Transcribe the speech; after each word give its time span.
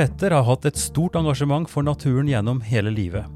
Petter 0.00 0.32
har 0.32 0.46
hatt 0.48 0.64
et 0.64 0.78
stort 0.80 1.12
engasjement 1.18 1.68
for 1.68 1.84
naturen 1.84 2.28
gjennom 2.30 2.62
hele 2.64 2.88
livet. 2.88 3.26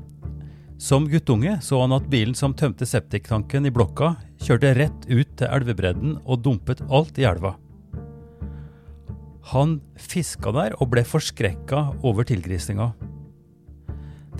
Som 0.80 1.04
guttunge 1.12 1.58
så 1.60 1.82
han 1.82 1.92
at 1.92 2.06
bilen 2.08 2.32
som 2.32 2.54
tømte 2.56 2.86
septiktanken 2.88 3.68
i 3.68 3.72
blokka, 3.74 4.14
kjørte 4.40 4.70
rett 4.78 5.04
ut 5.10 5.34
til 5.36 5.50
elvebredden 5.52 6.14
og 6.24 6.40
dumpet 6.46 6.80
alt 6.88 7.20
i 7.20 7.26
elva. 7.28 7.52
Han 9.50 9.74
fiska 10.00 10.54
der 10.56 10.78
og 10.78 10.88
ble 10.94 11.04
forskrekka 11.04 11.82
over 12.00 12.24
tilgrisninga. 12.32 12.94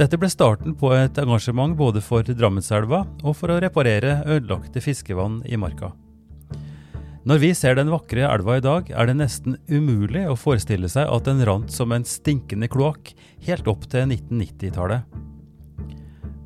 Dette 0.01 0.17
ble 0.17 0.33
starten 0.33 0.73
på 0.81 0.95
et 0.97 1.21
engasjement 1.21 1.77
både 1.77 2.01
for 2.01 2.25
Drammenselva 2.25 3.03
og 3.21 3.37
for 3.37 3.53
å 3.53 3.61
reparere 3.61 4.23
ødelagte 4.25 4.81
fiskevann 4.81 5.43
i 5.45 5.61
marka. 5.61 5.93
Når 7.25 7.39
vi 7.41 7.55
ser 7.57 7.79
den 7.79 7.89
vakre 7.89 8.27
elva 8.29 8.59
i 8.59 8.63
dag, 8.65 8.91
er 8.93 9.09
det 9.09 9.15
nesten 9.17 9.55
umulig 9.73 10.27
å 10.29 10.37
forestille 10.37 10.91
seg 10.93 11.09
at 11.09 11.25
den 11.25 11.39
rant 11.49 11.73
som 11.73 11.95
en 11.97 12.05
stinkende 12.05 12.69
kloakk 12.69 13.15
helt 13.47 13.71
opp 13.71 13.87
til 13.89 14.11
1990-tallet. 14.11 15.09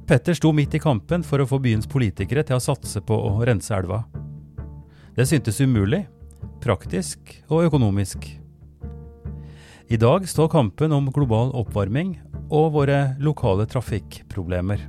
Petter 0.06 0.38
sto 0.38 0.52
midt 0.54 0.78
i 0.78 0.82
kampen 0.82 1.26
for 1.26 1.42
å 1.42 1.48
få 1.50 1.58
byens 1.66 1.90
politikere 1.90 2.46
til 2.46 2.60
å 2.60 2.62
satse 2.62 3.02
på 3.02 3.18
å 3.26 3.34
rense 3.42 3.74
elva. 3.74 4.04
Det 5.18 5.26
syntes 5.26 5.58
umulig, 5.58 6.04
praktisk 6.62 7.34
og 7.50 7.66
økonomisk. 7.66 8.30
I 9.90 9.98
dag 9.98 10.30
står 10.30 10.54
kampen 10.54 10.94
om 10.94 11.10
global 11.10 11.50
oppvarming 11.58 12.20
og 12.54 12.76
våre 12.78 13.16
lokale 13.18 13.66
trafikkproblemer. 13.66 14.86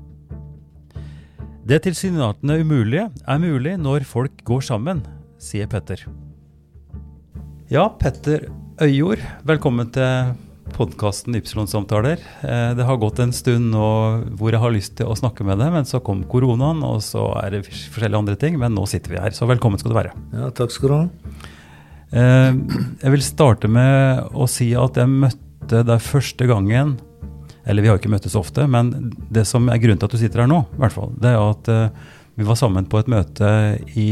Det 1.66 1.82
tilsynelatende 1.88 2.62
umulige 2.62 3.10
er 3.10 3.42
mulig 3.42 3.80
når 3.82 4.06
folk 4.06 4.46
går 4.46 4.70
sammen, 4.70 5.02
sier 5.40 5.68
Petter. 5.72 6.04
Ja, 7.70 7.88
Petter 8.00 8.48
Øyjord, 8.82 9.22
velkommen 9.48 9.90
til 9.94 10.34
podkasten 10.74 11.36
Ypsilon-samtaler. 11.40 12.20
Eh, 12.46 12.74
Det 12.78 12.86
har 12.86 12.98
gått 13.02 13.20
en 13.20 13.32
stund 13.34 13.72
nå 13.74 13.88
hvor 14.38 14.52
jeg 14.54 14.62
har 14.62 14.72
lyst 14.74 14.96
til 15.00 15.08
å 15.10 15.18
snakke 15.18 15.46
med 15.46 15.58
deg, 15.62 15.72
men 15.74 15.86
så 15.86 16.02
kom 16.04 16.24
koronaen, 16.30 16.84
og 16.86 17.02
så 17.02 17.26
er 17.44 17.52
det 17.58 17.64
forskjellige 17.68 18.20
andre 18.22 18.36
ting, 18.38 18.58
men 18.60 18.76
nå 18.76 18.86
sitter 18.88 19.16
vi 19.16 19.22
her. 19.22 19.32
Så 19.32 19.48
velkommen 19.50 19.80
skal 19.82 19.92
du 19.94 19.98
være. 19.98 20.14
Ja, 20.34 20.50
takk 20.52 20.72
skal 20.76 20.90
du 20.90 20.96
ha. 20.96 21.04
Eh, 22.12 22.54
Jeg 23.04 23.12
vil 23.12 23.22
starte 23.26 23.70
med 23.70 24.30
å 24.34 24.48
si 24.50 24.74
at 24.74 24.96
jeg 24.98 25.08
møtte 25.08 25.84
deg 25.86 26.00
første 26.02 26.48
gangen 26.50 26.98
Eller 27.68 27.84
vi 27.84 27.88
har 27.92 28.00
ikke 28.00 28.10
møttes 28.10 28.34
ofte, 28.34 28.66
men 28.68 29.12
det 29.30 29.46
som 29.46 29.68
er 29.70 29.78
grunnen 29.78 30.00
til 30.00 30.08
at 30.08 30.12
du 30.12 30.18
sitter 30.18 30.42
her 30.42 30.48
nå, 30.50 30.64
i 30.74 30.80
hvert 30.82 30.94
fall, 30.96 31.12
det 31.22 31.30
er 31.30 31.38
at 31.38 31.68
eh, 31.70 31.90
vi 32.40 32.46
var 32.48 32.56
sammen 32.56 32.86
på 32.88 33.02
et 33.02 33.10
møte 33.12 33.48
i, 34.00 34.12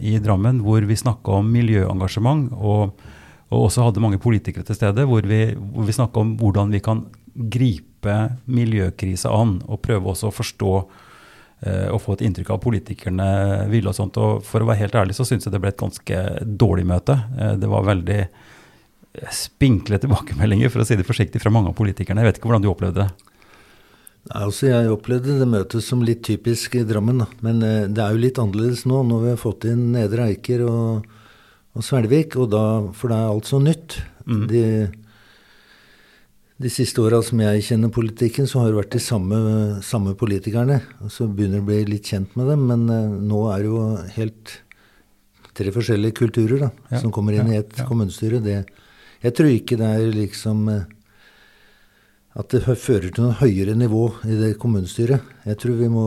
i 0.00 0.14
Drammen 0.24 0.62
hvor 0.64 0.80
vi 0.88 0.96
snakka 0.96 1.34
om 1.42 1.50
miljøengasjement, 1.52 2.46
og, 2.56 2.94
og 3.52 3.64
også 3.66 3.84
hadde 3.84 4.00
mange 4.00 4.20
politikere 4.22 4.64
til 4.64 4.78
stede, 4.78 5.04
hvor 5.04 5.28
vi, 5.28 5.42
hvor 5.52 5.84
vi 5.84 5.96
snakka 5.96 6.22
om 6.22 6.30
hvordan 6.40 6.72
vi 6.72 6.80
kan 6.80 7.04
gripe 7.58 8.16
miljøkrisa 8.48 9.34
an, 9.36 9.58
og 9.68 9.82
prøve 9.84 10.14
også 10.14 10.30
å 10.30 10.36
forstå 10.38 10.72
eh, 10.80 11.86
og 11.92 12.00
få 12.06 12.16
et 12.16 12.24
inntrykk 12.30 12.54
av 12.56 12.64
politikerne 12.64 13.28
ville 13.68 13.92
og 13.92 14.00
sånt. 14.00 14.16
Og 14.16 14.40
for 14.48 14.64
å 14.64 14.70
være 14.70 14.86
helt 14.86 14.96
ærlig 15.02 15.18
så 15.20 15.28
syns 15.28 15.44
jeg 15.44 15.52
det 15.52 15.60
ble 15.60 15.74
et 15.74 15.84
ganske 15.84 16.24
dårlig 16.48 16.88
møte. 16.88 17.20
Eh, 17.36 17.52
det 17.60 17.68
var 17.68 17.84
veldig 17.84 18.22
spinkle 19.34 20.00
tilbakemeldinger, 20.00 20.72
for 20.72 20.80
å 20.80 20.88
si 20.88 20.96
det 20.96 21.04
forsiktig, 21.04 21.44
fra 21.44 21.52
mange 21.52 21.68
av 21.68 21.76
politikerne. 21.76 22.24
Jeg 22.24 22.32
vet 22.32 22.40
ikke 22.40 22.48
hvordan 22.48 22.64
du 22.64 22.72
opplevde 22.72 23.04
det? 23.04 23.27
Altså 24.36 24.68
Jeg 24.68 24.92
opplevde 24.92 25.38
det 25.40 25.48
møtet 25.48 25.84
som 25.84 26.02
litt 26.04 26.22
typisk 26.26 26.76
i 26.76 26.84
Drammen. 26.84 27.22
da. 27.24 27.28
Men 27.44 27.62
eh, 27.64 27.86
det 27.88 28.02
er 28.04 28.12
jo 28.12 28.22
litt 28.24 28.40
annerledes 28.40 28.84
nå, 28.88 29.02
når 29.08 29.24
vi 29.24 29.32
har 29.32 29.40
fått 29.40 29.68
inn 29.70 29.90
Nedre 29.94 30.28
Eiker 30.28 30.64
og, 30.68 31.06
og 31.74 31.84
Svelvik. 31.84 32.36
Og 32.36 32.50
da, 32.52 32.64
for 32.92 33.12
det 33.12 33.18
er 33.18 33.32
alt 33.32 33.48
så 33.48 33.60
nytt. 33.62 33.98
Mm. 34.28 34.44
De, 34.50 34.64
de 36.58 36.72
siste 36.72 37.00
åra 37.00 37.22
som 37.24 37.40
jeg 37.40 37.64
kjenner 37.70 37.92
politikken, 37.94 38.48
så 38.50 38.60
har 38.60 38.72
det 38.72 38.80
vært 38.82 38.96
de 38.98 39.02
samme, 39.02 39.38
samme 39.86 40.12
politikerne. 40.18 40.82
Og 41.06 41.12
så 41.14 41.28
begynner 41.30 41.62
å 41.62 41.68
bli 41.68 41.80
litt 41.88 42.12
kjent 42.12 42.36
med 42.36 42.52
dem, 42.52 42.66
men 42.68 42.88
eh, 42.92 43.18
nå 43.32 43.44
er 43.54 43.64
det 43.64 43.72
jo 43.72 43.84
helt 44.18 44.58
tre 45.58 45.72
forskjellige 45.74 46.14
kulturer 46.20 46.68
da, 46.68 46.70
Ja, 46.92 47.00
som 47.02 47.10
kommer 47.14 47.34
inn 47.34 47.48
ja, 47.50 47.56
i 47.56 47.64
ett 47.64 47.80
ja. 47.80 47.88
kommunestyre. 47.88 48.38
Det, 48.44 48.60
jeg 49.24 49.34
tror 49.34 49.50
ikke 49.50 49.78
det 49.80 49.88
er 49.88 50.12
liksom 50.14 50.68
eh, 50.74 50.86
at 52.38 52.54
det 52.54 52.78
fører 52.78 53.10
til 53.10 53.26
noe 53.26 53.38
høyere 53.40 53.74
nivå 53.78 54.04
i 54.28 54.38
det 54.38 54.52
kommunestyret. 54.62 55.24
Jeg 55.48 55.58
tror 55.58 55.78
vi 55.80 55.90
må 55.90 56.06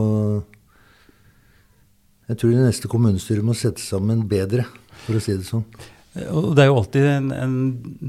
Jeg 2.30 2.38
tror 2.38 2.52
det 2.54 2.68
neste 2.68 2.88
kommunestyret 2.88 3.44
må 3.44 3.52
sette 3.52 3.82
sammen 3.82 4.22
bedre, 4.28 4.64
for 5.04 5.18
å 5.18 5.20
si 5.20 5.34
det 5.36 5.44
sånn. 5.44 5.66
Og 6.28 6.52
det 6.56 6.62
er 6.62 6.68
jo 6.68 6.76
alltid 6.76 7.06
en, 7.08 7.28
en 7.32 7.54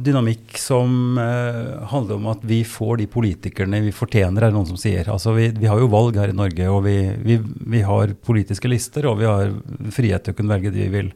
dynamikk 0.05 0.57
som 0.59 1.17
eh, 1.19 1.83
handler 1.87 2.19
om 2.19 2.25
at 2.33 2.41
vi 2.47 2.59
får 2.67 2.97
de 2.99 3.07
politikerne 3.11 3.79
vi 3.83 3.93
fortjener, 3.95 4.43
er 4.43 4.51
det 4.51 4.57
noen 4.57 4.67
som 4.67 4.79
sier. 4.79 5.07
Altså 5.11 5.31
vi, 5.37 5.49
vi 5.55 5.69
har 5.71 5.79
jo 5.79 5.91
valg 5.91 6.19
her 6.19 6.31
i 6.31 6.35
Norge, 6.35 6.67
og 6.67 6.83
vi, 6.87 6.97
vi, 7.23 7.37
vi 7.39 7.83
har 7.87 8.11
politiske 8.27 8.71
lister, 8.71 9.07
og 9.07 9.21
vi 9.21 9.29
har 9.29 9.55
frihet 9.95 10.23
til 10.23 10.35
å 10.35 10.39
kunne 10.39 10.51
velge 10.51 10.73
de 10.75 10.83
vi 10.83 10.91
vil. 10.97 11.13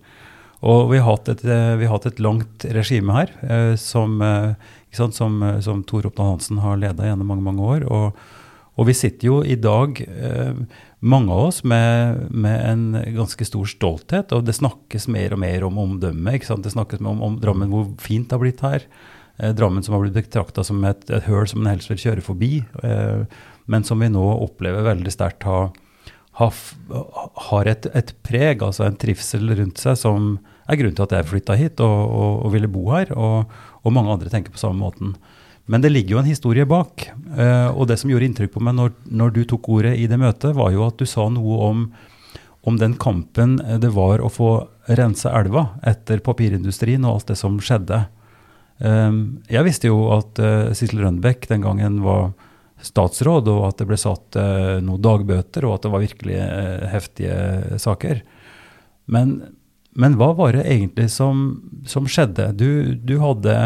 Og 0.66 0.88
vi 0.90 1.01
har 1.01 1.12
hatt 1.12 1.29
et, 1.35 1.44
eh, 1.46 1.75
har 1.78 1.94
hatt 1.94 2.07
et 2.09 2.23
langt 2.23 2.66
regime 2.73 3.13
her, 3.13 3.35
eh, 3.44 3.75
som, 3.75 4.22
eh, 4.22 4.56
sant, 4.97 5.16
som, 5.18 5.40
eh, 5.44 5.59
som 5.63 5.84
Tor 5.88 6.08
Oppdal 6.09 6.34
Hansen 6.34 6.62
har 6.63 6.80
leda 6.81 7.08
gjennom 7.08 7.31
mange, 7.31 7.46
mange 7.46 7.66
år. 7.66 7.85
Og, 7.88 8.19
og 8.78 8.90
vi 8.90 8.96
sitter 8.97 9.30
jo 9.30 9.40
i 9.41 9.58
dag, 9.59 10.02
eh, 10.02 10.53
mange 11.00 11.34
av 11.34 11.50
oss, 11.50 11.63
med, 11.63 12.28
med 12.31 12.66
en 12.72 13.16
ganske 13.16 13.47
stor 13.47 13.69
stolthet, 13.69 14.34
og 14.35 14.46
det 14.47 14.58
snakkes 14.58 15.08
mer 15.13 15.35
og 15.35 15.41
mer 15.44 15.68
om 15.68 15.80
omdømme. 15.85 16.35
ikke 16.35 16.52
sant? 16.52 16.66
Det 16.66 16.75
snakkes 16.75 17.02
om, 17.02 17.24
om 17.25 17.40
Drammen, 17.41 17.72
hvor 17.74 17.90
fint 18.02 18.30
det 18.30 18.38
har 18.38 18.44
blitt 18.44 18.66
her. 18.66 18.85
Eh, 19.38 19.53
Drammen 19.58 19.85
som 19.85 19.97
har 19.97 20.06
blitt 20.06 20.18
betrakta 20.18 20.66
som 20.66 20.84
et, 20.90 21.09
et 21.09 21.29
høl 21.29 21.47
som 21.50 21.64
en 21.64 21.74
helst 21.74 21.94
vil 21.94 22.03
kjøre 22.08 22.25
forbi, 22.25 22.53
men 23.68 23.84
som 23.84 24.00
vi 24.00 24.08
nå 24.08 24.24
opplever 24.46 24.85
veldig 24.85 25.12
sterkt 25.12 25.44
har, 25.44 25.74
ha, 26.40 26.47
har 27.50 27.69
et, 27.69 27.88
et 27.97 28.14
preg, 28.24 28.62
altså 28.64 28.85
en 28.85 28.96
trivsel 29.00 29.50
rundt 29.58 29.81
seg, 29.81 29.97
som 30.00 30.38
er 30.68 30.79
grunnen 30.79 30.97
til 30.97 31.08
at 31.08 31.16
jeg 31.18 31.29
flytta 31.31 31.58
hit 31.58 31.81
og, 31.84 31.97
og, 32.06 32.31
og 32.46 32.53
ville 32.53 32.69
bo 32.72 32.85
her, 32.91 33.12
og, 33.16 33.58
og 33.88 33.96
mange 33.96 34.12
andre 34.12 34.31
tenker 34.31 34.52
på 34.52 34.59
samme 34.62 34.81
måten. 34.84 35.16
Men 35.68 35.84
det 35.84 35.92
ligger 35.92 36.16
jo 36.16 36.22
en 36.22 36.30
historie 36.30 36.66
bak. 36.66 37.09
eh, 37.38 37.70
og 37.72 37.88
det 37.88 38.00
som 38.00 38.12
gjorde 38.12 38.28
inntrykk 38.30 38.53
på 38.56 38.64
meg 38.64 38.75
når, 38.78 38.94
når 39.12 39.34
du 39.36 39.42
tok 39.46 39.68
ordet 39.70 39.98
i 40.00 40.08
det 40.08 40.20
møtet, 40.20 40.56
var 40.56 40.72
jo 40.72 40.86
at 40.88 41.00
du 41.00 41.06
sa 41.06 41.28
noe 41.30 41.58
om, 41.68 41.81
om 42.64 42.78
den 42.80 42.96
kampen 42.96 43.58
det 43.81 43.92
var 43.96 44.24
å 44.24 44.31
få 44.31 44.52
rense 44.88 45.28
elva 45.28 45.80
etter 45.84 46.24
papirindustrien 46.24 47.03
og 47.03 47.18
alt 47.18 47.34
det 47.34 47.40
som 47.40 47.59
skjedde. 47.59 48.06
Eh, 48.80 49.12
jeg 49.52 49.68
visste 49.68 49.92
jo 49.92 50.08
at 50.16 50.40
uh, 50.40 50.72
Sissel 50.72 51.03
Rønbeck 51.03 51.50
den 51.52 51.68
gangen 51.68 52.00
var 52.06 52.31
statsråd, 52.80 53.50
og 53.52 53.64
at 53.68 53.80
det 53.81 53.88
ble 53.90 53.97
satt 53.97 54.38
noen 54.86 55.02
dagbøter, 55.02 55.66
og 55.66 55.72
at 55.74 55.88
det 55.88 55.90
var 55.90 56.03
virkelig 56.03 56.36
heftige 56.92 57.80
saker. 57.81 58.20
Men, 59.09 59.31
men 59.97 60.13
hva 60.19 60.30
var 60.38 60.53
det 60.53 60.68
egentlig 60.69 61.09
som, 61.09 61.47
som 61.90 62.06
skjedde? 62.09 62.52
Du, 62.58 62.94
du, 62.96 63.18
hadde, 63.24 63.58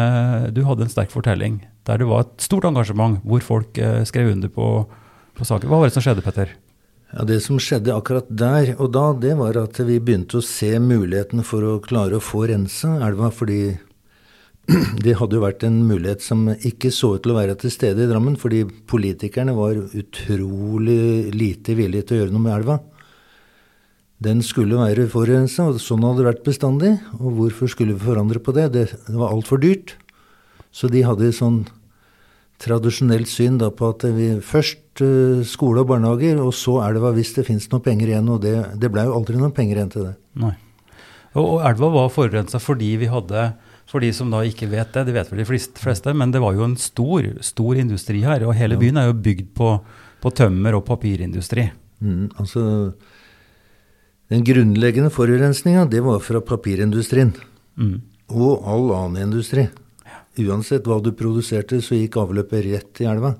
du 0.56 0.62
hadde 0.64 0.86
en 0.86 0.92
sterk 0.92 1.12
fortelling 1.12 1.60
der 1.86 1.98
det 1.98 2.06
var 2.06 2.24
et 2.24 2.44
stort 2.44 2.66
engasjement, 2.68 3.18
hvor 3.26 3.42
folk 3.42 3.78
eh, 3.82 4.02
skrev 4.06 4.30
under 4.30 4.50
på, 4.52 4.66
på 5.34 5.46
saker. 5.46 5.68
Hva 5.68 5.80
var 5.82 5.90
det 5.90 5.96
som 5.96 6.04
skjedde, 6.04 6.22
Petter? 6.24 6.54
Ja, 7.12 7.24
Det 7.28 7.40
som 7.44 7.58
skjedde 7.60 7.92
akkurat 7.92 8.28
der 8.30 8.74
og 8.78 8.92
da, 8.94 9.10
det 9.12 9.34
var 9.36 9.58
at 9.60 9.80
vi 9.84 9.98
begynte 10.00 10.38
å 10.38 10.46
se 10.46 10.70
muligheten 10.80 11.42
for 11.44 11.66
å 11.66 11.80
klare 11.84 12.16
å 12.16 12.24
få 12.24 12.46
rensa 12.48 12.94
elva, 13.04 13.32
fordi 13.34 13.74
det 15.04 15.18
hadde 15.18 15.36
jo 15.36 15.42
vært 15.42 15.66
en 15.66 15.82
mulighet 15.88 16.24
som 16.24 16.46
ikke 16.54 16.92
så 16.94 17.16
ut 17.16 17.26
til 17.26 17.34
å 17.34 17.40
være 17.40 17.58
til 17.60 17.74
stede 17.74 18.06
i 18.06 18.08
Drammen, 18.08 18.38
fordi 18.40 18.62
politikerne 18.88 19.56
var 19.58 19.76
utrolig 19.76 21.34
lite 21.34 21.76
villige 21.76 22.08
til 22.08 22.16
å 22.16 22.22
gjøre 22.22 22.36
noe 22.36 22.46
med 22.46 22.56
elva. 22.60 22.78
Den 24.22 24.42
skulle 24.46 24.78
være 24.78 25.08
forurensa, 25.10 25.66
og 25.70 25.80
sånn 25.82 26.04
hadde 26.06 26.22
det 26.22 26.28
vært 26.28 26.44
bestandig. 26.46 26.92
Og 27.18 27.38
hvorfor 27.38 27.70
skulle 27.70 27.96
vi 27.96 28.06
forandre 28.06 28.42
på 28.42 28.54
det? 28.56 28.68
Det, 28.74 28.84
det 29.08 29.18
var 29.18 29.32
altfor 29.34 29.60
dyrt. 29.62 29.96
Så 30.72 30.90
de 30.92 31.04
hadde 31.04 31.28
et 31.28 31.38
sånn 31.38 31.64
tradisjonelt 32.62 33.26
syn 33.26 33.56
da 33.58 33.72
på 33.74 33.88
at 33.90 34.04
vi 34.14 34.28
først 34.46 35.02
uh, 35.02 35.40
skole 35.48 35.82
og 35.82 35.90
barnehager, 35.90 36.38
og 36.38 36.52
så 36.54 36.76
elva 36.84 37.10
hvis 37.16 37.34
det 37.38 37.46
fins 37.48 37.66
noen 37.72 37.82
penger 37.82 38.12
igjen. 38.12 38.30
Og 38.30 38.44
det, 38.44 38.54
det 38.78 38.92
blei 38.92 39.08
jo 39.08 39.16
aldri 39.18 39.40
noen 39.40 39.54
penger 39.56 39.80
igjen 39.80 39.92
til 39.96 40.06
det. 40.10 40.14
Nei. 40.44 40.54
Og, 41.32 41.42
og 41.42 41.58
elva 41.66 41.90
var 41.96 42.12
forurensa 42.12 42.60
fordi 42.60 42.90
vi 43.00 43.06
hadde 43.08 43.52
For 43.88 44.04
de 44.04 44.10
som 44.12 44.28
da 44.32 44.42
ikke 44.44 44.68
vet 44.68 44.92
det, 44.94 45.06
det 45.08 45.14
vet 45.16 45.30
vel 45.32 45.40
de 45.40 45.46
fleste, 45.48 46.12
men 46.16 46.30
det 46.32 46.40
var 46.40 46.54
jo 46.56 46.64
en 46.64 46.78
stor, 46.80 47.26
stor 47.44 47.80
industri 47.80 48.22
her. 48.24 48.44
Og 48.46 48.54
hele 48.56 48.78
byen 48.80 49.00
er 49.00 49.10
jo 49.10 49.18
bygd 49.24 49.50
på 49.58 49.74
på 50.22 50.30
tømmer 50.38 50.78
og 50.78 50.86
papirindustri. 50.86 51.66
Mm, 52.02 52.30
altså, 52.38 52.62
den 54.30 54.44
grunnleggende 54.44 55.10
forurensninga, 55.12 55.84
det 55.90 56.00
var 56.04 56.20
fra 56.24 56.40
papirindustrien. 56.40 57.32
Mm. 57.76 57.98
Og 58.32 58.62
all 58.68 58.92
annen 58.96 59.26
industri. 59.26 59.66
Uansett 60.40 60.86
hva 60.88 61.00
du 61.04 61.10
produserte, 61.16 61.82
så 61.84 61.98
gikk 61.98 62.16
avløpet 62.22 62.64
rett 62.68 63.02
i 63.04 63.08
elva. 63.10 63.34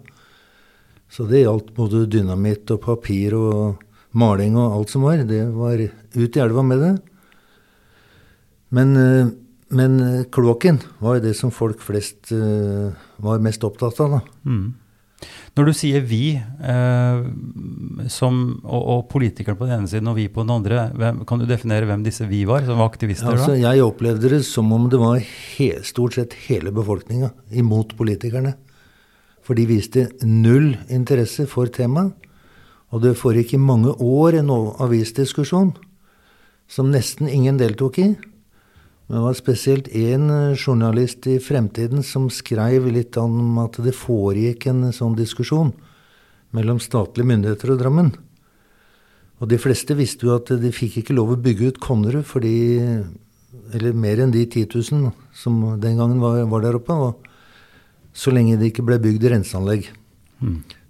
Så 1.13 1.25
det 1.29 1.45
gjaldt 1.45 1.73
både 1.77 2.07
dynamitt 2.11 2.71
og 2.73 2.83
papir 2.85 3.37
og 3.37 3.81
maling 4.17 4.59
og 4.61 4.77
alt 4.77 4.93
som 4.93 5.07
var. 5.07 5.25
Det 5.29 5.47
var 5.55 5.81
ut 5.81 6.37
i 6.37 6.45
elva 6.45 6.65
med 6.65 6.85
det. 6.85 6.93
Men, 8.73 8.97
eh, 8.97 9.33
men 9.73 10.25
kloakken 10.33 10.81
var 11.01 11.17
jo 11.17 11.27
det 11.27 11.35
som 11.37 11.53
folk 11.53 11.81
flest 11.81 12.33
eh, 12.33 12.93
var 13.17 13.45
mest 13.45 13.65
opptatt 13.65 14.01
av, 14.01 14.19
da. 14.19 14.21
Mm. 14.49 14.75
Når 15.57 15.69
du 15.69 15.73
sier 15.77 16.05
vi, 16.09 16.35
eh, 16.39 17.23
som, 18.13 18.39
og, 18.65 18.83
og 18.95 19.03
politikerne 19.13 19.59
på 19.59 19.69
den 19.69 19.83
ene 19.83 19.91
siden 19.91 20.09
og 20.09 20.17
vi 20.17 20.27
på 20.33 20.47
den 20.47 20.55
andre, 20.55 20.87
hvem, 20.97 21.23
kan 21.29 21.43
du 21.43 21.47
definere 21.49 21.89
hvem 21.91 22.05
disse 22.07 22.27
vi 22.31 22.43
var, 22.49 22.65
som 22.67 22.81
var 22.81 22.89
aktivister 22.89 23.33
Altså, 23.35 23.53
da? 23.53 23.61
jeg 23.61 23.85
opplevde 23.85 24.33
det 24.33 24.43
som 24.49 24.73
om 24.73 24.89
det 24.93 25.01
var 25.03 25.21
he 25.21 25.71
stort 25.85 26.17
sett 26.17 26.37
hele 26.49 26.73
befolkninga 26.75 27.33
imot 27.53 27.97
politikerne. 27.99 28.57
For 29.43 29.59
de 29.59 29.67
viste 29.67 30.07
null 30.25 30.77
interesse 30.93 31.49
for 31.51 31.71
temaet. 31.73 32.15
Og 32.93 33.01
det 33.01 33.17
foregikk 33.17 33.55
i 33.57 33.61
mange 33.61 33.95
år 34.05 34.37
en 34.43 34.51
avisdiskusjon 34.53 35.73
som 36.69 36.91
nesten 36.93 37.29
ingen 37.29 37.59
deltok 37.61 37.99
i. 38.01 38.11
Men 39.07 39.19
det 39.19 39.23
var 39.25 39.39
spesielt 39.39 39.89
én 39.89 40.29
eh, 40.31 40.57
journalist 40.57 41.27
i 41.27 41.39
Fremtiden 41.43 42.05
som 42.07 42.29
skrev 42.31 42.87
litt 42.93 43.17
om 43.21 43.59
at 43.63 43.81
det 43.83 43.95
foregikk 43.97 44.69
en 44.71 44.87
sånn 44.95 45.17
diskusjon 45.19 45.73
mellom 46.53 46.79
statlige 46.83 47.29
myndigheter 47.29 47.73
og 47.75 47.81
Drammen. 47.81 48.13
Og 49.43 49.51
de 49.51 49.59
fleste 49.59 49.97
visste 49.99 50.29
jo 50.29 50.37
at 50.37 50.53
de 50.63 50.71
fikk 50.75 51.01
ikke 51.01 51.17
lov 51.17 51.35
å 51.35 51.41
bygge 51.41 51.73
ut 51.73 51.83
Konnerud 51.83 52.27
fordi 52.29 52.55
Eller 53.73 53.93
mer 53.93 54.21
enn 54.21 54.33
de 54.33 54.47
10 54.47 54.69
000 54.93 55.11
som 55.37 55.57
den 55.81 55.99
gangen 55.99 56.21
var, 56.21 56.39
var 56.49 56.63
der 56.65 56.77
oppe. 56.77 56.93
Og 56.93 57.27
så 58.17 58.33
lenge 58.33 58.57
det 58.61 58.71
ikke 58.71 58.85
ble 58.85 58.97
bygd 59.01 59.27
renseanlegg. 59.29 59.91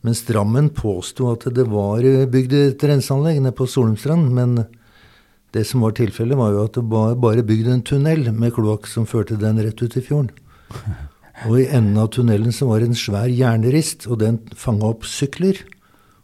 Mens 0.02 0.22
Drammen 0.26 0.70
påsto 0.74 1.28
at 1.32 1.46
det 1.54 1.64
var 1.70 2.06
bygd 2.30 2.54
et 2.58 2.84
renseanlegg 2.86 3.40
nede 3.42 3.54
på 3.58 3.66
Solumstrand. 3.66 4.30
Men 4.34 4.64
det 5.52 5.64
som 5.68 5.84
var 5.84 5.94
tilfellet, 5.96 6.38
var 6.38 6.54
jo 6.54 6.66
at 6.66 6.76
det 6.78 6.84
var 6.88 7.16
bare 7.20 7.44
bygd 7.44 7.68
en 7.68 7.84
tunnel 7.84 8.30
med 8.32 8.54
kloakk 8.56 8.88
som 8.88 9.08
førte 9.08 9.36
den 9.40 9.60
rett 9.60 9.82
ut 9.82 9.96
i 9.98 10.04
fjorden. 10.04 10.32
Og 11.48 11.58
i 11.58 11.68
enden 11.74 11.98
av 11.98 12.12
tunnelen 12.14 12.54
så 12.54 12.68
var 12.68 12.80
det 12.80 12.92
en 12.92 12.98
svær 12.98 13.30
jernrist, 13.32 14.06
og 14.06 14.20
den 14.20 14.38
fanga 14.54 14.92
opp 14.92 15.06
sykler 15.08 15.58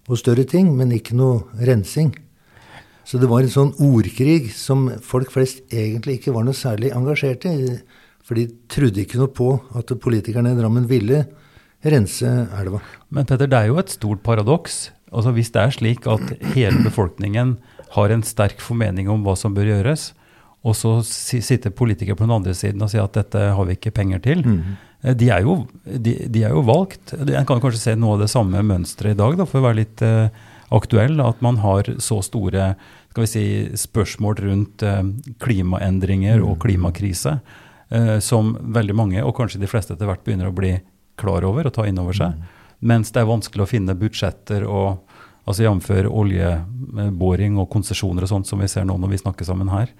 og 0.06 0.20
større 0.20 0.44
ting, 0.46 0.70
men 0.78 0.92
ikke 0.94 1.16
noe 1.18 1.48
rensing. 1.66 2.12
Så 3.08 3.18
det 3.18 3.30
var 3.30 3.42
en 3.42 3.50
sånn 3.50 3.72
ordkrig 3.82 4.52
som 4.54 4.86
folk 5.04 5.32
flest 5.32 5.64
egentlig 5.72 6.18
ikke 6.18 6.34
var 6.36 6.44
noe 6.46 6.56
særlig 6.56 6.92
engasjert 6.94 7.46
i. 7.48 7.80
For 8.22 8.36
de 8.36 8.46
trodde 8.70 9.02
ikke 9.02 9.18
noe 9.18 9.32
på 9.32 9.48
at 9.80 9.90
politikerne 10.04 10.52
i 10.52 10.58
Drammen 10.58 10.86
ville 10.90 11.22
rense 11.88 12.28
elva. 12.60 12.82
Men 13.08 13.26
Petter, 13.28 13.48
det 13.48 13.58
er 13.58 13.70
jo 13.72 13.80
et 13.80 13.94
stort 13.94 14.22
paradoks. 14.26 14.90
Altså 15.12 15.32
Hvis 15.36 15.52
det 15.54 15.62
er 15.62 15.74
slik 15.74 16.06
at 16.10 16.32
hele 16.54 16.84
befolkningen 16.84 17.56
har 17.94 18.12
en 18.12 18.24
sterk 18.26 18.60
formening 18.60 19.08
om 19.08 19.24
hva 19.24 19.36
som 19.38 19.54
bør 19.56 19.70
gjøres, 19.70 20.12
og 20.66 20.74
så 20.74 20.98
sitter 21.06 21.70
politikere 21.72 22.18
på 22.18 22.26
den 22.26 22.34
andre 22.34 22.52
siden 22.56 22.82
og 22.82 22.90
sier 22.92 23.06
at 23.06 23.16
dette 23.16 23.40
har 23.54 23.66
vi 23.68 23.76
ikke 23.78 23.94
penger 23.94 24.20
til. 24.24 24.42
Mm. 24.42 24.76
De, 25.16 25.28
er 25.30 25.46
jo, 25.46 25.60
de, 25.86 26.16
de 26.26 26.42
er 26.44 26.54
jo 26.54 26.64
valgt. 26.66 27.14
En 27.14 27.46
kan 27.46 27.62
kanskje 27.62 27.84
se 27.84 27.94
noe 27.96 28.16
av 28.16 28.24
det 28.24 28.30
samme 28.32 28.64
mønsteret 28.66 29.14
i 29.14 29.20
dag, 29.20 29.38
da, 29.38 29.46
for 29.46 29.60
å 29.60 29.68
være 29.68 29.80
litt 29.84 30.02
uh, 30.02 30.26
aktuell. 30.74 31.22
At 31.22 31.40
man 31.46 31.60
har 31.62 31.88
så 32.02 32.18
store 32.26 32.72
skal 33.08 33.24
vi 33.24 33.30
si, 33.30 33.46
spørsmål 33.78 34.42
rundt 34.44 34.84
uh, 34.84 35.00
klimaendringer 35.42 36.42
og 36.44 36.58
klimakrise 36.66 37.38
uh, 37.38 38.18
som 38.22 38.56
veldig 38.58 38.98
mange, 38.98 39.22
og 39.22 39.36
kanskje 39.38 39.62
de 39.62 39.70
fleste 39.70 39.94
etter 39.94 40.10
hvert, 40.10 40.26
begynner 40.26 40.50
å 40.50 40.58
bli 40.58 40.74
klar 41.18 41.46
over 41.46 41.70
og 41.70 41.74
ta 41.78 41.86
inn 41.88 42.02
over 42.02 42.18
seg. 42.18 42.34
Mens 42.80 43.10
det 43.14 43.22
er 43.22 43.30
vanskelig 43.30 43.64
å 43.64 43.70
finne 43.70 43.96
budsjetter 43.98 44.66
og 44.68 45.08
altså 45.48 45.64
jf. 45.64 45.88
oljeboring 46.12 47.56
og 47.60 47.70
konsesjoner 47.72 48.26
og 48.26 48.30
sånt 48.30 48.48
som 48.50 48.60
vi 48.60 48.68
ser 48.70 48.86
nå 48.88 48.98
når 49.00 49.14
vi 49.14 49.20
snakker 49.22 49.48
sammen 49.48 49.70
her. 49.72 49.90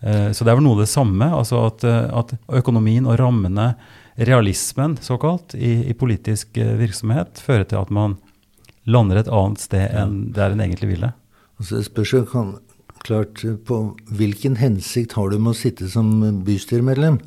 Eh, 0.00 0.30
så 0.36 0.44
det 0.44 0.52
er 0.52 0.58
vel 0.58 0.66
noe 0.66 0.78
av 0.78 0.84
det 0.84 0.92
samme. 0.92 1.30
altså 1.40 1.64
at, 1.66 1.84
eh, 1.84 2.18
at 2.20 2.34
økonomien 2.60 3.08
og 3.08 3.18
rammene, 3.20 3.74
realismen 4.20 4.98
såkalt, 5.00 5.54
i, 5.54 5.88
i 5.88 5.96
politisk 5.96 6.58
eh, 6.60 6.76
virksomhet 6.76 7.40
fører 7.40 7.64
til 7.64 7.80
at 7.80 7.90
man 7.90 8.18
lander 8.86 9.20
et 9.20 9.30
annet 9.32 9.62
sted 9.62 9.88
enn 9.96 10.32
der 10.36 10.52
en 10.52 10.60
egentlig 10.60 10.92
ville. 10.94 11.12
Altså, 11.60 11.78
det 11.78 11.88
spørs 11.88 12.12
jo 12.12 12.24
kan, 12.28 12.54
klart 13.04 13.40
på 13.64 13.80
hvilken 14.12 14.58
hensikt 14.60 15.16
har 15.16 15.30
du 15.30 15.38
med 15.38 15.54
å 15.54 15.60
sitte 15.60 15.88
som 15.88 16.42
bystyremedlem. 16.44 17.20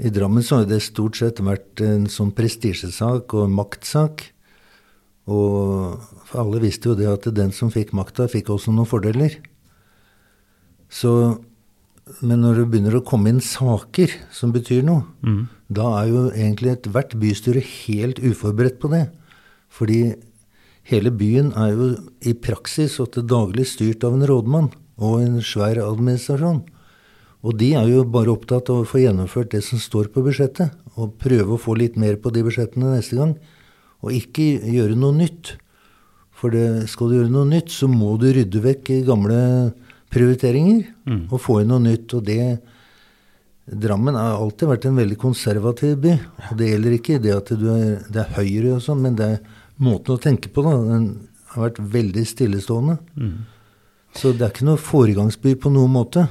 I 0.00 0.08
Drammen 0.08 0.44
så 0.44 0.60
har 0.60 0.68
det 0.68 0.80
stort 0.80 1.18
sett 1.18 1.42
vært 1.44 1.82
en 1.84 2.06
sånn 2.08 2.32
prestisjesak 2.32 3.34
og 3.36 3.50
maktsak. 3.52 4.24
Og 5.28 6.00
alle 6.40 6.62
visste 6.62 6.88
jo 6.90 6.96
det 6.96 7.08
at 7.10 7.28
den 7.36 7.52
som 7.52 7.72
fikk 7.72 7.92
makta, 7.96 8.28
fikk 8.30 8.48
også 8.54 8.72
noen 8.72 8.88
fordeler. 8.88 9.36
Så, 10.88 11.12
men 12.24 12.40
når 12.40 12.62
det 12.62 12.66
begynner 12.72 12.96
å 12.98 13.04
komme 13.06 13.30
inn 13.30 13.44
saker 13.44 14.16
som 14.34 14.54
betyr 14.56 14.82
noe, 14.88 15.04
da 15.68 15.92
er 16.00 16.08
jo 16.08 16.24
egentlig 16.32 16.72
ethvert 16.72 17.14
bystyre 17.20 17.60
helt 17.60 18.18
uforberedt 18.24 18.80
på 18.80 18.90
det. 18.94 19.04
Fordi 19.68 20.16
hele 20.88 21.12
byen 21.12 21.52
er 21.52 21.76
jo 21.76 21.92
i 22.24 22.32
praksis 22.34 22.96
og 23.04 23.12
til 23.14 23.28
daglig 23.28 23.68
styrt 23.68 24.02
av 24.08 24.16
en 24.16 24.26
rådmann 24.26 24.72
og 24.96 25.20
en 25.20 25.42
svær 25.44 25.78
administrasjon. 25.84 26.64
Og 27.40 27.56
de 27.56 27.70
er 27.78 27.88
jo 27.88 28.04
bare 28.04 28.32
opptatt 28.34 28.68
av 28.72 28.82
å 28.82 28.88
få 28.88 29.00
gjennomført 29.00 29.54
det 29.54 29.62
som 29.64 29.80
står 29.80 30.10
på 30.12 30.22
budsjettet, 30.24 30.74
og 31.00 31.14
prøve 31.22 31.56
å 31.56 31.60
få 31.60 31.76
litt 31.78 31.96
mer 31.96 32.18
på 32.20 32.32
de 32.34 32.42
budsjettene 32.44 32.96
neste 32.96 33.16
gang. 33.16 33.36
Og 34.04 34.12
ikke 34.16 34.60
gjøre 34.68 34.98
noe 34.98 35.16
nytt. 35.16 35.54
For 36.36 36.52
det, 36.52 36.88
skal 36.92 37.08
du 37.08 37.16
gjøre 37.18 37.32
noe 37.32 37.48
nytt, 37.48 37.72
så 37.72 37.88
må 37.88 38.14
du 38.20 38.28
rydde 38.32 38.60
vekk 38.64 38.92
gamle 39.08 39.40
prioriteringer 40.12 40.84
og 41.30 41.40
få 41.40 41.60
inn 41.62 41.72
noe 41.72 41.84
nytt. 41.84 42.12
Og 42.16 42.24
det 42.28 42.42
Drammen 43.70 44.16
har 44.18 44.34
alltid 44.34 44.66
vært 44.66 44.86
en 44.88 44.96
veldig 44.98 45.16
konservativ 45.20 45.92
by. 46.02 46.16
Og 46.48 46.56
det 46.58 46.72
gjelder 46.72 46.94
ikke 46.96 47.18
det 47.22 47.34
at 47.36 47.52
du 47.54 47.68
er, 47.70 48.00
det 48.10 48.24
er 48.24 48.32
høyre 48.34 48.72
og 48.74 48.80
sånn, 48.82 49.04
men 49.04 49.14
det 49.14 49.28
er 49.36 49.60
måten 49.78 50.16
å 50.16 50.18
tenke 50.18 50.50
på. 50.50 50.64
da, 50.66 50.72
Den 50.88 51.04
har 51.52 51.68
vært 51.68 51.78
veldig 51.92 52.24
stillestående. 52.26 52.96
Så 54.16 54.32
det 54.34 54.42
er 54.42 54.50
ikke 54.50 54.66
noe 54.66 54.80
foregangsby 54.82 55.54
på 55.54 55.70
noen 55.70 55.92
måte. 55.94 56.26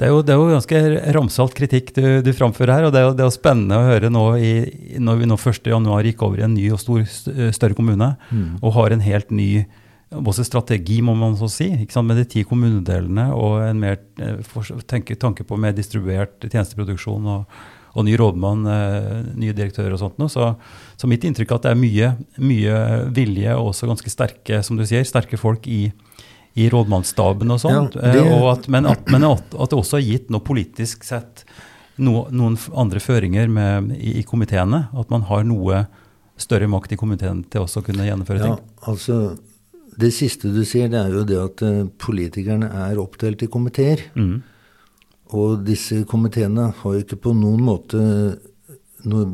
Det 0.00 0.06
er 0.06 0.14
jo, 0.14 0.22
det 0.24 0.32
er 0.32 0.38
jo 0.40 0.48
ganske 0.48 0.78
ramsalt 1.12 1.52
kritikk 1.58 1.90
du, 1.92 2.04
du 2.24 2.30
framfører 2.32 2.78
her, 2.78 2.86
og 2.88 2.94
det 2.94 3.02
er 3.02 3.04
jo, 3.04 3.12
det 3.18 3.26
er 3.26 3.34
spennende 3.34 3.76
å 3.76 3.84
høre 3.84 4.08
nå 4.08 4.22
i, 4.40 4.52
når 4.96 5.18
vi 5.20 5.28
nå 5.28 5.36
1.1 5.36 5.90
gikk 6.06 6.24
over 6.24 6.40
i 6.40 6.46
en 6.46 6.54
ny 6.56 6.70
og 6.72 6.80
stor, 6.80 7.04
større 7.52 7.76
kommune, 7.76 8.14
og 8.62 8.74
har 8.78 8.96
en 8.96 9.04
helt 9.04 9.28
ny 9.34 9.50
også 10.10 10.44
strategi, 10.46 11.00
må 11.04 11.14
man 11.14 11.36
så 11.38 11.48
si, 11.52 11.68
med 12.02 12.16
de 12.18 12.24
ti 12.26 12.42
kommunedelene 12.48 13.28
og 13.36 13.60
en 13.62 13.82
mer 13.82 14.00
eh, 14.18 14.56
tenke, 14.90 15.14
tanke 15.14 15.44
på 15.46 15.58
mer 15.60 15.76
distribuert 15.76 16.40
tjenesteproduksjon 16.48 17.28
og, 17.30 17.60
og 17.94 18.06
ny 18.06 18.16
rådmann, 18.18 18.66
eh, 18.66 19.20
nye 19.38 19.54
direktører 19.54 19.94
og 19.94 20.02
sånt 20.02 20.18
noe. 20.18 20.32
Så, 20.32 20.48
så 20.98 21.10
mitt 21.10 21.24
inntrykk 21.26 21.52
er 21.52 21.60
at 21.60 21.68
det 21.68 21.74
er 21.74 21.82
mye, 21.84 22.10
mye 22.42 22.80
vilje 23.14 23.54
og 23.58 23.70
også 23.70 23.90
ganske 23.90 24.10
sterke, 24.10 24.62
som 24.66 24.80
du 24.80 24.86
sier, 24.88 25.06
sterke 25.06 25.38
folk 25.40 25.68
i, 25.70 25.92
i 26.58 26.68
rådmannsstaben 26.72 27.50
og 27.54 27.60
sånt. 27.62 27.94
Ja, 27.94 28.12
det- 28.12 28.24
eh, 28.26 28.32
og 28.42 28.48
at, 28.58 28.68
men, 28.68 28.86
at, 28.86 29.06
men 29.10 29.22
at, 29.28 29.44
at 29.54 29.70
det 29.70 29.78
også 29.78 29.98
har 30.00 30.06
gitt 30.06 30.30
noe 30.34 30.40
politisk 30.42 31.04
sett 31.06 31.44
no, 31.98 32.24
noen 32.30 32.56
andre 32.74 32.98
føringer 33.00 33.48
med, 33.48 33.92
i, 33.96 34.16
i 34.20 34.24
komiteene. 34.26 34.88
At 34.98 35.10
man 35.10 35.22
har 35.30 35.44
noe 35.46 35.84
større 36.40 36.66
makt 36.72 36.92
i 36.92 36.98
komiteen 36.98 37.44
til 37.52 37.62
også 37.66 37.82
å 37.82 37.86
kunne 37.86 38.06
gjennomføre 38.08 38.40
Ja, 38.40 38.54
ting. 38.56 38.66
altså 38.88 39.38
Det 40.00 40.12
siste 40.14 40.48
du 40.54 40.62
sier, 40.64 40.88
det 40.88 40.96
er 41.02 41.10
jo 41.12 41.24
det 41.28 41.36
at 41.38 41.62
uh, 41.66 41.84
politikerne 42.00 42.70
er 42.88 42.96
oppdelt 43.02 43.42
i 43.44 43.48
komiteer. 43.52 44.00
Mm. 44.16 44.38
Og 45.36 45.64
disse 45.66 46.04
komiteene 46.08 46.70
har 46.78 46.94
jo 46.94 47.02
ikke 47.04 47.18
på 47.28 47.34
noen 47.36 47.60
måte 47.62 47.98
noe 49.04 49.26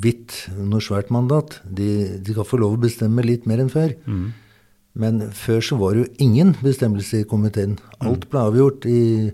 hvitt, 0.00 0.46
noe 0.56 0.80
svært 0.80 1.10
mandat. 1.12 1.58
De, 1.68 2.18
de 2.24 2.34
kan 2.34 2.46
få 2.48 2.58
lov 2.62 2.78
å 2.78 2.80
bestemme 2.80 3.22
litt 3.26 3.44
mer 3.50 3.60
enn 3.60 3.68
før. 3.70 3.92
Men 4.94 5.22
før 5.36 5.60
så 5.62 5.78
var 5.78 5.94
det 5.94 6.02
jo 6.02 6.26
ingen 6.26 6.54
bestemmelse 6.62 7.22
i 7.22 7.28
komiteen. 7.28 7.78
Alt 8.02 8.26
ble 8.30 8.42
avgjort 8.50 8.86
i 8.90 9.30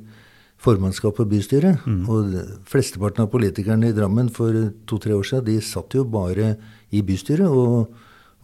formannskapet 0.63 1.25
og 1.25 1.31
bystyre. 1.33 1.73
Og 2.13 2.37
flesteparten 2.69 3.25
av 3.25 3.31
politikerne 3.33 3.91
i 3.91 3.97
Drammen 3.97 4.29
for 4.33 4.53
to-tre 4.89 5.17
år 5.17 5.25
siden, 5.25 5.47
de 5.49 5.61
satt 5.65 5.97
jo 5.97 6.05
bare 6.05 6.57
i 6.93 7.03
bystyret 7.07 7.49
og 7.49 7.95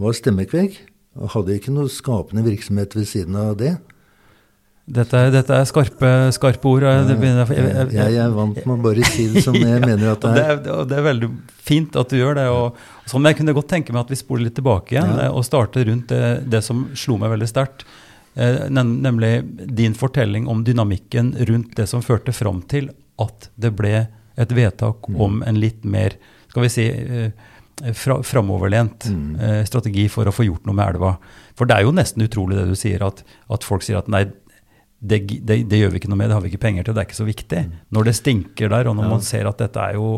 var 0.01 0.17
stemmekveg. 0.17 0.79
Og 1.21 1.35
hadde 1.35 1.59
ikke 1.59 1.75
noe 1.75 1.93
skapende 1.93 2.45
virksomhet 2.47 2.97
ved 2.97 3.09
siden 3.09 3.37
av 3.37 3.59
det. 3.61 3.77
Dette, 4.93 5.17
er- 5.17 5.31
dette 5.33 5.55
er 5.57 5.65
skarpe, 5.65 6.09
skarpe 6.37 6.69
ord. 6.69 6.83
Jeg, 6.85 7.17
begynner- 7.17 7.49
jeg, 7.49 7.65
jeg, 7.73 7.93
Jeg, 8.13 8.17
er 8.21 8.31
vant 8.37 8.59
med 8.67 8.75
å 8.75 8.83
bare 8.85 9.05
si 9.09 9.29
det 9.33 9.43
som 9.47 9.55
jeg 9.57 9.81
mener 9.89 10.11
at 10.13 10.25
og 10.29 10.35
det 10.35 10.43
det, 10.43 10.45
er. 10.45 10.59
er, 10.75 10.85
det 10.91 10.99
er 10.99 11.07
veldig 11.07 11.31
fint 11.65 11.97
at 11.97 12.13
du 12.13 12.17
gjør 12.19 12.35
det. 12.37 12.47
Og, 12.53 12.77
sånn, 13.09 13.23
men 13.25 13.33
jeg 13.33 13.39
kunne 13.41 13.55
godt 13.57 13.71
tenke 13.73 13.95
meg 13.97 14.03
at 14.05 14.13
vi 14.13 14.19
spoler 14.21 14.45
litt 14.51 14.59
tilbake 14.61 14.93
igjen 14.99 15.15
Ja. 15.17 15.31
og 15.33 15.47
starter 15.49 15.89
rundt 15.89 16.09
det, 16.13 16.23
det 16.53 16.61
som 16.67 16.91
slo 16.95 17.17
meg 17.23 17.33
veldig 17.33 17.49
sterkt. 17.49 17.87
Eh, 18.37 18.69
nemlig 18.73 19.33
din 19.77 19.95
fortelling 19.97 20.47
om 20.49 20.61
dynamikken 20.65 21.35
rundt 21.49 21.75
det 21.77 21.89
som 21.89 22.05
førte 22.05 22.33
fram 22.37 22.61
til 22.69 22.91
at 23.21 23.49
det 23.61 23.73
ble 23.77 24.07
et 24.37 24.49
vedtak 24.57 25.09
Mm. 25.09 25.21
om 25.21 25.43
en 25.45 25.59
litt 25.61 25.85
mer, 25.85 26.15
skal 26.49 26.63
vi 26.63 26.69
si, 26.73 26.87
eh, 26.89 27.31
fra, 27.93 28.21
framoverlent 28.23 29.09
Mm. 29.09 29.41
eh, 29.41 29.65
strategi 29.65 30.07
for 30.09 30.25
å 30.29 30.33
få 30.33 30.45
gjort 30.47 30.65
noe 30.67 30.75
med 30.77 30.95
elva. 30.95 31.17
For 31.57 31.67
det 31.67 31.77
er 31.77 31.83
jo 31.85 31.93
nesten 31.93 32.25
utrolig 32.25 32.57
det 32.57 32.69
du 32.69 32.75
sier, 32.75 33.03
at, 33.05 33.23
at 33.51 33.65
folk 33.65 33.83
sier 33.83 33.99
at 33.99 34.09
nei, 34.09 34.25
det, 35.03 35.19
det, 35.45 35.57
det 35.69 35.79
gjør 35.81 35.91
vi 35.91 35.99
ikke 35.99 36.09
noe 36.13 36.19
med, 36.21 36.29
det 36.31 36.37
har 36.37 36.45
vi 36.45 36.51
ikke 36.53 36.63
penger 36.63 36.85
til, 36.87 36.95
det 36.95 37.03
er 37.03 37.09
ikke 37.09 37.19
så 37.19 37.27
viktig. 37.27 37.63
Når 37.91 38.05
det 38.07 38.15
stinker 38.21 38.69
der, 38.71 38.87
og 38.87 38.95
når 38.97 39.03
Mm. 39.03 39.11
Ja. 39.11 39.17
man 39.17 39.25
ser 39.27 39.49
at 39.51 39.59
dette 39.59 39.81
er 39.83 39.95
jo 39.99 40.11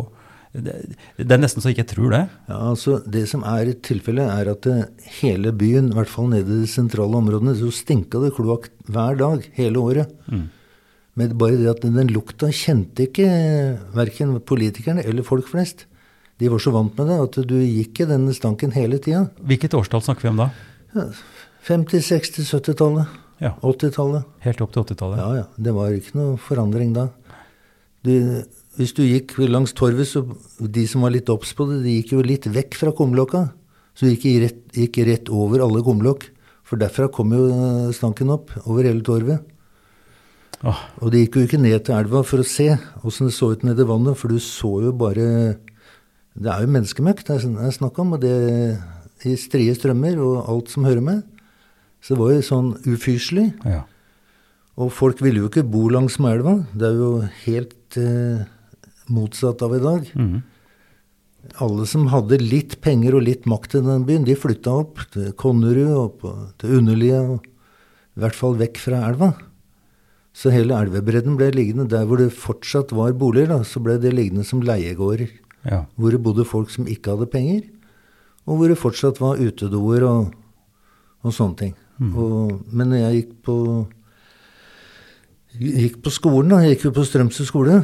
det, 0.55 0.75
det 1.19 1.33
er 1.35 1.41
nesten 1.43 1.59
så 1.65 1.71
jeg 1.73 1.79
ikke 1.81 1.95
tror 1.97 2.11
det. 2.13 2.21
Ja, 2.49 2.59
altså 2.71 3.01
Det 3.11 3.25
som 3.29 3.43
er 3.43 3.71
i 3.73 3.73
tilfellet, 3.75 4.29
er 4.31 4.51
at 4.53 4.61
det, 4.63 4.77
hele 5.23 5.51
byen, 5.53 5.89
i 5.91 5.97
hvert 5.97 6.09
fall 6.13 6.29
nede 6.31 6.47
i 6.47 6.61
de 6.63 6.69
sentrale 6.71 7.17
områdene, 7.19 7.57
så 7.59 7.73
stinka 7.75 8.21
det 8.23 8.35
kloakk 8.37 8.69
hver 8.87 9.17
dag 9.19 9.49
hele 9.57 9.81
året. 9.83 10.13
Mm. 10.31 10.45
Men 11.17 11.35
bare 11.39 11.57
det 11.59 11.71
at 11.73 11.83
den 11.83 12.07
lukta 12.13 12.53
kjente 12.55 13.09
ikke 13.09 13.27
verken 13.95 14.37
politikerne 14.47 15.03
eller 15.07 15.23
folk 15.27 15.49
flest. 15.51 15.87
De 16.39 16.49
var 16.51 16.59
så 16.63 16.71
vant 16.75 16.95
med 16.99 17.07
det 17.11 17.19
at 17.25 17.37
du 17.49 17.57
gikk 17.59 18.01
i 18.03 18.09
denne 18.11 18.35
stanken 18.35 18.73
hele 18.75 18.99
tida. 19.03 19.29
Hvilket 19.43 19.75
årstall 19.79 20.03
snakker 20.03 20.27
vi 20.29 20.33
om 20.35 20.41
da? 20.45 20.49
50-, 21.67 22.03
60-, 22.03 22.47
70-tallet, 22.51 23.07
Ja, 23.43 23.55
80-tallet. 23.63 24.27
Helt 24.45 24.61
opp 24.63 24.75
til 24.75 24.85
80-tallet. 24.85 25.19
Ja, 25.21 25.31
ja. 25.43 25.47
Det 25.57 25.73
var 25.75 25.95
ikke 25.97 26.19
noe 26.19 26.37
forandring 26.41 26.93
da. 26.95 27.09
Du, 28.05 28.13
hvis 28.79 28.95
du 28.95 29.03
gikk 29.07 29.35
langs 29.49 29.75
torvet, 29.77 30.07
så 30.11 30.23
de 30.61 30.85
som 30.91 31.05
var 31.07 31.15
litt 31.15 31.31
obs 31.33 31.55
på 31.57 31.67
det, 31.71 31.81
de 31.85 31.97
gikk 31.99 32.15
jo 32.15 32.25
litt 32.25 32.47
vekk 32.51 32.79
fra 32.79 32.95
kumlokka. 32.97 33.49
Så 33.95 34.07
de 34.07 34.15
gikk 34.15 34.29
rett, 34.45 34.63
gikk 34.75 35.01
rett 35.09 35.33
over 35.35 35.65
alle 35.65 35.83
kumlokk. 35.87 36.29
For 36.65 36.81
derfra 36.81 37.11
kom 37.13 37.35
jo 37.35 37.49
eh, 37.53 37.91
stanken 37.97 38.33
opp, 38.33 38.55
over 38.65 38.87
hele 38.89 39.05
torvet. 39.05 39.51
Åh, 40.65 40.81
Og 41.05 41.11
de 41.13 41.25
gikk 41.25 41.37
jo 41.37 41.45
ikke 41.49 41.61
ned 41.61 41.83
til 41.85 41.97
elva 41.99 42.23
for 42.25 42.41
å 42.41 42.47
se 42.49 42.71
åssen 43.05 43.29
det 43.29 43.35
så 43.37 43.51
ut 43.53 43.67
nedi 43.67 43.85
vannet, 43.85 44.17
for 44.17 44.33
du 44.33 44.39
så 44.41 44.71
jo 44.87 44.95
bare 44.97 45.59
Det 46.35 46.49
er 46.51 46.65
jo 46.65 46.71
menneskemøkk 46.73 47.21
det 47.27 47.37
er 47.37 47.75
snakk 47.75 47.99
om, 48.01 48.15
og 48.17 48.23
det 48.23 48.33
i 49.29 49.35
strie 49.41 49.75
strømmer 49.77 50.19
og 50.21 50.49
alt 50.51 50.73
som 50.73 50.85
hører 50.89 51.05
med. 51.05 51.21
Så 52.05 52.15
det 52.15 52.21
var 52.21 52.33
jo 52.35 52.45
sånn 52.45 52.71
ufyselig. 52.85 53.51
ja. 53.65 53.83
Og 54.75 54.89
folk 54.91 55.21
ville 55.23 55.39
jo 55.39 55.47
ikke 55.47 55.63
bo 55.71 55.85
langs 55.87 56.17
med 56.19 56.33
elva. 56.41 56.53
Det 56.75 56.89
er 56.89 56.97
jo 56.99 57.11
helt 57.45 57.95
eh, 58.01 58.41
motsatt 59.07 59.61
av 59.63 59.77
i 59.77 59.79
dag. 59.79 60.09
Mm. 60.19 60.41
Alle 61.63 61.85
som 61.87 62.09
hadde 62.11 62.41
litt 62.43 62.81
penger 62.83 63.15
og 63.15 63.23
litt 63.23 63.47
makt 63.47 63.77
i 63.79 63.83
den 63.87 64.03
byen, 64.09 64.25
de 64.27 64.35
flytta 64.35 64.73
opp 64.81 65.05
til 65.15 65.29
Konnerud 65.39 65.93
og 65.95 66.17
på, 66.19 66.33
til 66.59 66.81
Underlia. 66.81 67.21
I 68.19 68.25
hvert 68.25 68.35
fall 68.35 68.59
vekk 68.59 68.81
fra 68.83 69.05
elva. 69.13 69.31
Så 70.35 70.51
hele 70.51 70.75
elvebredden 70.75 71.39
ble 71.39 71.53
liggende 71.55 71.87
der 71.95 72.09
hvor 72.11 72.19
det 72.19 72.33
fortsatt 72.35 72.91
var 72.97 73.15
boliger. 73.15 73.53
da, 73.55 73.61
Så 73.63 73.79
ble 73.79 74.01
det 74.03 74.11
liggende 74.17 74.43
som 74.43 74.59
leiegårder. 74.65 75.31
ja. 75.71 75.85
Hvor 75.95 76.11
det 76.11 76.23
bodde 76.27 76.45
folk 76.45 76.75
som 76.75 76.91
ikke 76.91 77.15
hadde 77.15 77.31
penger. 77.31 77.63
Og 78.51 78.59
hvor 78.59 78.69
det 78.69 78.81
fortsatt 78.83 79.23
var 79.23 79.39
utedoer 79.39 80.03
og, 80.03 80.35
og 81.23 81.31
sånne 81.33 81.57
ting. 81.63 81.75
Og, 82.03 82.65
men 82.73 82.91
når 82.91 83.05
jeg 83.05 83.21
gikk 83.21 83.37
på 83.47 83.59
gikk 85.55 86.01
på 86.03 86.11
skolen, 86.11 86.51
da, 86.51 86.63
jeg 86.65 86.75
gikk 86.75 86.89
jo 86.89 86.95
på 86.97 87.05
Strømsø 87.07 87.45
skole, 87.47 87.77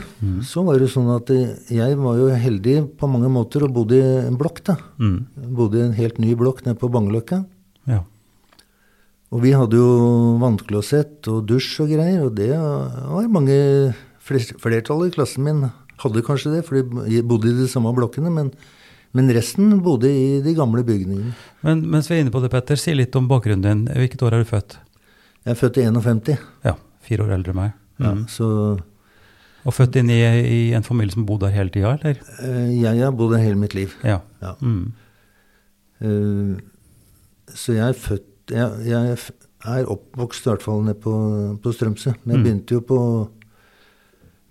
så 0.42 0.64
var 0.66 0.80
det 0.82 0.88
sånn 0.90 1.10
at 1.14 1.30
jeg 1.30 1.98
var 2.00 2.18
jo 2.18 2.30
heldig 2.34 2.76
på 2.98 3.10
mange 3.10 3.30
måter 3.30 3.62
og 3.62 3.74
bodde 3.76 4.00
i 4.00 4.06
en 4.24 4.38
blokk. 4.40 4.58
da. 4.66 4.74
Mm. 4.98 5.52
Bodde 5.54 5.78
i 5.78 5.84
en 5.86 5.94
helt 5.94 6.18
ny 6.18 6.34
blokk 6.34 6.64
nede 6.66 6.80
på 6.80 6.90
Bangeløkka. 6.90 7.44
ja. 7.86 8.02
Og 9.30 9.44
vi 9.44 9.52
hadde 9.54 9.78
jo 9.78 10.38
vannklosett 10.42 11.28
og 11.30 11.44
dusj 11.46 11.84
og 11.84 11.92
greier, 11.92 12.24
og 12.26 12.34
det 12.34 12.50
var 12.50 13.28
mange 13.30 13.94
Flertallet 14.30 15.10
i 15.10 15.14
klassen 15.14 15.42
min 15.46 15.62
hadde 16.02 16.22
kanskje 16.26 16.52
det, 16.56 16.64
for 16.66 16.78
de 16.78 17.22
bodde 17.26 17.50
i 17.50 17.56
de 17.56 17.68
samme 17.70 17.92
blokkene, 17.94 18.30
men, 18.30 18.50
men 19.12 19.30
resten 19.34 19.80
bodde 19.82 20.06
i 20.10 20.40
de 20.44 20.54
gamle 20.54 20.84
bygningene. 20.86 21.32
Men 21.66 21.80
mens 21.90 22.08
vi 22.10 22.14
er 22.16 22.20
inne 22.24 22.30
på 22.34 22.40
det, 22.42 22.50
Petter, 22.52 22.76
si 22.78 22.94
litt 22.94 23.16
om 23.16 23.26
bakgrunnen 23.28 23.62
din. 23.62 23.86
Hvilket 23.94 24.22
år 24.22 24.34
er 24.38 24.44
du 24.44 24.50
født? 24.50 24.76
Jeg 25.44 25.50
er 25.54 25.58
født 25.58 25.78
i 25.80 25.86
51, 25.88 26.38
Ja, 26.64 26.74
fire 27.02 27.24
år 27.24 27.32
eldre 27.34 27.50
enn 27.50 27.56
meg. 27.56 27.72
ja, 27.98 28.12
Mhm. 28.14 28.26
så 28.28 28.78
Og 29.66 29.74
født 29.74 29.96
inn 29.96 30.08
i, 30.08 30.20
i 30.22 30.72
en 30.72 30.82
familie 30.82 31.12
som 31.12 31.26
bodde 31.26 31.40
der 31.48 31.50
hele 31.56 31.68
tida, 31.70 31.92
eller? 32.00 32.16
eh, 32.40 32.80
jeg 32.80 33.02
har 33.04 33.10
bodd 33.12 33.36
her 33.36 33.44
hele 33.44 33.56
mitt 33.60 33.74
liv. 33.74 33.92
Ja. 34.04 34.20
Ja. 34.40 34.54
Mm. 34.62 34.92
Uh, 36.02 36.56
Så 37.54 37.72
jeg 37.74 37.88
er 37.88 37.92
født 37.92 38.26
Jeg, 38.50 38.70
jeg 38.86 39.18
er 39.66 39.84
oppvokst 39.86 40.46
i 40.46 40.50
hvert 40.50 40.62
fall 40.62 40.80
nede 40.82 40.94
på, 40.98 41.12
på 41.62 41.72
Strømsø. 41.72 42.12
Men 42.24 42.36
jeg 42.36 42.38
Mm. 42.38 42.44
begynte 42.44 42.70
jo 42.74 42.80
på 42.80 43.28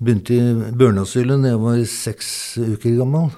Begynte 0.02 0.30
i 0.38 0.54
børneasylet 0.80 1.42
da 1.44 1.50
jeg 1.50 1.60
var 1.60 1.82
seks 1.86 2.58
uker 2.58 2.98
gammel. 3.02 3.32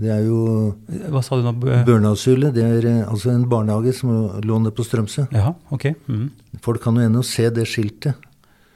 Det 0.00 0.08
er 0.08 0.22
jo 0.24 0.72
Hva 1.12 1.20
sa 1.22 1.36
du 1.36 1.42
nå? 1.44 1.52
Bø- 1.60 1.84
det 1.84 2.64
er 2.64 2.86
eh, 2.88 3.02
altså 3.08 3.30
en 3.34 3.44
barnehage 3.48 3.92
som 3.94 4.10
lå 4.40 4.58
nede 4.58 4.72
på 4.74 4.84
Strømsø. 4.86 5.26
Ja, 5.32 5.52
ok. 5.70 5.90
Mm. 6.08 6.30
Folk 6.64 6.80
kan 6.82 6.96
jo 6.96 7.04
ennå 7.06 7.22
se 7.26 7.50
det 7.50 7.66
skiltet. 7.68 8.14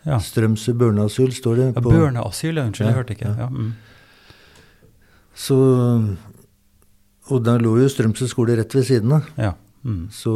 Ja. 0.06 0.18
Strømsø 0.22 0.74
børneasyl 0.78 1.32
står 1.34 1.56
det 1.56 1.66
ja 1.72 1.80
på. 1.80 1.90
Børneasyl, 1.90 2.60
ja, 2.60 2.66
jeg 2.70 2.94
hørte 2.94 3.16
ikke. 3.16 3.32
ja. 3.32 3.46
Ja. 3.46 3.48
mhm. 3.50 3.72
Så, 5.36 5.56
og 7.28 7.42
der 7.44 7.58
lå 7.60 7.74
jo 7.82 7.88
Strømsø 7.92 8.28
skole 8.30 8.56
rett 8.56 8.74
ved 8.76 8.86
siden 8.88 9.12
av. 9.18 9.32
ja. 9.36 9.54
Mm. 9.86 10.08
Så 10.10 10.30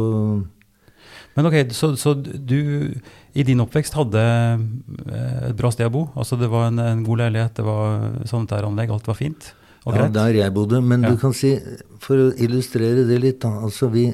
Men 1.35 1.45
ok, 1.45 1.55
så, 1.75 1.95
så 1.99 2.13
du 2.15 2.93
i 3.35 3.43
din 3.43 3.59
oppvekst 3.59 3.93
hadde 3.97 4.21
eh, 5.11 5.49
et 5.49 5.55
bra 5.59 5.71
sted 5.71 5.87
å 5.89 5.91
bo? 5.91 6.03
Altså 6.15 6.37
det 6.39 6.47
var 6.51 6.69
en, 6.69 6.79
en 6.79 7.01
god 7.03 7.19
leilighet, 7.25 7.55
det 7.59 7.65
var 7.67 8.05
sanitæranlegg, 8.27 8.91
alt 8.91 9.07
var 9.07 9.17
fint 9.19 9.53
Ja, 9.87 10.07
der 10.13 10.33
jeg 10.37 10.53
bodde. 10.53 10.81
Men 10.83 11.01
Ja. 11.03 11.09
du 11.11 11.17
kan 11.17 11.33
si, 11.33 11.55
for 11.99 12.15
å 12.15 12.33
illustrere 12.37 13.07
det 13.07 13.19
litt, 13.21 13.39
da. 13.41 13.49
Altså 13.65 13.89
vi 13.91 14.13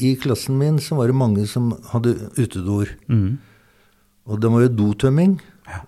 I 0.00 0.16
klassen 0.16 0.56
min 0.56 0.78
så 0.78 0.96
var 0.96 1.08
det 1.08 1.14
mange 1.14 1.46
som 1.46 1.72
hadde 1.92 2.14
utedoer. 2.38 2.88
Mm. 3.08 3.38
Og 4.26 4.40
det 4.40 4.50
var 4.50 4.62
jo 4.62 4.68
dotømming. 4.68 5.38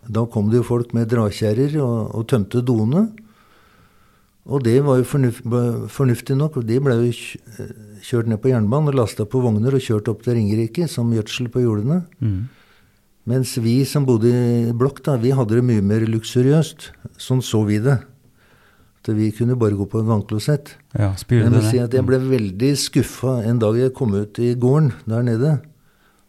Da 0.06 0.26
kom 0.26 0.50
det 0.50 0.58
jo 0.60 0.62
folk 0.68 0.92
med 0.92 1.08
drakjerrer 1.08 1.78
og, 1.80 2.14
og 2.14 2.26
tømte 2.28 2.60
doene. 2.62 3.08
Og 4.46 4.62
det 4.66 4.82
var 4.84 4.98
jo 4.98 5.04
fornuft, 5.06 5.42
fornuftig 5.88 6.36
nok. 6.36 6.56
og 6.58 6.66
De 6.66 6.78
ble 6.82 6.94
jo 6.98 7.08
eh, 7.08 7.72
kjørt 8.02 8.26
ned 8.28 8.40
på 8.42 8.50
jernbanen 8.50 8.90
og 8.92 8.98
lasta 9.00 9.24
på 9.24 9.40
vogner 9.40 9.72
og 9.78 9.80
kjørt 9.80 10.08
opp 10.12 10.22
til 10.26 10.34
Ringerike 10.36 10.88
som 10.90 11.10
gjødsel 11.14 11.48
på 11.48 11.62
jordene. 11.62 12.02
Mm. 12.20 12.48
Mens 13.32 13.56
vi 13.62 13.84
som 13.86 14.04
bodde 14.04 14.28
i 14.28 14.72
blokk, 14.74 15.00
da, 15.06 15.14
vi 15.16 15.30
hadde 15.30 15.54
det 15.56 15.64
mye 15.64 15.80
mer 15.86 16.04
luksuriøst. 16.10 16.90
Sånn 17.16 17.40
så 17.40 17.62
vi 17.64 17.78
det. 17.78 18.00
At 19.02 19.10
vi 19.18 19.32
kunne 19.34 19.56
bare 19.58 19.74
gå 19.74 19.82
på 19.90 19.98
en 19.98 20.06
vannklosett. 20.06 20.76
Ja, 20.94 21.08
Jeg 21.28 21.50
må 21.50 21.60
si 21.66 21.78
at 21.82 21.90
jeg 21.92 22.06
ble 22.06 22.20
veldig 22.22 22.68
skuffa 22.78 23.40
en 23.44 23.58
dag 23.58 23.74
jeg 23.80 23.94
kom 23.98 24.14
ut 24.14 24.38
i 24.38 24.54
gården 24.54 24.92
der 25.10 25.22
nede. 25.26 25.56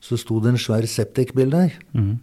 Så 0.02 0.18
sto 0.18 0.40
det 0.42 0.50
en 0.56 0.58
svær 0.58 0.82
septikbil 0.90 1.52
der, 1.54 1.72
Mm. 1.94 2.18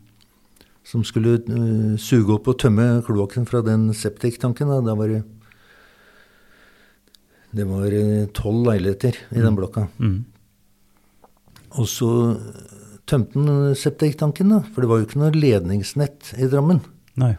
som 0.84 1.04
skulle 1.04 1.38
uh, 1.48 1.96
suge 1.96 2.34
opp 2.34 2.48
og 2.48 2.58
tømme 2.58 3.00
kloakken 3.06 3.46
fra 3.46 3.62
den 3.62 3.92
septiktanken. 3.94 4.66
Da. 4.84 4.94
Var 4.94 5.08
det 5.08 5.22
Det 7.54 7.64
var 7.66 7.86
eh, 7.90 8.26
tolv 8.34 8.66
leiligheter 8.66 9.16
i 9.34 9.40
den 9.42 9.56
blokka. 9.56 9.88
Mm. 9.98 10.24
Og 11.78 11.86
så 11.90 12.10
tømte 13.06 13.34
han 13.38 13.74
septiktanken, 13.74 14.50
da. 14.54 14.60
For 14.74 14.82
det 14.82 14.90
var 14.90 15.00
jo 15.00 15.06
ikke 15.08 15.18
noe 15.22 15.34
ledningsnett 15.34 16.34
i 16.38 16.46
Drammen. 16.50 16.80
Nei. 17.18 17.36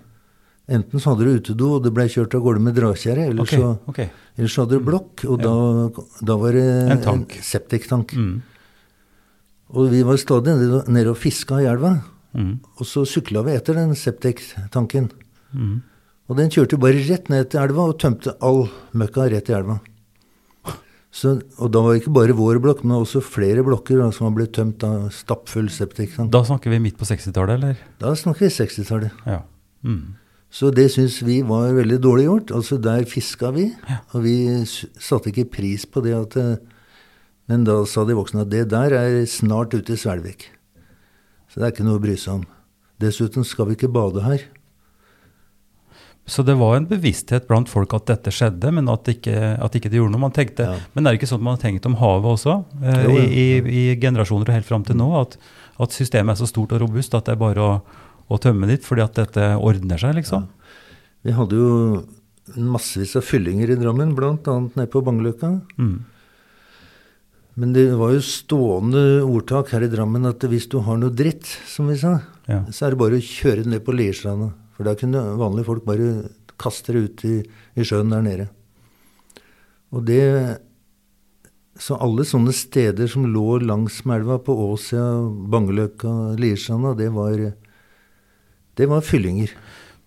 Enten 0.71 1.01
så 1.03 1.11
hadde 1.11 1.25
du 1.27 1.33
utedo, 1.41 1.67
og 1.75 1.83
det 1.83 1.91
blei 1.93 2.05
kjørt 2.07 2.33
av 2.37 2.41
gårde 2.45 2.61
med 2.63 2.75
dragkjerre, 2.77 3.25
eller, 3.27 3.43
okay, 3.43 3.59
så- 3.59 3.79
ok. 3.91 3.99
eller 4.37 4.47
så 4.53 4.63
hadde 4.63 4.77
du 4.79 4.85
blokk, 4.87 5.25
og 5.27 5.41
da, 5.43 5.53
da 6.23 6.37
var 6.39 6.51
det 6.55 6.65
En 6.95 7.01
tank. 7.03 7.35
septiktank. 7.43 8.13
Mm. 8.15 8.41
Og 9.75 9.89
vi 9.91 10.01
var 10.03 10.15
stadig 10.17 10.55
nede- 10.87 11.09
og 11.11 11.17
fiska 11.17 11.59
i 11.61 11.65
elva. 11.67 12.03
mm. 12.35 12.59
Og 12.79 12.85
så 12.87 13.03
sykla 13.05 13.43
vi 13.43 13.51
etter 13.57 13.73
den 13.75 13.91
septiktanken. 13.95 15.09
Mm. 15.53 15.81
Og 16.29 16.37
den 16.37 16.49
kjørte 16.49 16.79
bare 16.79 16.93
rett 17.09 17.27
ned 17.29 17.49
til 17.51 17.59
elva 17.59 17.89
og 17.89 17.97
tømte 17.99 18.33
all 18.41 18.69
møkka 18.95 19.29
rett 19.29 19.49
i 19.49 19.53
elva. 19.53 19.79
Så, 21.11 21.41
og 21.59 21.71
da 21.73 21.81
var 21.83 21.91
det 21.93 22.03
ikke 22.05 22.13
bare 22.15 22.31
vår 22.37 22.61
blokk, 22.63 22.85
men 22.85 22.95
også 23.03 23.19
flere 23.21 23.65
blokker 23.67 23.97
da, 23.99 24.09
som 24.15 24.29
var 24.29 24.37
blitt 24.39 24.53
tømt 24.55 24.81
av 24.87 25.09
stappfull 25.11 25.67
septiktank. 25.67 26.31
Da 26.31 26.39
snakker 26.47 26.71
vi 26.71 26.79
midt 26.79 26.95
på 26.97 27.03
60-tallet, 27.03 27.57
eller? 27.59 27.77
Da 27.99 28.13
snakker 28.15 28.45
vi 28.47 28.51
60-tallet. 28.55 29.11
Ja. 29.27 29.41
Mhm. 29.83 30.15
Så 30.51 30.67
det 30.75 30.89
syns 30.91 31.21
vi 31.23 31.39
var 31.47 31.71
veldig 31.77 31.97
dårlig 32.03 32.25
gjort. 32.27 32.51
Altså 32.57 32.77
Der 32.83 33.05
fiska 33.07 33.53
vi, 33.55 33.69
og 34.11 34.23
vi 34.25 34.35
satte 34.67 35.31
ikke 35.31 35.47
pris 35.53 35.85
på 35.87 36.03
det 36.03 36.15
at 36.17 36.35
eh, 36.41 36.57
Men 37.47 37.63
da 37.67 37.81
sa 37.87 38.03
de 38.07 38.15
voksne 38.15 38.43
at 38.45 38.51
det 38.51 38.65
der 38.71 38.93
er 38.95 39.21
snart 39.27 39.73
ute 39.73 39.95
i 39.95 39.99
Svelvik. 39.99 40.49
Så 41.51 41.59
det 41.59 41.67
er 41.67 41.73
ikke 41.73 41.83
noe 41.87 41.99
å 41.99 42.03
bry 42.03 42.15
seg 42.19 42.37
om. 42.39 42.43
Dessuten 43.01 43.43
skal 43.47 43.67
vi 43.67 43.75
ikke 43.75 43.89
bade 43.91 44.23
her. 44.23 44.45
Så 46.31 46.45
det 46.47 46.53
var 46.55 46.77
en 46.77 46.85
bevissthet 46.87 47.47
blant 47.49 47.67
folk 47.67 47.91
at 47.97 48.05
dette 48.07 48.31
skjedde, 48.31 48.69
men 48.71 48.87
at 48.93 49.09
ikke, 49.09 49.33
at 49.59 49.73
ikke 49.75 49.89
det 49.91 49.99
gjorde 49.99 50.13
noe. 50.13 50.21
Man 50.29 50.35
tenkte, 50.35 50.67
Ja. 50.69 50.77
Men 50.93 51.07
er 51.07 51.11
det 51.11 51.19
ikke 51.19 51.31
sånn 51.33 51.43
man 51.43 51.57
har 51.57 51.63
tenkt 51.65 51.87
om 51.89 51.97
havet 51.99 52.37
også, 52.37 52.55
eh, 52.83 53.01
Jo, 53.03 53.17
i, 53.17 53.25
i, 53.25 53.47
i 53.81 53.95
generasjoner 53.99 54.47
og 54.47 54.55
helt 54.55 54.69
fram 54.69 54.85
til 54.87 54.95
nå? 55.01 55.09
At, 55.19 55.35
at 55.81 55.91
systemet 55.97 56.37
er 56.37 56.39
så 56.43 56.47
stort 56.47 56.71
og 56.77 56.83
robust 56.85 57.17
at 57.17 57.25
det 57.25 57.35
er 57.35 57.41
bare 57.41 57.65
å, 57.65 57.73
å 58.31 58.39
tømme 58.41 58.69
dit, 58.69 58.83
fordi 58.85 59.03
at 59.03 59.17
dette 59.19 59.51
ordner 59.59 59.99
seg, 60.01 60.15
liksom? 60.21 60.47
Vi 61.27 61.33
hadde 61.35 61.57
jo 61.59 61.73
massevis 62.57 63.13
av 63.19 63.25
fyllinger 63.27 63.69
i 63.71 63.77
Drammen, 63.79 64.15
bl.a. 64.17 64.35
nede 64.75 64.87
på 64.91 65.03
Bangeløkka. 65.05 65.51
Mm. 65.77 65.99
Men 67.61 67.73
det 67.75 67.89
var 67.99 68.13
jo 68.15 68.23
stående 68.23 69.01
ordtak 69.27 69.73
her 69.75 69.83
i 69.85 69.91
Drammen 69.91 70.25
at 70.29 70.43
hvis 70.47 70.69
du 70.71 70.79
har 70.85 70.97
noe 70.99 71.11
dritt, 71.13 71.45
som 71.67 71.91
vi 71.91 71.97
sa, 71.99 72.21
Ja. 72.47 72.63
så 72.71 72.87
er 72.87 72.93
det 72.95 72.99
bare 73.03 73.19
å 73.19 73.23
kjøre 73.23 73.67
ned 73.67 73.83
på 73.85 73.93
Lierstranda. 73.95 74.53
For 74.75 74.87
da 74.87 74.95
kunne 74.97 75.21
vanlige 75.37 75.67
folk 75.67 75.85
bare 75.85 76.29
kaste 76.57 76.93
det 76.95 77.03
ut 77.05 77.25
i, 77.27 77.35
i 77.77 77.85
sjøen 77.85 78.09
der 78.11 78.23
nede. 78.25 78.49
Og 79.91 80.05
det 80.07 80.59
Så 81.81 81.95
alle 81.97 82.21
sånne 82.27 82.51
steder 82.53 83.07
som 83.09 83.23
lå 83.25 83.57
langs 83.63 84.01
elva, 84.05 84.37
på 84.37 84.53
Åsia, 84.53 85.01
Bangeløkka, 85.49 86.35
Lierstranda, 86.37 86.91
det 86.95 87.07
var 87.15 87.31
Det 88.79 88.87
var 88.89 89.01
fyllinger. 89.05 89.51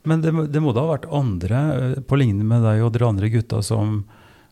Men 0.05 0.21
det, 0.21 0.33
det 0.53 0.61
må 0.61 0.73
da 0.77 0.85
ha 0.85 0.95
vært 0.97 1.09
andre, 1.13 1.61
eh, 1.75 2.01
på 2.05 2.17
lignende 2.21 2.45
med 2.49 2.63
deg 2.67 2.83
og 2.85 2.93
dere 2.93 3.09
andre 3.09 3.31
gutta, 3.33 3.63
som, 3.65 4.05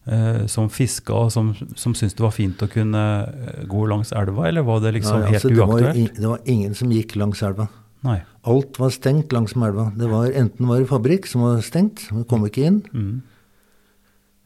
eh, 0.07 0.47
som 0.49 0.71
fiska 0.73 1.12
og 1.12 1.33
som, 1.35 1.50
som 1.76 1.92
syntes 1.95 2.16
det 2.16 2.25
var 2.25 2.33
fint 2.33 2.62
å 2.64 2.69
kunne 2.73 3.02
eh, 3.28 3.64
gå 3.69 3.85
langs 3.90 4.12
elva, 4.16 4.47
eller 4.49 4.64
var 4.64 4.81
det 4.85 4.95
liksom 4.99 5.21
Nei, 5.21 5.26
helt 5.33 5.40
altså, 5.42 5.52
det, 5.52 5.61
var, 5.61 5.85
uaktuelt? 5.85 6.16
det 6.21 6.31
var 6.31 6.40
ingen 6.57 6.75
som 6.78 6.92
gikk 6.95 7.16
langs 7.21 7.42
elva. 7.45 7.69
Nei. 8.02 8.16
Alt 8.50 8.81
var 8.83 8.90
stengt 8.90 9.31
langs 9.33 9.52
elva. 9.54 9.90
Det 9.95 10.09
var 10.11 10.33
Enten 10.35 10.66
var 10.66 10.81
det 10.83 10.88
fabrikk 10.90 11.28
som 11.31 11.45
var 11.45 11.61
stengt, 11.62 12.09
vi 12.11 12.25
kom 12.26 12.49
ikke 12.49 12.64
inn. 12.66 12.81
Mm. 12.90 13.12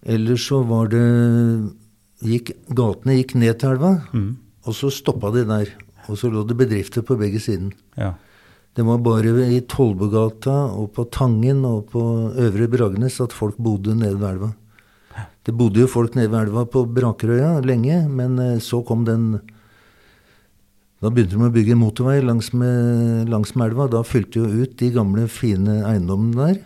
Eller 0.07 0.37
så 0.39 0.61
var 0.67 0.91
det 0.93 1.07
gikk, 2.27 2.53
Gatene 2.77 3.17
gikk 3.19 3.35
ned 3.39 3.59
til 3.61 3.73
elva, 3.75 3.95
Mm. 4.13 4.37
og 4.67 4.75
så 4.75 4.91
stoppa 4.93 5.31
de 5.33 5.45
der. 5.49 5.73
Og 6.09 6.19
så 6.19 6.31
lå 6.31 6.45
det 6.47 6.57
bedrifter 6.57 7.03
på 7.03 7.17
begge 7.19 7.41
siden. 7.41 7.73
Ja. 7.97 8.13
Det 8.77 8.85
var 8.85 8.99
bare 9.01 9.47
i 9.55 9.63
Tollbugata 9.65 10.55
og 10.77 10.91
på 10.93 11.07
Tangen 11.09 11.63
og 11.65 11.87
på 11.95 12.01
Øvre 12.37 12.67
Bragnes 12.69 13.15
at 13.25 13.33
folk 13.33 13.57
bodde 13.57 13.95
nede 13.97 14.19
ved 14.21 14.35
elva. 14.35 14.51
Det 15.49 15.55
bodde 15.57 15.81
jo 15.81 15.89
folk 15.89 16.17
nede 16.19 16.29
ved 16.29 16.43
elva 16.45 16.67
på 16.69 16.83
Brakerøya 16.85 17.63
lenge, 17.65 18.03
men 18.13 18.37
eh, 18.39 18.59
så 18.61 18.83
kom 18.85 19.07
den 19.09 19.39
Da 21.01 21.09
begynte 21.13 21.37
de 21.37 21.45
å 21.45 21.53
bygge 21.53 21.77
motorvei 21.77 22.19
langs 22.25 22.51
med, 22.57 23.29
langs 23.29 23.55
med 23.55 23.71
elva. 23.71 23.87
Da 23.89 24.01
fylte 24.05 24.41
jo 24.41 24.65
ut 24.65 24.77
de 24.81 24.89
gamle, 24.93 25.27
fine 25.29 25.83
eiendommene 25.85 26.37
der. 26.37 26.61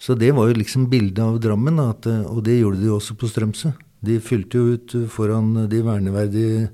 Så 0.00 0.14
det 0.16 0.34
var 0.36 0.48
jo 0.48 0.58
liksom 0.60 0.88
bildet 0.92 1.20
av 1.24 1.38
Drammen, 1.40 1.80
at, 1.80 2.06
eh, 2.08 2.24
og 2.24 2.40
det 2.44 2.58
gjorde 2.60 2.80
de 2.80 2.88
jo 2.88 2.96
også 2.96 3.16
på 3.20 3.28
Strømsø. 3.28 3.72
De 4.04 4.16
fylte 4.20 4.60
jo 4.60 4.76
ut 4.76 4.96
eh, 4.96 5.08
foran 5.12 5.66
de 5.68 5.82
verneverdige 5.84 6.70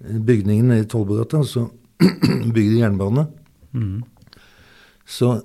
bygningene 0.00 0.80
i 0.80 0.88
Tollbugata, 0.88 1.40
og 1.44 1.48
så 1.48 1.66
bygde 2.54 2.72
de 2.76 2.80
jernbane. 2.80 3.26
Mm. 3.74 4.02
Så 5.08 5.42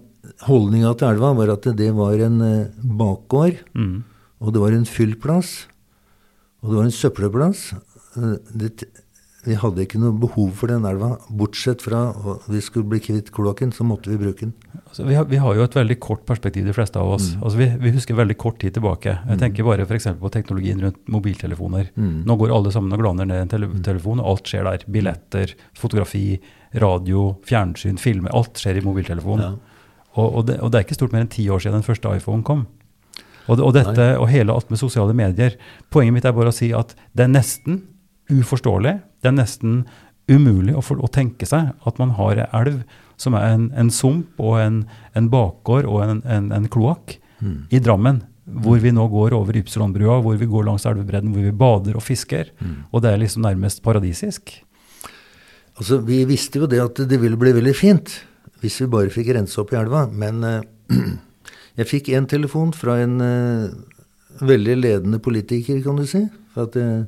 holdninga 0.48 0.94
til 1.00 1.10
elva 1.14 1.34
var 1.36 1.54
at 1.58 1.68
det 1.78 1.92
var 1.96 2.20
en 2.24 2.42
eh, 2.42 2.68
bakgård, 2.84 3.60
Mm. 3.76 4.04
og 4.42 4.54
det 4.54 4.62
var 4.62 4.72
en 4.76 4.86
fyllplass, 4.86 5.68
og 6.64 6.70
det 6.72 6.78
var 6.78 6.84
en 6.90 7.00
søppelplass. 7.00 7.74
Eh, 8.18 8.38
Det, 8.56 8.84
vi 9.44 9.56
hadde 9.60 9.84
ikke 9.84 10.00
noe 10.00 10.14
behov 10.16 10.54
for 10.56 10.68
den 10.72 10.86
elva, 10.88 11.18
bortsett 11.30 11.82
fra 11.84 12.14
at 12.16 12.46
vi 12.48 12.62
skulle 12.64 12.88
bli 12.88 13.00
kvitt 13.04 13.30
kloakken, 13.36 13.74
så 13.76 13.84
måtte 13.84 14.08
vi 14.08 14.16
bruke 14.16 14.40
den. 14.46 14.54
Altså, 14.88 15.04
vi, 15.04 15.16
har, 15.16 15.26
vi 15.28 15.36
har 15.36 15.54
jo 15.58 15.64
et 15.66 15.76
veldig 15.76 15.98
kort 16.00 16.24
perspektiv, 16.26 16.64
de 16.66 16.72
fleste 16.72 16.96
av 16.96 17.10
oss. 17.18 17.34
Altså, 17.44 17.58
vi, 17.60 17.68
vi 17.82 17.92
husker 17.92 18.16
veldig 18.16 18.38
kort 18.40 18.62
tid 18.64 18.72
tilbake. 18.78 19.18
Jeg 19.28 19.40
tenker 19.42 19.66
bare 19.68 19.84
f.eks. 19.84 20.08
på 20.22 20.32
teknologien 20.32 20.80
rundt 20.80 21.02
mobiltelefoner. 21.12 21.90
Mm. 22.00 22.24
Nå 22.24 22.38
går 22.40 22.56
alle 22.56 22.72
sammen 22.72 22.94
og 22.96 23.04
glaner 23.04 23.28
ned 23.28 23.42
en 23.42 23.52
tele 23.52 23.68
telefon, 23.84 24.22
og 24.24 24.32
alt 24.38 24.48
skjer 24.48 24.64
der. 24.64 24.86
Billetter, 24.88 25.52
fotografi, 25.76 26.40
radio, 26.82 27.36
fjernsyn, 27.46 27.98
filmer. 28.02 28.34
Alt 28.34 28.62
skjer 28.62 28.80
i 28.80 28.86
mobiltelefonen. 28.86 29.44
Ja. 29.44 30.08
Og, 30.14 30.28
og, 30.28 30.46
det, 30.48 30.60
og 30.62 30.72
det 30.72 30.80
er 30.80 30.86
ikke 30.88 30.98
stort 30.98 31.14
mer 31.14 31.26
enn 31.26 31.32
ti 31.34 31.48
år 31.50 31.62
siden 31.64 31.80
den 31.80 31.86
første 31.86 32.12
iPhone 32.16 32.46
kom. 32.46 32.66
Og, 33.48 33.60
og 33.60 33.74
dette, 33.76 34.06
og 34.22 34.30
hele 34.32 34.54
alt 34.54 34.70
med 34.72 34.80
sosiale 34.80 35.14
medier. 35.18 35.58
Poenget 35.92 36.16
mitt 36.16 36.26
er 36.30 36.36
bare 36.36 36.54
å 36.54 36.56
si 36.56 36.72
at 36.74 36.94
det 37.14 37.26
er 37.26 37.34
nesten 37.34 37.82
uforståelig, 38.32 38.94
det 39.22 39.30
er 39.32 39.36
nesten 39.36 39.82
umulig 40.32 40.76
å, 40.78 40.82
for, 40.86 41.02
å 41.04 41.10
tenke 41.12 41.46
seg 41.50 41.74
at 41.84 41.98
man 42.00 42.14
har 42.16 42.40
en 42.40 42.54
elv 42.62 42.84
som 43.20 43.36
er 43.36 43.50
en, 43.58 43.66
en 43.76 43.90
sump 43.92 44.40
og 44.40 44.62
en, 44.62 44.78
en 45.18 45.28
bakgård 45.30 45.86
og 45.90 46.00
en, 46.06 46.22
en, 46.24 46.54
en 46.56 46.70
kloakk 46.72 47.18
Mm. 47.44 47.66
i 47.76 47.80
Drammen, 47.84 48.22
hvor 48.64 48.80
vi 48.80 48.92
nå 48.96 49.04
går 49.12 49.34
over 49.36 49.58
Ypsilonbrua, 49.60 50.22
hvor 50.24 50.38
vi 50.40 50.48
går 50.48 50.64
langs 50.68 50.86
elvebredden, 50.88 51.34
hvor 51.34 51.44
vi 51.44 51.52
bader 51.52 51.98
og 52.00 52.06
fisker. 52.06 52.54
Mm. 52.62 52.76
Og 52.92 53.04
det 53.04 53.12
er 53.12 53.20
liksom 53.20 53.44
nærmest 53.44 53.82
paradisisk. 53.84 54.54
Altså, 55.80 56.00
Vi 56.06 56.24
visste 56.30 56.62
jo 56.62 56.70
det 56.70 56.82
at 56.84 57.02
det 57.10 57.20
ville 57.22 57.40
bli 57.40 57.56
veldig 57.56 57.76
fint 57.78 58.20
hvis 58.64 58.80
vi 58.80 58.88
bare 58.88 59.12
fikk 59.12 59.34
rense 59.36 59.60
opp 59.60 59.74
i 59.74 59.76
elva, 59.76 60.06
men 60.08 60.38
eh, 60.48 60.62
jeg 61.80 61.90
fikk 61.90 62.14
en 62.16 62.30
telefon 62.32 62.72
fra 62.72 62.96
en 63.04 63.18
eh, 63.20 63.74
veldig 64.40 64.78
ledende 64.80 65.20
politiker, 65.20 65.82
kan 65.84 66.00
du 66.00 66.06
si. 66.08 66.22
For 66.56 66.70
at 66.70 66.78
jeg, 66.80 67.02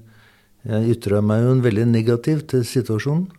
jeg 0.68 0.98
ytra 0.98 1.22
meg 1.24 1.46
jo 1.46 1.54
en 1.56 1.64
veldig 1.64 1.88
negativ 1.94 2.44
til 2.52 2.66
situasjonen. 2.68 3.30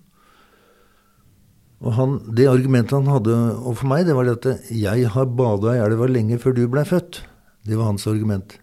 Og 1.84 1.92
han, 1.98 2.16
det 2.32 2.48
argumentet 2.48 2.96
han 2.96 3.12
hadde 3.12 3.34
overfor 3.36 3.90
meg, 3.92 4.06
det 4.08 4.16
var 4.16 4.30
det 4.30 4.38
at 4.38 4.70
jeg 4.72 5.10
har 5.12 5.34
bada 5.36 5.76
i 5.76 5.82
elva 5.84 6.08
lenge 6.08 6.40
før 6.40 6.56
du 6.56 6.64
blei 6.72 6.86
født. 6.88 7.20
Det 7.68 7.76
var 7.76 7.90
hans 7.90 8.08
argument. 8.08 8.56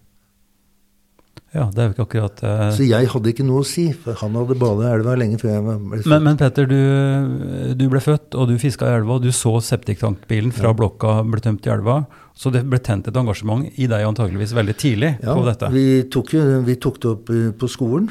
Ja, 1.53 1.67
det 1.69 1.83
er 1.83 1.89
jo 1.89 1.93
ikke 1.93 2.05
akkurat 2.07 2.39
eh, 2.49 2.61
Så 2.73 2.85
jeg 2.87 3.07
hadde 3.11 3.29
ikke 3.29 3.43
noe 3.45 3.61
å 3.61 3.67
si, 3.67 3.83
for 3.93 4.17
han 4.17 4.33
hadde 4.39 4.55
bada 4.57 4.87
i 4.87 4.93
elva 4.97 5.13
lenge 5.21 5.37
før 5.37 5.51
jeg 5.51 5.63
ble 5.67 5.99
født. 5.99 6.07
Men, 6.09 6.23
men 6.25 6.39
Petter, 6.39 6.65
du, 6.65 7.73
du 7.77 7.83
ble 7.91 8.01
født, 8.01 8.33
og 8.33 8.49
du 8.49 8.55
fiska 8.61 8.89
i 8.89 8.95
elva. 8.97 9.19
Du 9.21 9.29
så 9.35 9.51
septiktankbilen 9.61 10.53
fra 10.55 10.71
blokka 10.73 11.19
ble 11.29 11.43
tømt 11.45 11.69
i 11.69 11.73
elva. 11.75 11.99
Så 12.33 12.49
det 12.49 12.63
ble 12.65 12.79
tent 12.81 13.05
et 13.11 13.19
engasjement 13.21 13.67
i 13.77 13.85
deg 13.91 14.05
antageligvis 14.07 14.55
veldig 14.57 14.75
tidlig 14.81 15.11
Ja, 15.21 15.35
på 15.37 15.43
dette. 15.45 15.69
Vi 15.75 15.85
tok, 16.09 16.33
jo, 16.33 16.45
vi 16.65 16.75
tok 16.81 16.97
det 17.03 17.11
opp 17.11 17.29
eh, 17.29 17.51
på 17.61 17.69
skolen, 17.69 18.09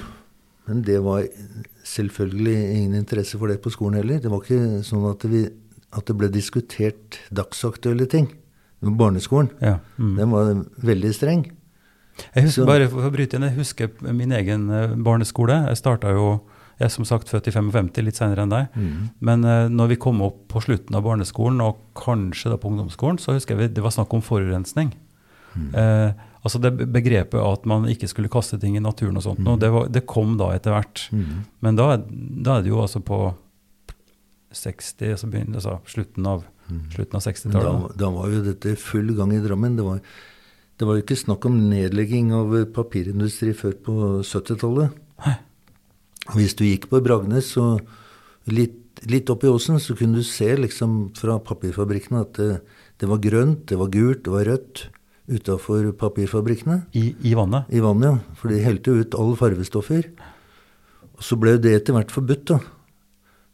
men 0.70 0.84
det 0.86 1.00
var 1.02 1.24
selvfølgelig 1.82 2.54
ingen 2.76 2.94
interesse 3.00 3.40
for 3.40 3.50
det 3.50 3.58
på 3.64 3.72
skolen 3.74 3.98
heller. 3.98 4.20
Det 4.22 4.30
var 4.30 4.44
ikke 4.44 4.84
sånn 4.86 5.08
at, 5.10 5.26
vi, 5.32 5.42
at 5.98 6.06
det 6.06 6.16
ble 6.20 6.30
diskutert 6.30 7.18
dagsaktuelle 7.34 8.06
ting. 8.06 8.30
Barneskolen, 8.82 9.50
Ja. 9.62 9.76
Mm. 9.98 10.14
den 10.18 10.30
var 10.30 10.54
veldig 10.82 11.12
streng. 11.14 11.42
Jeg 12.34 12.44
husker 12.44 12.62
Så- 12.62 12.66
bare 12.68 12.88
for 12.88 13.08
å 13.08 13.12
bryte 13.12 13.36
inn, 13.38 13.42
jeg 13.48 13.56
husker 13.56 13.90
min 14.12 14.32
egen 14.32 14.70
eh, 14.70 14.96
barneskole. 14.96 15.68
Jeg 15.68 15.80
starta 15.80 16.12
jo 16.12 16.40
jeg 16.80 16.88
er 16.88 16.90
som 16.96 17.04
sagt 17.06 17.28
født 17.30 17.46
i 17.46 17.52
55, 17.54 18.02
litt 18.02 18.16
senere 18.18 18.42
enn 18.42 18.50
deg. 18.50 18.66
Men 19.20 19.44
uh, 19.44 19.68
når 19.70 19.92
vi 19.92 19.96
kom 20.02 20.22
opp 20.24 20.48
på 20.50 20.62
slutten 20.64 20.96
av 20.98 21.04
barneskolen, 21.04 21.60
og 21.62 21.76
kanskje 21.94 22.50
da 22.50 22.56
på 22.58 22.72
ungdomsskolen, 22.72 23.20
så 23.22 23.36
husker 23.36 23.54
jeg 23.54 23.60
vi, 23.60 23.74
det 23.76 23.84
var 23.84 23.94
snakk 23.94 24.12
om 24.16 24.24
forurensning. 24.24 24.90
Eh, 25.52 26.10
altså 26.42 26.58
det 26.64 26.72
begrepet 26.90 27.36
at 27.36 27.66
man 27.68 27.84
ikke 27.92 28.08
skulle 28.08 28.30
kaste 28.32 28.58
ting 28.58 28.74
i 28.78 28.82
naturen 28.82 29.20
og 29.20 29.26
sånt, 29.26 29.44
og 29.46 29.60
det, 29.60 29.68
var, 29.70 29.90
det 29.92 30.06
kom 30.08 30.38
da 30.40 30.48
etter 30.56 30.74
hvert. 30.74 31.04
Men 31.60 31.78
da, 31.78 31.98
da 32.00 32.56
er 32.58 32.64
det 32.64 32.72
jo 32.72 32.80
altså 32.82 33.02
på 33.04 33.20
60, 34.52 35.12
altså, 35.12 35.30
begynner, 35.30 35.60
altså 35.60 35.78
slutten 35.88 36.26
av, 36.28 36.44
slutten 36.92 37.20
av 37.20 37.24
60-tallet. 37.28 37.96
da 38.00 38.10
var 38.16 38.32
jo 38.32 38.42
dette 38.48 38.74
full 38.80 39.12
gang 39.16 39.32
i 39.36 39.40
Drammen. 39.44 39.76
Det 39.78 39.86
var, 39.86 40.00
det 40.78 40.88
var 40.88 40.96
jo 40.96 41.04
ikke 41.04 41.18
snakk 41.20 41.46
om 41.46 41.58
nedlegging 41.70 42.32
av 42.34 42.54
papirindustri 42.74 43.52
før 43.56 43.74
på 43.86 43.96
70-tallet. 44.26 44.96
Hvis 46.36 46.56
du 46.58 46.64
gikk 46.66 46.88
på 46.90 47.02
Bragnes 47.04 47.50
og 47.60 47.82
litt, 48.50 49.02
litt 49.10 49.30
opp 49.32 49.44
i 49.44 49.50
åsen, 49.50 49.80
så 49.82 49.96
kunne 49.98 50.22
du 50.22 50.26
se 50.26 50.48
liksom 50.58 51.12
fra 51.18 51.38
papirfabrikkene 51.42 52.24
at 52.24 52.38
det, 52.38 52.50
det 53.02 53.10
var 53.10 53.22
grønt, 53.22 53.64
det 53.70 53.78
var 53.78 53.90
gult, 53.94 54.24
det 54.26 54.34
var 54.34 54.46
rødt 54.48 54.86
utafor 55.32 55.88
papirfabrikkene. 55.98 56.82
I, 56.98 57.12
I 57.30 57.34
vannet. 57.38 57.70
I 57.70 57.82
vannet, 57.82 58.08
ja. 58.10 58.36
For 58.38 58.52
de 58.52 58.62
helte 58.62 58.94
ut 58.98 59.16
alle 59.18 59.38
farvestoffer. 59.38 60.08
Og 61.18 61.26
så 61.26 61.38
ble 61.38 61.56
det 61.62 61.76
etter 61.78 61.96
hvert 61.96 62.14
forbudt, 62.14 62.46
da. 62.50 62.60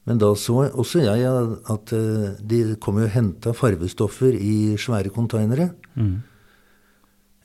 Men 0.08 0.20
da 0.20 0.30
så 0.40 0.62
også 0.70 1.02
jeg 1.04 1.24
at 1.68 1.92
eh, 1.92 2.38
de 2.40 2.62
kom 2.80 2.96
jo 3.00 3.04
og 3.04 3.12
henta 3.12 3.52
farvestoffer 3.56 4.36
i 4.40 4.76
svære 4.80 5.12
konteinere. 5.12 5.68
Mm. 6.00 6.14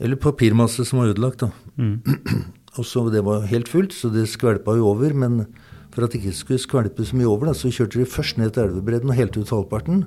Eller 0.04 0.20
papirmasse 0.20 0.86
som 0.86 1.00
var 1.00 1.14
ødelagt, 1.14 1.46
da. 1.46 1.50
Mm. 1.80 2.02
Og 2.78 2.86
så 2.86 3.10
Det 3.14 3.22
var 3.24 3.46
helt 3.48 3.70
fullt, 3.70 3.94
så 3.94 4.10
det 4.10 4.28
skvelpa 4.28 4.76
jo 4.76 4.90
over. 4.90 5.14
Men 5.14 5.46
for 5.94 6.04
at 6.04 6.12
det 6.12 6.24
ikke 6.24 6.36
skulle 6.36 6.60
skvelpe 6.60 7.06
så 7.06 7.16
mye 7.16 7.30
over, 7.30 7.48
da, 7.48 7.54
så 7.54 7.72
kjørte 7.72 8.02
de 8.02 8.10
først 8.10 8.38
ned 8.42 8.52
til 8.52 8.68
elvebredden 8.68 9.14
og 9.14 9.16
helte 9.16 9.40
ut 9.40 9.54
halvparten. 9.54 10.06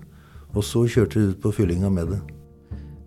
Og 0.52 0.64
så 0.64 0.84
kjørte 0.90 1.20
de 1.20 1.32
ut 1.32 1.40
på 1.40 1.54
fyllinga 1.54 1.88
med 1.92 2.12
det. 2.12 2.20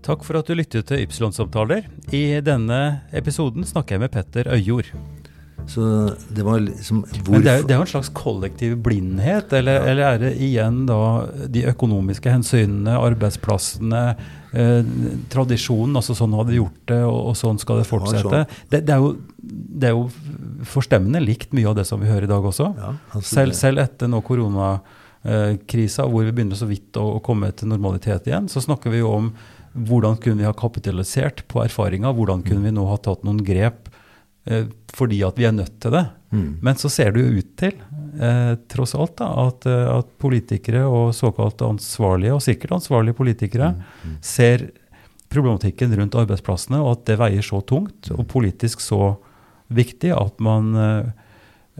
Takk 0.06 0.23
for 0.23 0.39
at 0.39 0.47
du 0.47 0.56
lyttet 0.56 0.88
til 0.88 1.04
Ypsilon-samtaler. 1.04 1.86
I 2.15 2.39
denne 2.41 3.02
episoden 3.13 3.67
snakker 3.67 3.97
jeg 3.97 4.06
med 4.06 4.13
Petter 4.15 4.47
Øyjord. 4.56 4.93
Så 5.67 5.82
det 6.34 6.41
var 6.45 6.60
liksom 6.63 7.04
Men 7.30 7.41
det 7.43 7.52
er, 7.52 7.58
jo- 7.60 7.67
det 7.67 7.74
er 7.76 7.78
jo 7.78 7.86
en 7.86 7.91
slags 7.91 8.10
kollektiv 8.17 8.78
blindhet, 8.82 9.52
eller, 9.54 9.82
eller 9.91 10.04
er 10.15 10.17
det 10.24 10.32
igjen 10.41 10.86
da 10.89 10.98
de 11.48 11.65
økonomiske 11.69 12.32
hensynene, 12.32 12.95
arbeidsplassene, 12.98 14.02
eh, 14.54 14.82
tradisjonen, 15.30 15.95
altså 16.00 16.15
sånn 16.17 16.34
hadde 16.34 16.56
vi 16.56 16.58
gjort 16.58 16.80
det, 16.89 17.02
og, 17.06 17.19
og 17.30 17.38
sånn 17.38 17.60
skal 17.62 17.82
det 17.84 17.86
var 17.86 17.91
fortsette. 18.00 18.41
Det, 18.72 18.82
det, 18.88 18.95
er 18.95 19.04
jo, 19.06 19.12
det 19.43 19.91
er 19.91 19.93
jo 19.93 20.10
forstemmende 20.65 21.22
likt 21.22 21.54
mye 21.54 21.69
av 21.69 21.78
det 21.78 21.86
som 21.86 22.02
vi 22.02 22.10
hører 22.10 22.26
i 22.26 22.32
dag 22.34 22.50
også. 22.50 22.72
Ja, 22.80 22.95
altså 23.13 23.36
selv, 23.36 23.54
selv 23.60 23.84
etter 23.86 24.10
nå 24.10 24.24
koronakrisa, 24.26 26.08
hvor 26.10 26.26
vi 26.26 26.34
begynner 26.34 26.58
så 26.60 26.67
vidt 26.69 26.98
å, 26.98 27.06
å 27.19 27.24
komme 27.24 27.52
til 27.54 27.69
normalitet 27.72 28.28
igjen, 28.30 28.50
så 28.50 28.62
snakker 28.63 28.93
vi 28.93 29.04
jo 29.04 29.13
om 29.13 29.32
hvordan 29.78 30.17
kunne 30.17 30.41
vi 30.41 30.48
ha 30.50 30.54
kapitalisert 30.58 31.43
på 31.48 31.62
erfaringa, 31.63 32.10
hvordan 32.17 32.41
kunne 32.45 32.65
vi 32.65 32.74
nå 32.74 32.88
ha 32.89 32.98
tatt 32.98 33.22
noen 33.28 33.43
grep 33.45 33.86
fordi 34.95 35.19
at 35.28 35.38
vi 35.38 35.45
er 35.45 35.54
nødt 35.54 35.75
til 35.84 35.93
det. 35.93 36.06
Mm. 36.32 36.60
Men 36.65 36.78
så 36.80 36.89
ser 36.89 37.12
det 37.13 37.21
jo 37.21 37.41
ut 37.41 37.49
til, 37.60 37.75
eh, 38.21 38.54
tross 38.71 38.95
alt, 38.95 39.15
da, 39.17 39.30
at, 39.47 39.65
eh, 39.69 39.97
at 39.97 40.12
politikere 40.21 40.84
og 40.86 41.13
såkalt 41.17 41.62
ansvarlige, 41.65 42.34
og 42.34 42.41
sikkert 42.41 42.78
ansvarlige 42.80 43.17
politikere, 43.17 43.73
ser 44.21 44.69
problematikken 45.30 45.93
rundt 45.97 46.17
arbeidsplassene, 46.17 46.82
og 46.82 46.97
at 46.97 47.10
det 47.10 47.19
veier 47.21 47.45
så 47.45 47.62
tungt 47.65 48.12
og 48.15 48.25
politisk 48.32 48.82
så 48.82 49.17
viktig 49.69 50.13
at 50.15 50.39
man 50.41 50.71
eh, 50.75 51.12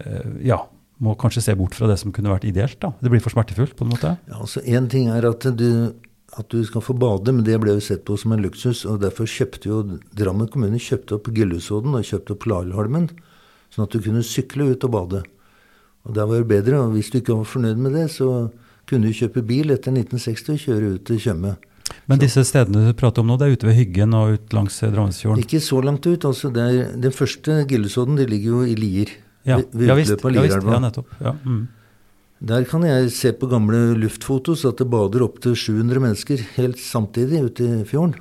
eh, 0.04 0.30
ja, 0.52 0.62
må 1.00 1.16
kanskje 1.20 1.44
se 1.48 1.56
bort 1.58 1.78
fra 1.78 1.90
det 1.90 1.98
som 2.02 2.14
kunne 2.14 2.32
vært 2.32 2.48
ideelt. 2.50 2.78
da. 2.82 2.94
Det 3.02 3.12
blir 3.12 3.24
for 3.24 3.34
smertefullt, 3.34 3.76
på 3.78 3.88
en 3.88 3.94
måte. 3.94 4.14
Ja, 4.30 4.42
altså 4.44 4.62
Én 4.62 4.90
ting 4.92 5.10
er 5.14 5.26
at 5.30 5.48
du, 5.58 5.96
at 6.38 6.50
du 6.50 6.60
skal 6.66 6.82
få 6.82 6.94
bade, 6.94 7.32
men 7.34 7.44
det 7.44 7.58
ble 7.62 7.74
jo 7.74 7.80
sett 7.82 8.04
på 8.06 8.18
som 8.18 8.32
en 8.36 8.42
luksus. 8.44 8.86
og 8.86 9.00
Derfor 9.02 9.26
kjøpte 9.26 9.66
jo 9.72 9.80
Drammen 10.16 10.48
kommune 10.48 10.78
kjøpte 10.78 11.16
opp 11.18 11.28
Gillusodden 11.34 11.96
og 11.98 12.04
kjøpte 12.06 12.36
opp 12.36 12.46
Lahlholmen, 12.46 13.10
sånn 13.74 13.86
at 13.88 13.92
du 13.96 14.00
kunne 14.06 14.22
sykle 14.24 14.70
ut 14.72 14.84
og 14.86 14.92
bade. 14.92 15.24
Og 16.06 16.14
Der 16.16 16.26
var 16.26 16.38
det 16.44 16.48
bedre. 16.48 16.80
og 16.86 16.94
Hvis 16.94 17.10
du 17.12 17.18
ikke 17.20 17.36
var 17.38 17.44
fornøyd 17.50 17.78
med 17.78 17.94
det, 17.94 18.10
så 18.12 18.52
kunne 18.88 19.08
du 19.10 19.14
kjøpe 19.14 19.42
bil 19.46 19.72
etter 19.72 19.92
1960 19.92 20.54
og 20.54 20.60
kjøre 20.66 20.94
ut 20.96 21.04
til 21.06 21.18
Tjøme. 21.20 21.56
Men 22.08 22.20
disse 22.22 22.44
stedene 22.46 22.86
du 22.88 22.94
prater 22.94 23.22
om 23.22 23.28
nå, 23.28 23.38
det 23.38 23.48
er 23.48 23.56
ute 23.58 23.66
ved 23.68 23.76
Hyggen 23.80 24.14
og 24.14 24.34
ut 24.38 24.54
langs 24.54 24.78
eh, 24.84 24.92
Drammensfjorden? 24.94 25.42
Ikke 25.42 25.60
så 25.62 25.82
langt 25.84 26.06
ut. 26.06 26.26
altså 26.26 26.52
det 26.54 27.02
Den 27.02 27.12
første 27.12 27.66
Gillusodden 27.68 28.16
det 28.18 28.30
ligger 28.30 28.50
jo 28.50 28.62
i 28.70 28.76
Lier. 28.78 29.10
Ja, 29.46 29.58
ved- 29.58 29.74
ved 29.74 29.88
ja 29.88 29.96
visst. 29.96 30.22
Ja, 30.24 30.42
visst. 30.42 30.64
Ja, 30.64 30.80
nettopp. 30.80 31.08
Ja, 31.22 31.34
mm. 31.44 31.68
Der 32.40 32.64
kan 32.64 32.86
jeg 32.88 33.12
se 33.12 33.34
på 33.36 33.50
gamle 33.52 33.98
luftfotos 34.00 34.64
at 34.68 34.80
det 34.80 34.88
bader 34.90 35.26
opptil 35.26 35.58
700 35.60 36.00
mennesker 36.00 36.44
helt 36.56 36.80
samtidig 36.80 37.42
ute 37.50 37.66
i 37.82 37.88
fjorden. 37.88 38.16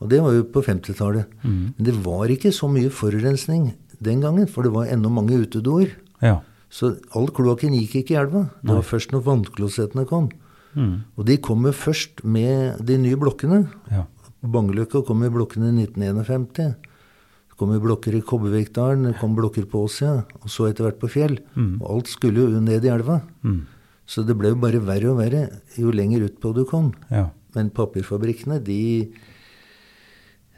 Og 0.00 0.08
det 0.10 0.22
var 0.24 0.32
jo 0.34 0.46
på 0.48 0.62
50-tallet. 0.64 1.28
Mm. 1.44 1.74
Men 1.76 1.84
det 1.86 1.94
var 2.04 2.32
ikke 2.32 2.50
så 2.54 2.66
mye 2.70 2.90
forurensning 2.90 3.74
den 4.02 4.22
gangen, 4.24 4.48
for 4.50 4.66
det 4.66 4.72
var 4.74 4.88
ennå 4.90 5.12
mange 5.12 5.36
utedoer. 5.44 5.92
ja. 6.22 6.40
Så 6.72 6.94
all 7.12 7.26
kloakken 7.28 7.74
gikk 7.76 7.98
ikke 8.00 8.14
i 8.14 8.16
elva. 8.16 8.46
Det 8.64 8.72
var 8.72 8.86
først 8.88 9.10
når 9.12 9.26
vannklosettene 9.26 10.06
kom. 10.08 10.30
Mm. 10.72 11.04
Og 11.20 11.26
de 11.28 11.36
kom 11.36 11.66
jo 11.68 11.72
først 11.76 12.22
med 12.24 12.80
de 12.80 12.96
nye 12.96 13.18
blokkene. 13.20 13.66
ja. 13.90 14.06
Bangeløkka 14.42 15.04
kom 15.06 15.20
i 15.22 15.28
blokkene 15.30 15.68
i 15.68 15.84
1951. 15.84 16.72
Kom 17.62 17.70
jo 17.76 17.82
blokker 17.84 18.16
i 18.18 18.24
Kobbervikdalen, 18.26 19.04
det 19.06 19.18
kom 19.20 19.36
blokker 19.38 19.68
på 19.70 19.84
Åsia, 19.86 20.24
og 20.42 20.50
så 20.50 20.66
etter 20.66 20.88
hvert 20.88 20.98
på 20.98 21.10
Fjell. 21.12 21.36
Og 21.78 21.84
alt 21.94 22.08
skulle 22.10 22.42
jo 22.42 22.62
ned 22.62 22.82
i 22.82 22.90
elva. 22.90 23.20
Mm. 23.46 23.60
Så 24.02 24.24
det 24.26 24.34
ble 24.34 24.50
jo 24.50 24.58
bare 24.58 24.80
verre 24.82 25.12
og 25.12 25.20
verre 25.20 25.44
jo 25.78 25.92
lenger 25.94 26.26
utpå 26.26 26.50
du 26.56 26.64
kom. 26.66 26.90
ja. 27.12 27.28
Men 27.52 27.68
papirfabrikkene, 27.68 28.62
de, 28.64 29.12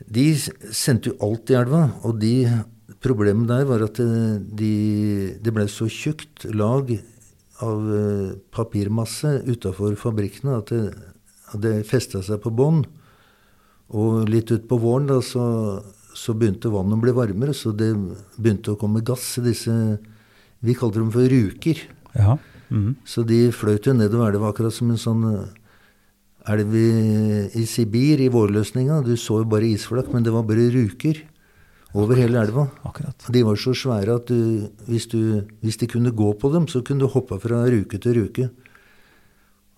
de 0.07 0.27
sendte 0.39 1.11
jo 1.11 1.17
alt 1.27 1.51
i 1.51 1.57
elva. 1.59 1.89
Og 2.07 2.21
de, 2.23 2.47
problemet 3.03 3.51
der 3.51 3.67
var 3.67 3.83
at 3.83 3.99
det, 3.99 4.55
de, 4.61 4.75
det 5.43 5.55
ble 5.57 5.67
så 5.69 5.89
tjukt 5.91 6.47
lag 6.55 6.93
av 7.67 7.91
eh, 7.99 8.31
papirmasse 8.55 9.41
utafor 9.51 9.99
fabrikkene 9.99 10.61
at 10.61 10.71
det, 10.71 10.85
at 11.51 11.67
det 11.67 11.75
festa 11.91 12.23
seg 12.23 12.41
på 12.47 12.55
bånn. 12.55 12.85
Og 13.95 14.31
litt 14.31 14.55
utpå 14.55 14.79
våren 14.81 15.11
da, 15.11 15.19
så, 15.19 15.45
så 16.15 16.35
begynte 16.39 16.71
vannet 16.73 16.97
å 16.97 17.03
bli 17.03 17.15
varmere, 17.15 17.55
så 17.57 17.73
det 17.75 17.91
begynte 18.39 18.75
å 18.75 18.81
komme 18.81 19.03
gass 19.05 19.35
i 19.41 19.49
disse 19.51 19.75
Vi 20.65 20.73
kalte 20.73 21.03
dem 21.03 21.11
for 21.13 21.29
ruker. 21.29 21.81
ja. 22.15 22.39
Mm. 22.73 22.95
Så 23.05 23.23
de 23.29 23.53
fløyt 23.53 23.87
jo 23.87 23.93
nedover 23.95 24.33
elva 24.33 24.49
akkurat 24.51 24.75
som 24.75 24.89
en 24.91 24.99
sånn 24.99 25.25
eh, 25.29 26.55
elv 26.55 26.75
i, 26.75 26.89
i 27.61 27.65
Sibir 27.69 28.23
i 28.25 28.31
vårløsninga. 28.33 29.03
Du 29.05 29.15
så 29.21 29.43
jo 29.43 29.49
bare 29.49 29.69
isflak, 29.69 30.11
men 30.13 30.25
det 30.25 30.33
var 30.35 30.47
bare 30.49 30.71
ruker 30.73 31.21
over 31.95 32.19
hele 32.19 32.41
elva. 32.41 32.67
Akkurat. 32.89 33.29
De 33.31 33.45
var 33.47 33.61
så 33.61 33.75
svære 33.79 34.17
at 34.19 34.31
du, 34.33 34.67
hvis, 34.89 35.07
du, 35.13 35.45
hvis 35.63 35.79
de 35.81 35.91
kunne 35.91 36.15
gå 36.17 36.33
på 36.41 36.51
dem, 36.55 36.67
så 36.71 36.83
kunne 36.83 37.05
du 37.05 37.13
hoppe 37.13 37.39
fra 37.43 37.63
ruke 37.71 38.01
til 38.03 38.19
ruke. 38.19 38.49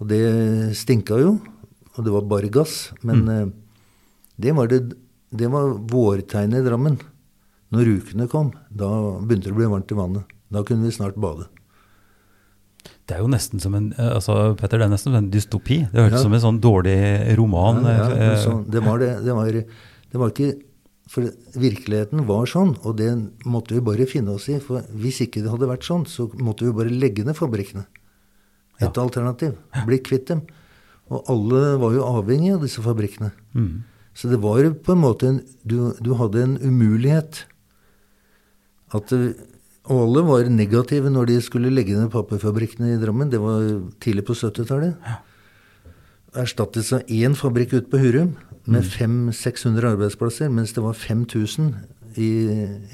Og 0.00 0.08
det 0.12 0.22
stinka 0.76 1.18
jo, 1.20 1.36
og 1.96 2.04
det 2.04 2.14
var 2.14 2.30
bare 2.30 2.52
gass. 2.52 2.94
Men 3.02 3.26
mm. 3.26 3.52
det 4.40 4.56
var, 4.56 4.72
det, 4.72 4.96
det 5.30 5.48
var 5.50 5.74
vårtegnet 5.90 6.62
i 6.62 6.66
Drammen. 6.68 6.98
Når 7.74 7.84
rukene 7.88 8.28
kom, 8.30 8.52
da 8.70 8.88
begynte 9.26 9.48
det 9.50 9.54
å 9.56 9.58
bli 9.58 9.66
varmt 9.72 9.90
i 9.92 9.98
vannet. 9.98 10.24
Da 10.54 10.62
kunne 10.62 10.86
vi 10.86 10.92
snart 10.94 11.16
bade. 11.18 11.48
Det 13.06 13.16
er 13.16 13.22
jo 13.22 13.30
nesten 13.30 13.60
som 13.62 13.74
en 13.78 13.88
eh, 13.98 14.12
altså, 14.18 14.54
Petter, 14.58 14.78
det 14.78 14.86
er 14.86 14.92
nesten 14.92 15.10
som 15.12 15.18
en 15.18 15.30
dystopi. 15.30 15.80
Det 15.90 15.98
hørtes 16.04 16.20
Ja. 16.20 16.22
som 16.26 16.34
en 16.34 16.42
sånn 16.44 16.60
dårlig 16.62 16.96
roman. 17.38 17.82
Ja, 17.86 17.96
ja, 18.10 18.32
eh, 18.32 18.38
sånn, 18.42 18.64
det, 18.70 18.82
var 18.82 18.98
det, 19.02 19.10
det, 19.26 19.34
var, 19.34 19.50
det 19.52 20.20
var 20.22 20.30
ikke 20.34 20.52
For 21.10 21.22
virkeligheten 21.54 22.24
var 22.26 22.46
sånn, 22.50 22.72
og 22.82 22.96
det 22.98 23.12
måtte 23.46 23.76
vi 23.76 23.80
bare 23.86 24.06
finne 24.10 24.32
oss 24.34 24.48
i. 24.50 24.56
For 24.58 24.82
hvis 24.90 25.20
ikke 25.22 25.42
det 25.44 25.52
hadde 25.52 25.68
vært 25.70 25.86
sånn, 25.86 26.02
så 26.10 26.26
måtte 26.34 26.66
vi 26.66 26.72
bare 26.74 26.90
legge 26.90 27.22
ned 27.26 27.36
fabrikkene. 27.38 27.84
Et 28.82 28.98
alternativ. 28.98 29.54
Bli 29.86 30.00
kvitt 30.02 30.26
dem. 30.32 30.40
Og 31.06 31.22
alle 31.30 31.76
var 31.78 31.94
jo 31.94 32.02
avhengig 32.10 32.56
av 32.56 32.64
disse 32.66 32.82
fabrikkene. 32.82 33.30
mm. 33.54 33.76
Så 34.16 34.30
det 34.32 34.40
var 34.40 34.64
på 34.84 34.94
en 34.94 35.02
måte 35.02 35.28
en, 35.28 35.42
du, 35.68 35.92
du 36.00 36.14
hadde 36.16 36.42
en 36.42 36.56
umulighet. 36.62 37.44
At 38.96 39.12
og 39.86 40.00
alle 40.02 40.22
var 40.26 40.48
negative 40.50 41.10
når 41.12 41.28
de 41.30 41.36
skulle 41.44 41.70
legge 41.70 41.94
ned 41.94 42.10
papirfabrikkene 42.10 42.96
i 42.96 42.98
Drammen. 42.98 43.30
Det 43.30 43.38
var 43.38 43.62
tidlig 44.02 44.24
på 44.26 44.34
70-tallet. 44.34 44.98
Erstattet 46.36 46.90
av 46.96 47.06
én 47.12 47.36
fabrikk 47.38 47.76
ute 47.76 47.90
på 47.92 48.00
Hurum 48.02 48.34
med 48.66 48.82
500-600 48.82 49.92
arbeidsplasser, 49.92 50.50
mens 50.50 50.74
det 50.74 50.82
var 50.82 50.98
5000 50.98 51.70
i, 52.18 52.30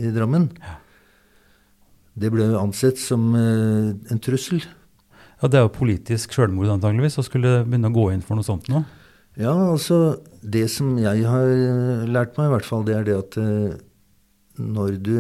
i 0.05 0.13
Drammen. 0.13 0.51
Det 2.13 2.29
ble 2.29 2.51
jo 2.51 2.61
ansett 2.61 3.01
som 3.01 3.31
eh, 3.39 3.95
en 4.13 4.21
trussel. 4.21 4.61
Ja, 5.41 5.49
Det 5.49 5.59
er 5.59 5.65
jo 5.65 5.73
politisk 5.79 6.37
sjølmord 6.37 6.75
antageligvis 6.75 7.17
å 7.19 7.25
skulle 7.25 7.63
begynne 7.65 7.89
å 7.89 7.97
gå 7.97 8.11
inn 8.13 8.27
for 8.27 8.37
noe 8.37 8.47
sånt 8.47 8.69
nå. 8.69 8.85
Ja, 9.41 9.53
altså 9.73 10.21
Det 10.43 10.67
som 10.71 10.99
jeg 10.99 11.25
har 11.25 11.49
eh, 11.49 12.07
lært 12.11 12.37
meg, 12.37 12.51
i 12.51 12.53
hvert 12.57 12.67
fall, 12.67 12.85
det 12.85 12.97
er 12.97 13.05
det 13.07 13.15
at 13.17 13.37
eh, 13.39 13.77
når 14.59 14.97
du 15.01 15.15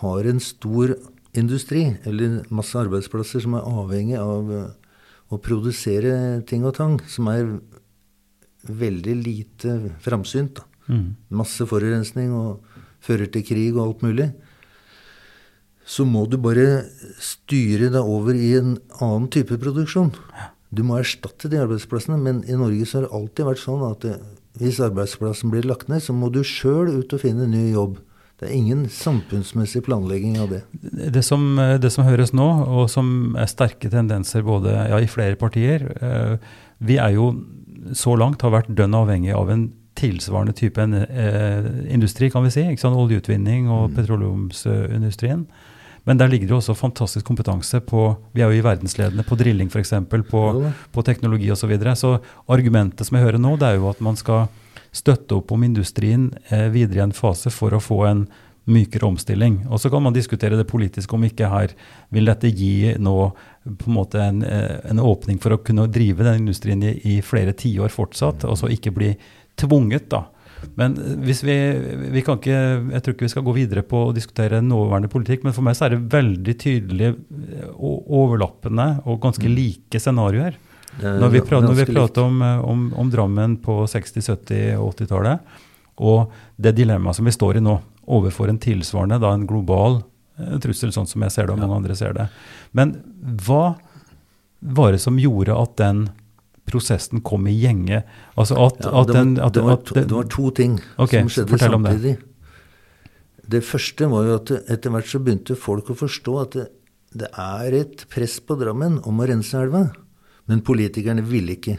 har 0.00 0.26
en 0.26 0.40
stor 0.40 0.94
industri, 1.36 1.84
eller 2.08 2.40
masse 2.50 2.74
arbeidsplasser 2.80 3.44
som 3.44 3.54
er 3.58 3.68
avhengig 3.68 4.16
av 4.18 4.50
eh, 4.50 4.96
å 5.32 5.38
produsere 5.40 6.40
ting 6.48 6.64
og 6.64 6.74
tang, 6.80 6.96
som 7.08 7.28
er 7.28 7.58
veldig 8.68 9.16
lite 9.20 9.78
framsynt. 10.02 10.64
Mm. 10.90 11.14
masse 11.30 11.62
forurensning 11.62 12.32
og 12.34 12.64
fører 13.06 13.28
til 13.30 13.44
krig 13.46 13.76
og 13.76 13.84
alt 13.84 14.00
mulig, 14.02 14.24
så 15.86 16.02
må 16.02 16.24
du 16.26 16.34
bare 16.42 16.82
styre 17.22 17.86
deg 17.94 18.02
over 18.02 18.34
i 18.34 18.50
en 18.58 18.74
annen 18.98 19.28
type 19.30 19.58
produksjon. 19.62 20.10
Du 20.72 20.80
må 20.86 20.96
erstatte 21.02 21.50
de 21.52 21.60
arbeidsplassene, 21.60 22.16
men 22.20 22.40
i 22.48 22.56
Norge 22.56 22.86
så 22.88 22.98
har 22.98 23.04
det 23.06 23.16
alltid 23.18 23.48
vært 23.50 23.60
sånn 23.60 23.82
at 23.90 24.06
eh, 24.08 24.22
hvis 24.60 24.80
arbeidsplassen 24.84 25.52
blir 25.52 25.68
lagt 25.68 25.90
ned, 25.92 26.00
så 26.04 26.16
må 26.16 26.30
du 26.32 26.40
sjøl 26.46 26.88
ut 26.96 27.12
og 27.12 27.20
finne 27.20 27.48
ny 27.50 27.66
jobb. 27.74 27.98
Det 28.40 28.48
er 28.48 28.56
ingen 28.56 28.86
samfunnsmessig 28.90 29.84
planlegging 29.86 30.38
av 30.42 30.48
det. 30.50 30.62
Det 31.12 31.22
som, 31.24 31.44
eh, 31.60 31.76
det 31.80 31.92
som 31.92 32.08
høres 32.08 32.32
nå, 32.32 32.48
og 32.64 32.88
som 32.90 33.36
er 33.36 33.50
sterke 33.52 33.92
tendenser 33.92 34.46
både 34.46 34.72
ja, 34.90 34.96
i 34.96 35.10
flere 35.10 35.36
partier 35.40 35.86
eh, 36.00 36.56
Vi 36.82 36.96
er 36.98 37.12
jo 37.14 37.34
så 37.98 38.16
langt 38.16 38.42
har 38.42 38.54
vært 38.54 38.72
dønn 38.72 38.96
avhengig 38.96 39.34
av 39.36 39.50
en 39.52 39.68
tilsvarende 39.98 40.54
type 40.56 40.80
en, 40.80 40.94
industri, 41.92 42.30
kan 42.32 42.46
vi 42.46 42.52
si. 42.54 42.64
Oljeutvinning 42.88 43.68
og 43.70 43.92
petroleumsindustrien. 43.94 45.44
Men 46.04 46.18
der 46.18 46.30
ligger 46.30 46.50
det 46.50 46.56
også 46.56 46.74
fantastisk 46.74 47.26
kompetanse 47.26 47.78
på 47.86 48.08
Vi 48.34 48.42
er 48.42 48.50
jo 48.50 48.58
i 48.58 48.64
verdensledende 48.64 49.24
på 49.26 49.38
drilling 49.38 49.70
f.eks., 49.70 49.94
på, 50.30 50.42
på 50.92 51.02
teknologi 51.06 51.50
osv. 51.50 51.62
Så, 51.62 51.70
videre. 51.70 51.96
så 51.96 52.18
argumentet 52.50 53.06
som 53.06 53.16
jeg 53.16 53.26
hører 53.28 53.42
nå, 53.42 53.56
det 53.56 53.68
er 53.68 53.78
jo 53.78 53.90
at 53.90 54.00
man 54.02 54.18
skal 54.18 54.48
støtte 54.92 55.38
opp 55.38 55.52
om 55.54 55.62
industrien 55.64 56.32
eh, 56.50 56.68
videre 56.72 57.00
i 57.00 57.04
en 57.06 57.14
fase 57.16 57.52
for 57.54 57.72
å 57.72 57.80
få 57.80 58.02
en 58.10 58.26
mykere 58.70 59.08
omstilling. 59.08 59.62
Og 59.70 59.80
så 59.82 59.90
kan 59.90 60.02
man 60.04 60.14
diskutere 60.14 60.58
det 60.58 60.68
politiske 60.70 61.16
om 61.16 61.24
ikke 61.26 61.50
her 61.50 61.72
vil 62.14 62.28
dette 62.28 62.50
gi 62.50 62.92
nå 62.98 63.16
på 63.64 63.88
en 63.88 63.96
måte 63.96 64.20
en, 64.22 64.42
eh, 64.42 64.78
en 64.90 65.00
åpning 65.00 65.40
for 65.42 65.54
å 65.54 65.62
kunne 65.64 65.88
drive 65.90 66.26
den 66.26 66.44
industrien 66.44 66.82
i, 66.82 66.92
i 67.14 67.20
flere 67.22 67.54
tiår 67.54 67.94
fortsatt, 67.94 68.44
og 68.44 68.58
så 68.58 68.70
ikke 68.70 68.94
bli 68.94 69.14
tvunget 69.58 70.10
da 70.12 70.26
Men 70.78 70.94
hvis 71.26 71.42
vi, 71.44 71.56
vi 72.14 72.22
kan 72.24 72.38
ikke, 72.38 72.58
jeg 72.94 73.04
tror 73.04 73.16
ikke 73.16 73.26
vi 73.26 73.32
skal 73.32 73.44
gå 73.46 73.54
videre 73.56 73.82
på 73.86 74.06
å 74.08 74.12
diskutere 74.16 74.62
nåværende 74.64 75.10
politikk, 75.12 75.44
men 75.46 75.54
for 75.56 75.66
meg 75.66 75.76
så 75.78 75.86
er 75.86 75.96
det 75.96 76.12
veldig 76.12 76.54
tydelige 76.60 77.14
eh, 77.14 77.72
overlappende 77.78 78.88
og 79.04 79.20
ganske 79.24 79.50
like 79.50 80.00
scenarioer. 80.00 80.56
Er 81.00 81.20
Når 81.20 81.32
vi, 81.32 81.42
prater, 81.44 81.66
når 81.66 81.78
vi 81.78 81.88
prater 81.88 82.26
om, 82.28 82.40
eh, 82.44 82.64
om, 82.72 82.86
om 83.00 83.12
Drammen 83.12 83.58
på 83.64 83.82
60-, 83.90 84.24
70- 84.32 84.80
og 84.80 84.94
80-tallet, 84.94 85.60
og 86.02 86.32
det 86.56 86.74
dilemmaet 86.78 87.18
som 87.18 87.28
vi 87.28 87.34
står 87.34 87.60
i 87.60 87.64
nå, 87.64 87.76
overfor 88.12 88.50
en 88.50 88.60
tilsvarende, 88.60 89.20
da 89.22 89.32
en 89.36 89.46
global 89.48 90.00
eh, 90.38 90.56
trussel, 90.62 90.92
sånn 90.94 91.08
som 91.10 91.24
jeg 91.26 91.36
ser 91.36 91.48
det, 91.48 91.56
og 91.56 91.62
mange 91.64 91.80
andre 91.82 91.98
ser 91.98 92.16
det. 92.16 92.28
Men 92.76 92.96
hva 93.46 93.74
var 94.62 94.94
det 94.94 95.02
som 95.02 95.18
gjorde 95.18 95.56
at 95.58 95.76
den 95.80 96.06
prosessen 96.68 97.22
kom 97.24 97.46
i 97.50 97.54
gjenge? 97.58 98.02
Altså 98.36 98.58
at, 98.66 98.84
Ja, 98.84 98.92
at 99.00 99.08
det, 99.08 99.16
den 99.16 99.32
at, 99.38 99.54
det, 99.54 99.64
var 99.66 99.80
to, 99.82 99.94
det 99.94 100.10
var 100.10 100.28
to 100.30 100.50
ting 100.50 100.78
okay, 100.96 101.22
som 101.22 101.32
skjedde 101.32 101.74
om 101.74 101.82
det. 101.82 101.94
samtidig. 101.96 102.16
Det. 103.52 103.64
første 103.66 104.08
var 104.12 104.28
jo 104.28 104.36
at 104.38 104.54
etter 104.70 104.94
hvert 104.94 105.10
så 105.10 105.20
begynte 105.20 105.58
folk 105.58 105.90
å 105.90 105.98
forstå 105.98 106.36
at 106.42 106.58
det, 106.58 106.68
det 107.12 107.28
er 107.36 107.78
et 107.82 108.04
press 108.08 108.38
på 108.40 108.56
Drammen 108.60 109.00
om 109.04 109.20
å 109.20 109.28
rense 109.28 109.58
elva. 109.58 109.90
Men 110.48 110.62
politikerne 110.64 111.22
ville 111.26 111.58
ikke. 111.58 111.76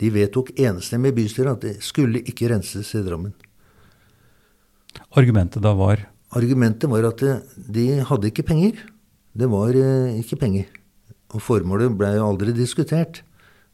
De 0.00 0.10
vedtok 0.12 0.52
enstemmig 0.60 1.14
i 1.14 1.16
bystyret 1.20 1.56
at 1.56 1.64
det 1.64 1.76
skulle 1.84 2.20
ikke 2.24 2.50
renses 2.52 2.90
i 2.96 3.04
Drammen. 3.04 3.32
Argumentet 5.16 5.62
da 5.64 5.72
var 5.76 6.08
Argumentet 6.36 6.90
var 6.90 7.06
at 7.06 7.22
de 7.54 7.86
hadde 8.04 8.28
ikke 8.32 8.44
penger. 8.48 8.80
Det 9.36 9.46
var 9.48 9.76
eh, 9.78 10.18
ikke 10.20 10.38
penger. 10.40 10.66
Og 11.36 11.42
formålet 11.44 11.94
ble 11.96 12.10
aldri 12.20 12.54
diskutert. 12.56 13.22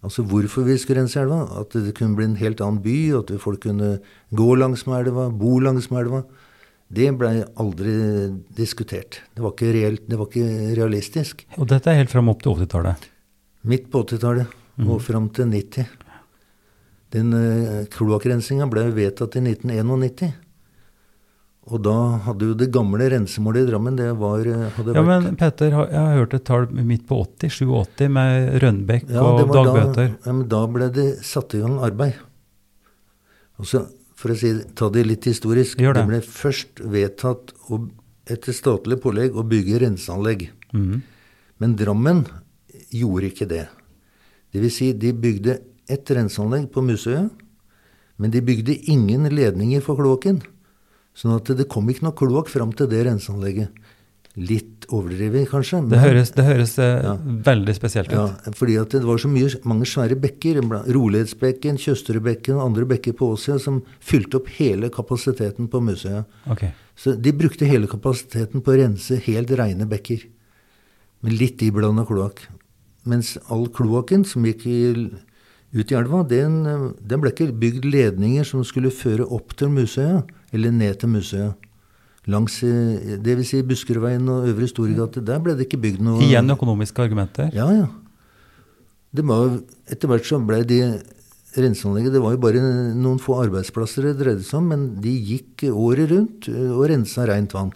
Altså 0.03 0.25
hvorfor 0.27 0.67
vi 0.67 0.77
skulle 0.81 1.03
rense 1.03 1.21
elva. 1.21 1.45
At 1.61 1.75
det 1.75 1.95
kunne 1.99 2.19
bli 2.19 2.27
en 2.31 2.39
helt 2.41 2.63
annen 2.65 2.83
by, 2.83 2.97
at 3.21 3.31
folk 3.43 3.63
kunne 3.67 3.97
gå 4.35 4.49
langs 4.59 4.87
med 4.89 5.07
elva, 5.07 5.29
bo 5.31 5.59
langs 5.63 5.91
med 5.93 6.05
elva. 6.05 6.23
Det 6.93 7.09
blei 7.17 7.39
aldri 7.63 7.95
diskutert. 8.53 9.23
Det 9.33 9.45
var 9.45 9.55
ikke 9.55 9.73
reelt, 9.73 10.05
det 10.11 10.19
var 10.21 10.29
ikke 10.29 10.75
realistisk. 10.77 11.47
Og 11.57 11.71
dette 11.71 11.89
er 11.89 12.03
helt 12.03 12.13
fram 12.13 12.29
opp 12.29 12.43
til 12.45 12.53
80-tallet. 12.59 13.09
Midt 13.71 13.89
på 13.93 14.03
80-tallet 14.05 14.59
og 14.83 15.01
fram 15.05 15.31
til 15.33 15.49
90. 15.53 15.87
Den 17.13 17.33
uh, 17.37 17.85
kloakkrensinga 17.93 18.67
ble 18.73 18.89
vedtatt 18.97 19.39
i 19.39 19.45
1991. 19.45 20.33
Og 21.71 21.79
da 21.79 21.95
hadde 22.25 22.49
jo 22.49 22.55
det 22.59 22.67
gamle 22.75 23.07
rensemålet 23.13 23.63
i 23.63 23.71
Drammen 23.71 23.95
det 23.99 24.09
var, 24.19 24.41
eh, 24.51 24.65
hadde 24.75 24.95
Ja, 24.97 25.03
vært 25.07 25.23
men 25.29 25.37
Petter, 25.39 25.71
jeg 25.71 25.95
har 25.95 26.17
hørt 26.19 26.35
et 26.35 26.45
tall 26.45 26.67
midt 26.75 27.07
på 27.07 27.21
80, 27.23 27.53
87, 27.55 28.09
med 28.11 28.63
Rønbekk 28.63 29.09
Ja, 29.09 29.23
og 29.23 29.47
dagbøter. 29.53 29.95
Da, 29.95 30.27
ja, 30.27 30.33
men 30.33 30.49
da 30.51 30.67
ble 30.67 30.89
det 30.91 31.07
satt 31.23 31.55
i 31.55 31.61
gang 31.63 31.79
arbeid. 31.79 32.19
Og 33.63 33.69
så, 33.71 33.85
for 34.19 34.35
å 34.35 34.37
si, 34.39 34.51
ta 34.75 34.89
det 34.91 35.07
litt 35.07 35.25
historisk 35.31 35.79
Gjør 35.79 36.01
det. 36.01 36.07
ble 36.11 36.21
først 36.27 36.83
vedtatt 36.83 37.55
å, 37.71 37.79
etter 38.27 38.53
statlig 38.57 38.99
pålegg 39.01 39.37
å 39.39 39.47
bygge 39.47 39.85
renseanlegg. 39.85 40.49
Mm. 40.75 41.03
Men 41.63 41.77
Drammen 41.79 42.25
gjorde 42.91 43.31
ikke 43.31 43.47
det. 43.47 43.69
Det 44.53 44.61
vil 44.61 44.75
si, 44.75 44.91
de 44.93 45.13
bygde 45.15 45.61
ett 45.89 46.11
renseanlegg 46.11 46.73
på 46.75 46.83
Musøya, 46.83 47.29
men 48.19 48.31
de 48.35 48.43
bygde 48.45 48.75
ingen 48.91 49.31
ledninger 49.31 49.81
for 49.81 49.97
kloakken. 49.99 50.43
Sånn 51.15 51.35
at 51.37 51.51
det 51.59 51.69
kom 51.69 51.89
ikke 51.93 52.07
noe 52.07 52.17
kloakk 52.17 52.49
fram 52.49 52.73
til 52.77 52.89
det 52.89 53.03
renseanlegget. 53.07 53.75
Litt 54.41 54.87
overdrevet, 54.89 55.45
kanskje. 55.51 55.83
Det 55.91 55.99
høres, 56.01 56.31
det 56.33 56.45
høres 56.47 56.79
eh, 56.81 57.03
Ja. 57.05 57.17
veldig 57.21 57.75
spesielt 57.77 58.09
ut. 58.09 58.15
Ja, 58.17 58.53
fordi 58.57 58.79
at 58.81 58.95
det 58.97 59.03
var 59.05 59.19
så 59.21 59.29
mye, 59.29 59.51
mange 59.69 59.85
svære 59.85 60.17
bekker. 60.17 60.63
Rolighetsbekken, 60.89 61.77
Tjøsterudbekken 61.77 62.57
og 62.57 62.65
andre 62.71 62.87
bekker 62.95 63.13
på 63.19 63.29
Åsia 63.35 63.59
som 63.61 63.83
fylte 64.01 64.41
opp 64.41 64.49
hele 64.57 64.89
kapasiteten 64.89 65.69
på 65.69 65.83
Musøya. 65.85 66.25
Okay. 66.49 66.73
Så 66.97 67.13
de 67.21 67.33
brukte 67.37 67.69
hele 67.69 67.87
kapasiteten 67.87 68.65
på 68.65 68.73
å 68.73 68.79
rense 68.81 69.21
helt 69.29 69.53
reine 69.61 69.85
bekker. 69.91 70.25
Med 71.23 71.37
litt 71.37 71.61
iblanda 71.63 72.07
kloakk. 72.09 72.47
Mens 73.05 73.37
all 73.51 73.67
kloakken 73.69 74.25
som 74.25 74.45
gikk 74.49 74.65
i, 74.65 74.81
ut 75.77 75.93
i 75.93 75.95
elva, 75.99 76.23
den, 76.25 76.65
eh, 76.65 76.89
den 77.05 77.21
ble 77.21 77.35
ikke 77.35 77.53
bygd 77.53 77.85
ledninger 77.85 78.49
som 78.49 78.65
skulle 78.65 78.89
føre 78.91 79.29
opp 79.29 79.53
til 79.61 79.69
Musøya, 79.69 80.23
eller 80.53 80.75
ned 80.75 80.99
til 81.01 81.13
museet. 81.13 81.69
Langs 82.31 82.61
eh, 82.63 83.17
det 83.19 83.35
vil 83.39 83.47
si 83.47 83.63
Buskerudveien 83.67 84.29
og 84.31 84.47
Øvre 84.53 84.69
Storgate, 84.71 85.25
der 85.27 85.41
ble 85.43 85.57
det 85.59 85.67
ikke 85.67 85.81
bygd 85.83 86.05
noe 86.07 86.23
Igjen 86.23 86.55
økonomiske 86.55 87.03
argumenter. 87.03 87.51
ja, 87.55 87.67
ja. 87.73 87.89
Det 89.13 89.25
var, 89.29 89.59
etter 89.93 90.09
hvert 90.09 90.25
så 90.25 90.39
ble 90.41 90.63
de 90.65 90.79
renseanlegget 91.53 92.15
Det 92.15 92.21
var 92.23 92.33
jo 92.33 92.39
bare 92.41 92.63
noen 92.97 93.19
få 93.21 93.35
arbeidsplasser 93.43 94.07
det 94.09 94.15
dreide 94.23 94.47
seg 94.47 94.63
om, 94.63 94.71
men 94.73 94.87
de 95.05 95.13
gikk 95.13 95.67
året 95.69 96.09
rundt 96.15 96.49
og 96.49 96.87
rensa 96.89 97.27
rent 97.29 97.53
vann. 97.53 97.75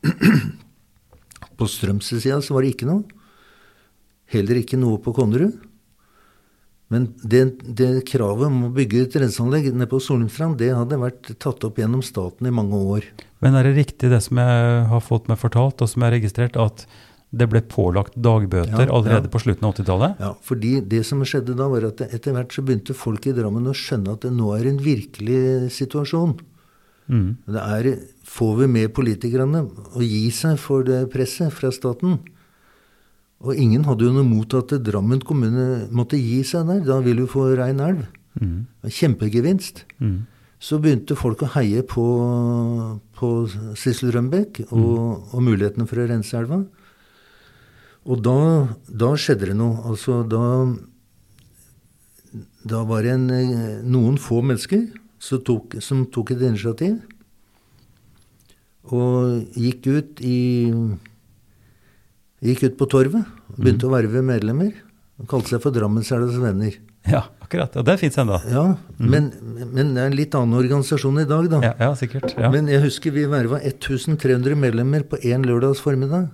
På 1.58 1.68
Strømsø-sida 1.68 2.38
så 2.40 2.56
var 2.56 2.64
det 2.64 2.72
ikke 2.72 2.88
noe. 2.88 3.04
Heller 4.32 4.58
ikke 4.62 4.78
noe 4.80 4.98
på 5.02 5.12
Konnerud. 5.16 5.54
Men 6.92 7.08
det, 7.18 7.42
det 7.78 8.04
kravet 8.06 8.46
om 8.46 8.68
å 8.68 8.74
bygge 8.74 9.02
et 9.08 9.16
renseanlegg 9.18 9.72
nede 9.72 9.88
på 9.90 9.98
Solumstrand, 10.02 10.58
det 10.60 10.70
hadde 10.70 11.00
vært 11.02 11.32
tatt 11.42 11.64
opp 11.66 11.80
gjennom 11.80 12.04
staten 12.06 12.46
i 12.46 12.54
mange 12.54 12.78
år. 12.78 13.08
Men 13.42 13.58
er 13.58 13.66
det 13.66 13.74
riktig 13.80 14.10
det 14.12 14.22
som 14.24 14.38
jeg 14.38 14.86
har 14.92 15.02
fått 15.02 15.26
meg 15.30 15.40
fortalt, 15.40 15.82
og 15.82 15.90
som 15.90 16.02
jeg 16.04 16.12
har 16.12 16.16
registrert, 16.20 16.58
at 16.60 16.86
det 17.36 17.48
ble 17.50 17.60
pålagt 17.66 18.14
dagbøter 18.22 18.86
Ja, 18.86 18.92
allerede 18.94 19.26
ja. 19.26 19.32
på 19.32 19.40
slutten 19.42 19.66
av 19.66 19.74
80-tallet? 19.74 20.20
Ja, 20.22 20.30
fordi 20.46 20.76
det 20.94 21.02
som 21.08 21.24
skjedde 21.26 21.56
da, 21.58 21.66
var 21.72 21.88
at 21.88 22.04
etter 22.06 22.36
hvert 22.36 22.54
så 22.54 22.62
begynte 22.64 22.94
folk 22.96 23.26
i 23.26 23.34
Drammen 23.34 23.66
å 23.66 23.74
skjønne 23.76 24.14
at 24.14 24.22
det 24.22 24.30
nå 24.36 24.52
er 24.54 24.70
en 24.70 24.78
virkelig 24.82 25.72
situasjon. 25.74 26.36
Mm. 27.10 27.28
Det 27.50 27.66
er, 27.78 27.90
får 28.26 28.54
vi 28.62 28.70
med 28.78 28.94
politikerne 28.94 29.66
å 29.66 30.06
gi 30.06 30.24
seg 30.34 30.58
for 30.62 30.86
det 30.86 31.04
presset 31.12 31.54
fra 31.54 31.74
staten? 31.74 32.20
Og 33.44 33.58
ingen 33.60 33.84
hadde 33.84 34.06
jo 34.06 34.14
noe 34.14 34.24
mot 34.24 34.54
at 34.56 34.72
Drammen 34.86 35.20
kommune 35.24 35.86
måtte 35.94 36.18
gi 36.20 36.40
seg 36.46 36.70
der. 36.70 36.80
Da 36.86 37.02
ville 37.04 37.26
du 37.26 37.30
få 37.30 37.50
rein 37.58 37.82
elv. 37.84 38.06
Mm. 38.40 38.64
Kjempegevinst. 38.88 39.84
Mm. 40.00 40.24
Så 40.58 40.78
begynte 40.80 41.18
folk 41.18 41.44
å 41.44 41.50
heie 41.52 41.82
på, 41.84 42.06
på 43.16 43.30
Sissel 43.76 44.14
Rønbeck 44.14 44.62
og, 44.70 45.34
og 45.36 45.42
mulighetene 45.44 45.84
for 45.88 46.00
å 46.00 46.06
rense 46.08 46.36
elva. 46.38 46.62
Og 48.06 48.22
da, 48.24 48.38
da 48.88 49.12
skjedde 49.18 49.50
det 49.50 49.58
noe. 49.58 49.82
Altså 49.90 50.22
da 50.24 50.44
Da 52.66 52.82
var 52.88 53.04
det 53.04 53.12
en, 53.14 53.28
noen 53.86 54.16
få 54.18 54.40
mennesker 54.42 54.88
som 55.22 55.42
tok, 55.44 55.76
som 55.84 56.06
tok 56.12 56.32
et 56.34 56.42
initiativ. 56.48 56.96
Og 58.86 59.58
gikk 59.58 59.86
ut 59.86 60.24
i 60.24 60.38
Gikk 62.44 62.66
ut 62.66 62.76
på 62.80 62.88
torvet. 62.92 63.24
Begynte 63.56 63.88
å 63.88 63.94
verve 63.94 64.22
medlemmer. 64.24 64.74
og 65.20 65.28
Kalte 65.30 65.54
seg 65.54 65.62
for 65.64 65.74
Drammenselvas 65.74 66.36
venner. 66.42 66.74
Ja, 67.06 67.22
akkurat. 67.40 67.76
Og 67.78 67.86
det 67.86 67.96
fins 68.00 68.18
ennå. 68.18 68.40
Ja, 68.50 68.64
men, 68.98 69.30
men 69.46 69.94
det 69.94 70.02
er 70.02 70.10
en 70.10 70.16
litt 70.18 70.34
annen 70.36 70.58
organisasjon 70.58 71.22
i 71.22 71.28
dag, 71.28 71.46
da. 71.52 71.60
Ja, 71.64 71.74
ja, 71.80 71.92
sikkert. 71.98 72.34
Ja. 72.36 72.50
Men 72.52 72.68
jeg 72.70 72.82
husker 72.84 73.14
vi 73.14 73.24
verva 73.30 73.60
1300 73.62 74.58
medlemmer 74.58 75.06
på 75.06 75.20
én 75.22 75.46
lørdags 75.46 75.80
formiddag. 75.84 76.28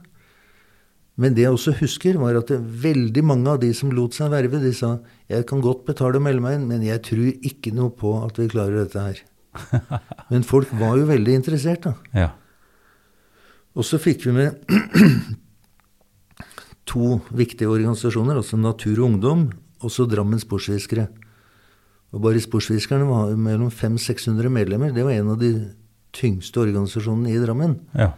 Men 1.21 1.37
det 1.37 1.45
jeg 1.45 1.53
også 1.53 1.75
husker, 1.77 2.17
var 2.19 2.39
at 2.41 2.51
veldig 2.57 3.23
mange 3.29 3.53
av 3.53 3.61
de 3.63 3.69
som 3.77 3.93
lot 3.93 4.17
seg 4.17 4.33
verve, 4.33 4.63
de 4.63 4.73
sa 4.75 4.95
jeg 5.31 5.45
kan 5.49 5.61
godt 5.65 5.85
betale 5.91 6.19
og 6.19 6.25
melde 6.25 6.43
meg 6.45 6.57
inn, 6.57 6.65
men 6.71 6.87
jeg 6.87 7.05
tror 7.05 7.29
ikke 7.53 7.75
noe 7.77 7.93
på 7.95 8.15
at 8.25 8.41
vi 8.41 8.49
klarer 8.53 8.83
dette 8.83 9.05
her. 9.05 9.21
Men 10.33 10.47
folk 10.49 10.71
var 10.81 10.97
jo 10.97 11.05
veldig 11.11 11.35
interessert, 11.37 11.85
da. 11.85 11.93
ja. 12.17 12.31
Og 13.77 13.85
så 13.85 13.99
fikk 14.01 14.25
vi 14.25 14.33
med 14.37 14.63
to 16.93 17.19
viktige 17.33 17.71
organisasjoner, 17.73 18.37
altså 18.43 18.59
Natur 18.61 18.99
og 19.01 19.07
Ungdom, 19.15 19.47
og 19.83 19.91
så 19.91 20.05
Drammen 20.11 20.41
Sportsfiskere. 20.43 21.09
Og 22.13 22.21
bare 22.21 22.41
Sportsfiskerne 22.45 23.07
var 23.09 23.33
mellom 23.41 23.71
500-600 23.73 24.51
medlemmer. 24.53 24.93
Det 24.93 25.05
var 25.07 25.15
en 25.17 25.31
av 25.33 25.39
de 25.41 25.53
tyngste 26.13 26.61
organisasjonene 26.61 27.33
i 27.33 27.41
Drammen. 27.41 27.79
ja. 27.97 28.13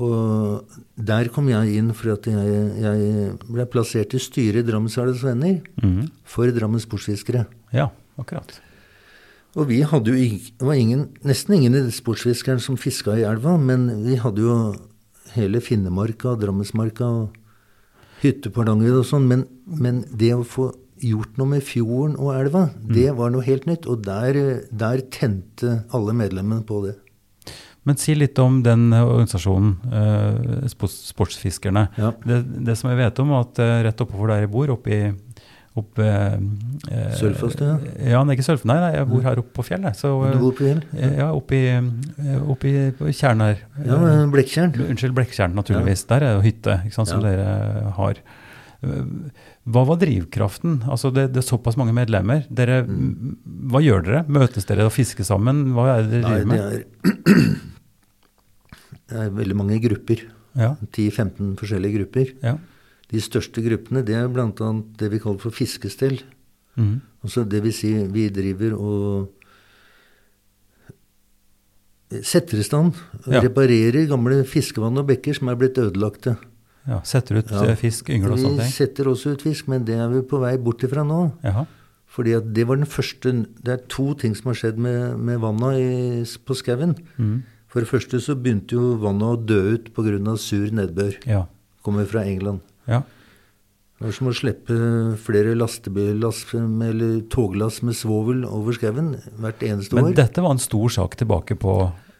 Og 0.00 0.68
der 0.94 1.26
kom 1.34 1.48
jeg 1.50 1.72
inn 1.80 1.88
for 1.98 2.12
at 2.14 2.26
jeg, 2.30 2.58
jeg 2.78 3.32
ble 3.50 3.64
plassert 3.72 4.14
i 4.14 4.20
styret 4.22 4.62
i 4.62 4.66
Drammenselvas 4.70 5.24
Venner 5.26 5.56
Mhm. 5.82 6.10
for 6.24 6.46
Drammen 6.54 6.78
Sportsfiskere. 6.80 7.46
ja, 7.74 7.88
akkurat. 8.16 8.60
Og 9.56 9.66
vi 9.66 9.80
hadde 9.82 10.06
jo 10.06 10.14
det 10.14 10.62
var 10.62 10.74
ingen, 10.78 11.08
nesten 11.24 11.56
ingen 11.56 11.74
i 11.74 11.90
sportsfiskeren 11.90 12.60
som 12.62 12.76
fiska 12.76 13.18
i 13.18 13.24
elva, 13.26 13.56
men 13.58 14.04
vi 14.04 14.14
hadde 14.14 14.38
jo 14.38 14.76
hele 15.34 15.58
Finnemarka, 15.60 16.36
Drammensmarka 16.38 17.02
og 17.04 17.30
hytte 18.22 18.52
på 18.52 18.62
Hardangervidda 18.62 19.02
og 19.02 19.08
sånn. 19.08 19.28
Men, 19.30 19.44
men 19.66 20.04
det 20.10 20.32
å 20.36 20.46
få 20.46 20.70
gjort 21.00 21.38
noe 21.40 21.54
med 21.54 21.64
fjorden 21.64 22.16
og 22.20 22.34
elva, 22.36 22.66
det 22.76 23.08
var 23.16 23.32
noe 23.32 23.46
helt 23.46 23.68
nytt. 23.68 23.88
Og 23.90 24.02
der, 24.06 24.40
der 24.70 25.04
tente 25.12 25.80
alle 25.96 26.16
medlemmene 26.16 26.66
på 26.68 26.84
det. 26.88 26.98
Men 27.88 27.96
si 27.96 28.12
litt 28.12 28.36
om 28.42 28.58
den 28.64 28.90
eh, 28.92 29.02
organisasjonen, 29.06 29.70
eh, 29.88 30.66
sports, 30.68 30.98
Sportsfiskerne. 31.14 31.86
Ja. 31.96 32.12
Det, 32.26 32.42
det 32.66 32.76
som 32.76 32.90
jeg 32.90 33.00
vet 33.00 33.20
om, 33.22 33.32
er 33.32 33.46
at 33.46 33.60
eh, 33.64 33.76
rett 33.86 34.02
oppover 34.04 34.34
der 34.34 34.44
jeg 34.44 34.52
bor, 34.52 34.74
oppe 34.76 34.92
i, 34.92 35.00
opp 35.78 35.98
eh, 36.02 36.32
eh, 36.90 37.12
ja. 37.14 37.76
Ja, 38.10 38.24
nei, 38.26 38.34
ikke 38.34 38.44
Sølvfoss. 38.48 38.64
Nei, 38.66 38.76
nei, 38.82 38.90
jeg 38.96 39.06
bor 39.10 39.22
her 39.22 39.38
oppe 39.38 39.52
på 39.60 39.64
fjell, 39.68 39.84
jeg. 39.86 39.94
Så, 40.00 40.10
Du 40.32 40.38
bor 40.42 40.52
på 40.58 40.64
Fjell? 40.66 40.80
eh, 40.98 41.14
Ja, 41.20 41.28
oppe 41.36 41.54
i, 41.54 42.34
oppi 42.50 42.72
på 42.98 43.12
Tjern 43.14 43.40
her. 43.44 43.62
Ja, 43.86 43.98
Blekkjern. 44.32 44.74
Unnskyld, 44.88 45.14
Blekkjern, 45.14 45.54
naturligvis. 45.54 46.02
Der 46.10 46.26
er 46.26 46.34
jo 46.38 46.42
hytte, 46.44 46.80
ikke 46.86 46.94
sant, 46.98 47.08
som 47.12 47.22
Ja. 47.22 47.30
dere 47.30 47.92
har. 47.96 48.14
Eh, 48.82 49.04
Hva 49.70 49.84
var 49.86 49.96
drivkraften? 50.00 50.80
Altså 50.90 51.12
det, 51.14 51.28
det 51.34 51.44
er 51.44 51.46
såpass 51.46 51.76
mange 51.76 51.92
medlemmer. 51.94 52.46
Dere, 52.50 52.82
Hva 52.88 53.78
gjør 53.84 54.02
dere? 54.06 54.24
Møtes 54.26 54.64
dere 54.66 54.86
og 54.88 54.92
fisker 54.92 55.22
sammen? 55.22 55.72
Hva 55.76 55.98
er 55.98 56.02
det 56.02 56.10
dere 56.10 56.22
Nei, 56.22 56.40
driver 56.40 56.50
det 56.50 56.50
med? 56.50 56.60
er, 56.72 57.60
det 59.10 59.18
er 59.26 59.30
veldig 59.36 59.56
mange 59.58 59.78
grupper. 59.84 60.26
Ja, 60.58 60.72
10-15 60.96 61.54
forskjellige 61.60 62.00
grupper. 62.00 62.34
ja. 62.42 62.56
De 63.10 63.18
største 63.20 63.62
gruppene 63.64 64.04
det 64.06 64.14
er 64.14 64.28
bl.a. 64.30 64.50
det 65.00 65.10
vi 65.10 65.18
kaller 65.18 65.38
for 65.42 65.50
fiskestell. 65.50 66.20
Mm. 66.76 67.00
Altså 67.24 67.42
det 67.48 67.62
vil 67.64 67.72
si 67.74 67.90
vi 68.08 68.28
driver 68.30 68.76
og 68.78 69.28
setter 72.26 72.58
i 72.58 72.62
stand, 72.66 72.94
Ja. 73.26 73.40
reparerer 73.40 74.06
gamle 74.10 74.42
fiskevann 74.44 74.98
og 74.98 75.06
bekker 75.06 75.34
som 75.36 75.48
er 75.48 75.56
blitt 75.56 75.78
ødelagte. 75.78 76.36
ja. 76.86 77.00
Setter 77.04 77.38
ut 77.38 77.50
Ja. 77.50 77.62
eh, 77.70 77.76
fisk, 77.76 78.08
yngler 78.10 78.32
og 78.32 78.38
sånne 78.38 78.58
ting? 78.58 78.66
Vi 78.66 78.72
setter 78.72 79.04
også 79.04 79.32
ut 79.32 79.42
fisk, 79.42 79.68
men 79.68 79.84
det 79.84 79.94
er 79.96 80.08
vi 80.08 80.22
på 80.22 80.40
vei 80.40 80.56
bort 80.56 80.78
ifra 80.82 81.04
nå. 81.06 81.32
Jaha. 81.44 81.66
Fordi 82.08 82.34
at 82.36 82.52
det 82.52 82.66
var 82.66 82.76
den 82.76 82.86
første 82.86 83.46
Det 83.62 83.68
er 83.68 83.86
to 83.88 84.14
ting 84.14 84.34
som 84.34 84.46
har 84.50 84.54
skjedd 84.54 84.78
med, 84.78 85.16
med 85.18 85.38
vanna 85.38 85.76
i, 85.78 86.24
på 86.44 86.54
skauen. 86.56 86.96
Mm. 87.18 87.42
For 87.68 87.80
det 87.80 87.88
første 87.88 88.18
så 88.20 88.34
begynte 88.34 88.72
jo 88.74 88.96
vannet 88.96 89.22
å 89.22 89.46
dø 89.46 89.74
ut 89.74 89.94
pga. 89.94 90.36
sur 90.36 90.66
nedbør. 90.72 91.24
Ja. 91.26 91.46
Kommer 91.84 92.04
fra 92.06 92.24
England. 92.24 92.60
Ja. 92.90 93.02
Det 94.00 94.08
er 94.08 94.14
som 94.16 94.30
å 94.30 94.32
slippe 94.32 94.76
flere 95.20 95.50
lastebillass 95.60 96.38
eller 96.56 97.18
toglass 97.28 97.82
med 97.84 97.92
svovel 97.98 98.46
over 98.48 98.72
skauen 98.72 99.10
hvert 99.42 99.60
eneste 99.66 99.92
Men 99.98 100.06
år. 100.08 100.14
dette 100.16 100.40
var 100.40 100.54
en 100.56 100.62
stor 100.62 100.88
sak 100.94 101.18
tilbake 101.20 101.52
på, 101.60 101.74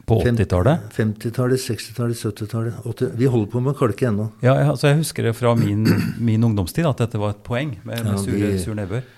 på 0.04 0.18
80-tallet? 0.20 0.90
50-tallet, 0.92 1.56
60-tallet, 1.64 2.20
70-tallet. 2.20 3.06
Vi 3.16 3.30
holder 3.32 3.48
på 3.54 3.62
med 3.64 3.78
kalke 3.80 4.10
ennå. 4.10 4.26
Ja, 4.44 4.58
jeg, 4.60 4.68
altså 4.74 4.90
jeg 4.90 5.00
husker 5.00 5.30
det 5.30 5.32
fra 5.38 5.54
min, 5.56 5.88
min 6.28 6.44
ungdomstid 6.50 6.84
at 6.84 7.00
dette 7.00 7.16
var 7.22 7.32
et 7.32 7.40
poeng 7.48 7.72
med, 7.80 7.96
med 8.04 8.12
Ja, 8.12 8.18
sure, 8.26 8.36
vi- 8.52 8.60
sur 8.60 8.76
nedbør. 8.76 9.08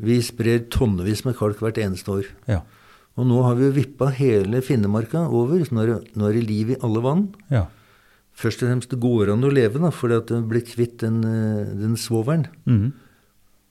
Vi 0.00 0.18
sprer 0.24 0.62
tonnevis 0.72 1.22
med 1.28 1.36
kalk 1.38 1.62
hvert 1.62 1.78
eneste 1.78 2.10
år. 2.10 2.26
Ja. 2.50 2.62
Og 3.20 3.26
nå 3.28 3.38
har 3.46 3.54
vi 3.58 3.68
vippa 3.84 4.08
hele 4.16 4.62
Finnemarka 4.66 5.28
over. 5.28 5.62
så 5.62 5.76
Nå 5.76 5.82
er, 5.86 5.94
det, 5.94 6.16
nå 6.18 6.26
er 6.26 6.38
det 6.40 6.42
liv 6.48 6.70
i 6.74 6.80
alle 6.82 7.02
vann. 7.06 7.28
ja. 7.54 7.68
Først 8.40 8.62
og 8.64 8.70
fremst 8.70 8.88
det 8.94 8.98
går 9.02 9.30
an 9.34 9.44
å 9.44 9.50
leve, 9.52 9.80
da, 9.82 9.90
fordi 9.92 10.16
at 10.16 10.30
det 10.32 10.40
blir 10.48 10.62
kvitt 10.64 10.98
den, 11.02 11.18
eh, 11.28 11.64
den 11.76 11.96
svovelen 12.00 12.46
Mhm. 12.66 12.92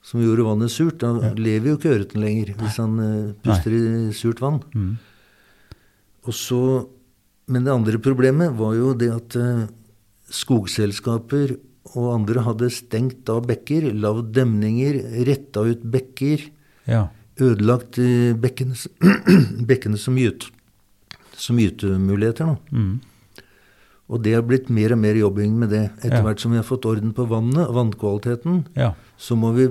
som 0.02 0.20
gjorde 0.22 0.44
vannet 0.46 0.70
surt. 0.70 0.98
Da 1.02 1.32
lever 1.36 1.72
jo 1.72 1.76
ikke 1.76 1.90
ørreten 1.96 2.22
lenger 2.22 2.54
hvis 2.56 2.76
han 2.78 2.94
eh, 3.02 3.32
puster 3.42 3.74
i 3.74 4.12
surt 4.14 4.38
vann. 4.40 4.60
Mhm. 4.74 4.92
Og 6.28 6.34
så, 6.36 6.60
men 7.48 7.64
det 7.64 7.72
andre 7.72 7.98
problemet 7.98 8.54
var 8.56 8.74
jo 8.78 8.94
det 8.94 9.10
at 9.10 9.36
eh, 9.36 9.66
skogselskaper 10.30 11.56
og 11.96 12.06
andre 12.14 12.42
hadde 12.46 12.68
stengt 12.70 13.28
av 13.32 13.46
bekker, 13.48 13.88
lagd 13.98 14.32
demninger, 14.36 15.00
retta 15.26 15.64
ut 15.66 15.82
bekker, 15.90 16.44
ja. 16.86 17.08
ødelagt 17.40 17.96
bekkene, 18.40 18.76
bekkene 19.70 19.98
som, 19.98 20.14
gyt, 20.20 20.46
som 21.34 21.58
gytemuligheter. 21.58 22.52
Da. 22.54 22.78
Og 24.10 24.22
det 24.24 24.32
har 24.34 24.42
blitt 24.42 24.68
mer 24.74 24.92
og 24.92 24.98
mer 24.98 25.14
jobbing 25.14 25.52
med 25.58 25.70
det. 25.70 25.84
Etter 26.02 26.16
Ja. 26.18 26.22
hvert 26.26 26.40
som 26.42 26.50
vi 26.50 26.58
har 26.58 26.64
fått 26.66 26.84
orden 26.84 27.12
på 27.14 27.28
vannet, 27.30 27.68
vannkvaliteten, 27.70 28.64
ja. 28.76 28.94
så 29.16 29.36
må 29.38 29.52
vi 29.54 29.68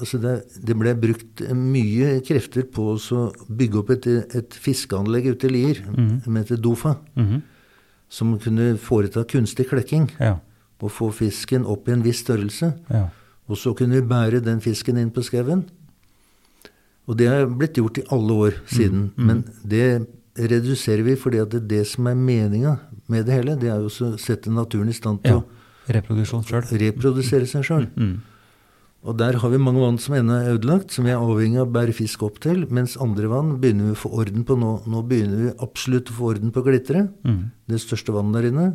Altså 0.00 0.16
det, 0.18 0.30
det 0.64 0.72
ble 0.80 0.94
brukt 0.96 1.42
mye 1.52 2.22
krefter 2.24 2.62
på 2.72 2.96
å 2.96 3.32
bygge 3.52 3.76
opp 3.82 3.90
et, 3.90 4.06
et 4.34 4.48
fiskeanlegg 4.56 5.26
ute 5.34 5.44
i 5.44 5.50
Lier, 5.52 5.82
som 6.24 6.36
heter 6.40 6.56
Dofa, 6.56 6.94
Mhm. 7.16 7.42
som 8.08 8.38
kunne 8.38 8.78
foreta 8.78 9.24
kunstig 9.28 9.68
klekking 9.68 10.08
ja. 10.18 10.38
og 10.80 10.90
få 10.90 11.10
fisken 11.12 11.66
opp 11.66 11.86
i 11.86 11.92
en 11.92 12.02
viss 12.02 12.24
størrelse. 12.24 12.72
ja. 12.88 13.10
Og 13.46 13.56
så 13.58 13.74
kunne 13.76 14.00
vi 14.00 14.08
bære 14.08 14.40
den 14.42 14.60
fisken 14.60 14.96
inn 14.96 15.10
på 15.10 15.20
skauen. 15.22 15.64
Og 17.06 17.16
det 17.18 17.28
har 17.28 17.44
blitt 17.46 17.74
gjort 17.76 17.98
i 17.98 18.04
alle 18.10 18.32
år 18.32 18.52
siden. 18.70 19.10
Men 19.18 19.44
det 19.66 20.06
reduserer 20.38 21.02
vi 21.04 21.16
fordi 21.16 21.40
at 21.42 21.50
det, 21.50 21.68
det 21.68 21.86
som 21.86 22.06
er 22.06 22.14
meninga 22.14 22.78
med 23.10 23.26
det 23.28 23.36
hele, 23.36 23.56
det 23.60 23.70
er 23.72 23.82
jo 23.82 23.90
å 23.90 24.16
sette 24.20 24.52
naturen 24.54 24.90
i 24.90 24.96
stand 24.96 25.22
til 25.26 25.40
ja. 25.40 25.44
Reproduksjon 25.90 26.44
selv. 26.46 26.70
å 26.70 26.78
reprodusere 26.78 27.48
seg 27.50 27.64
sjøl. 27.66 27.88
Mm. 27.98 28.18
Og 29.00 29.16
der 29.16 29.38
har 29.40 29.48
vi 29.48 29.58
mange 29.58 29.80
vann 29.80 29.96
som 29.98 30.14
ennå 30.14 30.34
er 30.36 30.58
ødelagt, 30.58 30.92
som 30.92 31.06
vi 31.08 31.12
er 31.14 31.22
avhengig 31.22 31.62
av 31.62 31.70
å 31.70 31.72
bære 31.72 31.94
fisk 31.96 32.22
opp 32.26 32.36
til. 32.44 32.66
Mens 32.68 32.98
andre 33.00 33.30
vann 33.32 33.54
begynner 33.62 33.88
vi 33.88 33.96
å 33.96 34.00
få 34.02 34.10
orden 34.20 34.44
på 34.44 34.58
nå. 34.60 34.74
Nå 34.92 35.00
begynner 35.08 35.40
vi 35.40 35.54
absolutt 35.64 36.12
å 36.12 36.16
få 36.18 36.28
orden 36.34 36.52
på 36.52 36.62
glitteret. 36.66 37.08
Mm. 37.24 37.50
det 37.70 37.80
største 37.80 38.12
vannet 38.12 38.36
der 38.36 38.50
inne. 38.50 38.66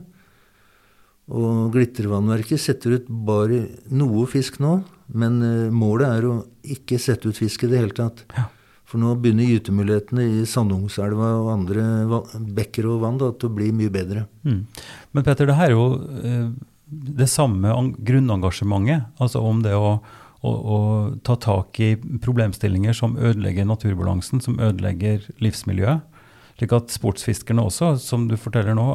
Og 1.26 1.72
Glittervannverket 1.74 2.62
setter 2.62 2.98
ut 3.00 3.08
bare 3.08 3.64
noe 3.94 4.26
fisk 4.30 4.60
nå, 4.62 4.76
men 5.18 5.40
eh, 5.46 5.72
målet 5.74 6.20
er 6.20 6.28
å 6.30 6.36
ikke 6.62 7.00
sette 7.02 7.30
ut 7.30 7.38
fisk 7.38 7.66
i 7.66 7.70
det 7.72 7.82
hele 7.82 7.98
tatt. 7.98 8.26
Ja. 8.38 8.50
For 8.86 9.02
nå 9.02 9.16
begynner 9.18 9.50
gytemulighetene 9.50 10.28
i 10.42 10.44
Sandungselva 10.50 11.32
og 11.40 11.52
andre 11.56 11.86
bekker 12.58 12.86
og 12.92 13.02
vann 13.02 13.18
da, 13.22 13.32
til 13.34 13.50
å 13.50 13.56
bli 13.58 13.72
mye 13.74 13.94
bedre. 13.94 14.28
Mm. 14.46 14.62
Men 15.16 15.26
Petter, 15.26 15.50
det 15.50 15.58
her 15.58 15.72
er 15.72 15.74
jo 15.74 15.88
eh, 16.22 16.52
det 16.86 17.30
samme 17.32 17.74
grunnengasjementet. 18.06 19.10
Altså 19.22 19.42
om 19.42 19.64
det 19.66 19.74
å, 19.74 19.96
å, 20.46 20.52
å 20.52 20.78
ta 21.26 21.38
tak 21.42 21.82
i 21.82 21.96
problemstillinger 21.98 22.98
som 22.98 23.18
ødelegger 23.18 23.66
naturbalansen, 23.66 24.44
som 24.46 24.62
ødelegger 24.62 25.26
livsmiljøet. 25.42 26.06
Slik 26.56 26.76
at 26.78 26.94
sportsfiskerne 26.94 27.66
også, 27.68 27.96
som 28.00 28.30
du 28.30 28.38
forteller 28.40 28.78
nå, 28.78 28.88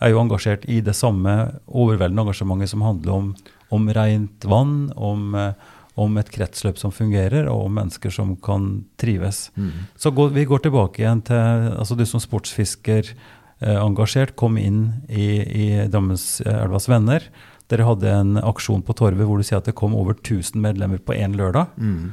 er 0.00 0.12
jo 0.12 0.20
engasjert 0.22 0.64
i 0.70 0.78
det 0.84 0.94
samme 0.96 1.34
overveldende 1.66 2.24
engasjementet 2.24 2.72
som 2.72 2.84
handler 2.84 3.16
om, 3.16 3.32
om 3.74 3.90
rent 3.96 4.46
vann, 4.48 4.76
om, 4.96 5.34
eh, 5.34 5.74
om 5.96 6.18
et 6.20 6.30
kretsløp 6.32 6.78
som 6.80 6.92
fungerer, 6.92 7.48
og 7.48 7.66
om 7.66 7.76
mennesker 7.80 8.12
som 8.12 8.34
kan 8.44 8.84
trives. 9.00 9.48
Så 9.96 10.12
går, 10.12 10.34
vi 10.36 10.44
går 10.48 10.66
tilbake 10.66 11.02
igjen 11.02 11.24
til 11.24 11.70
altså 11.72 11.96
du 11.96 12.04
som 12.08 12.20
sportsfisker 12.20 13.08
eh, 13.14 13.76
engasjert, 13.80 14.36
kom 14.36 14.58
inn 14.60 14.82
i, 15.08 15.28
i 15.40 15.68
Dammeselvas 15.88 16.90
Venner. 16.92 17.24
Dere 17.66 17.86
hadde 17.88 18.10
en 18.12 18.36
aksjon 18.38 18.84
på 18.86 18.94
Torvet 18.94 19.26
hvor 19.26 19.40
du 19.40 19.46
sier 19.46 19.58
at 19.58 19.66
det 19.66 19.74
kom 19.78 19.96
over 19.98 20.14
1000 20.14 20.60
medlemmer 20.62 21.00
på 21.02 21.16
én 21.16 21.34
lørdag. 21.34 21.72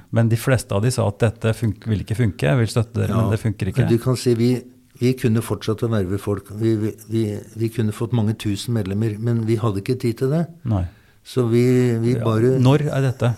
Men 0.10 0.32
de 0.32 0.39
fleste 0.39 0.74
av 0.74 0.82
de 0.82 0.89
sa 0.93 1.06
at 1.12 1.19
dette 1.22 1.54
vil 1.62 2.02
ikke 2.02 2.17
funke, 2.17 2.48
jeg 2.48 2.62
vil 2.63 2.72
støtte 2.72 3.04
dere, 3.04 3.19
men 3.19 3.36
det 3.36 3.41
funker 3.43 3.69
ikke. 3.69 3.86
Du 3.91 4.00
kan 4.02 4.17
si 4.17 4.34
vi, 4.39 4.50
vi 4.98 5.13
kunne 5.19 5.43
fortsatt 5.46 5.84
å 5.86 5.91
verve 5.93 6.17
folk. 6.22 6.50
Vi, 6.58 6.74
vi, 6.82 7.24
vi, 7.38 7.69
kunne 7.69 7.93
fått 7.93 8.15
mange 8.17 8.34
tusen 8.39 8.74
medlemmer, 8.80 9.19
men 9.19 9.43
vi 9.46 9.60
hadde 9.62 9.84
ikke 9.84 10.00
tid 10.02 10.24
til 10.24 10.34
det. 10.34 10.48
Nei. 10.65 10.88
Så 11.24 11.46
vi, 11.48 11.63
vi 12.04 12.17
bare 12.19 12.58
Når 12.60 12.88
er 12.89 13.06
dette? 13.06 13.30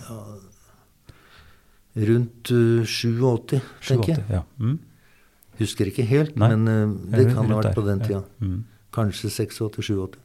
Rundt 1.96 2.50
uh, 2.52 2.84
87, 2.84 3.60
tenker 3.86 4.12
jeg. 4.12 4.24
Ja. 4.28 4.42
Mm. 4.60 4.78
Husker 5.56 5.88
ikke 5.88 6.04
helt, 6.04 6.34
Nei. 6.36 6.50
men 6.52 6.68
uh, 6.68 6.96
det 7.14 7.30
kan 7.30 7.48
ha 7.48 7.60
vært 7.60 7.70
der, 7.70 7.76
på 7.78 7.84
den 7.86 8.02
ja. 8.02 8.08
tida. 8.08 8.22
Mm. 8.44 8.58
Kanskje 8.96 9.30
86-87. 9.32 10.18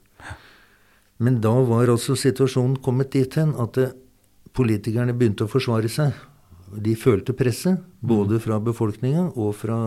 Men 1.21 1.37
da 1.43 1.53
var 1.69 1.91
altså 1.93 2.17
situasjonen 2.17 2.79
kommet 2.83 3.13
dit 3.15 3.39
hen 3.39 3.53
at 3.61 3.79
uh, 3.79 3.93
politikerne 4.57 5.15
begynte 5.15 5.47
å 5.47 5.51
forsvare 5.51 5.91
seg. 5.91 6.11
De 6.71 6.95
følte 6.99 7.35
presset, 7.35 7.79
både 7.99 8.39
fra 8.43 8.59
befolkninga 8.63 9.29
og 9.39 9.55
fra 9.59 9.77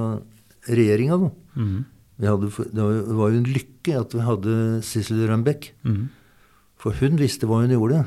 regjeringa. 0.69 1.31
Mm. 1.57 1.79
Hadde, 2.25 2.51
det 2.73 2.85
var 3.19 3.33
jo 3.33 3.41
en 3.41 3.49
lykke 3.51 3.97
at 3.99 4.15
vi 4.15 4.25
hadde 4.25 4.59
Sissel 4.87 5.25
Rønbeck. 5.29 5.73
Mm. 5.85 6.07
For 6.81 6.97
hun 7.01 7.19
visste 7.21 7.49
hva 7.49 7.63
hun 7.65 7.73
gjorde. 7.75 8.05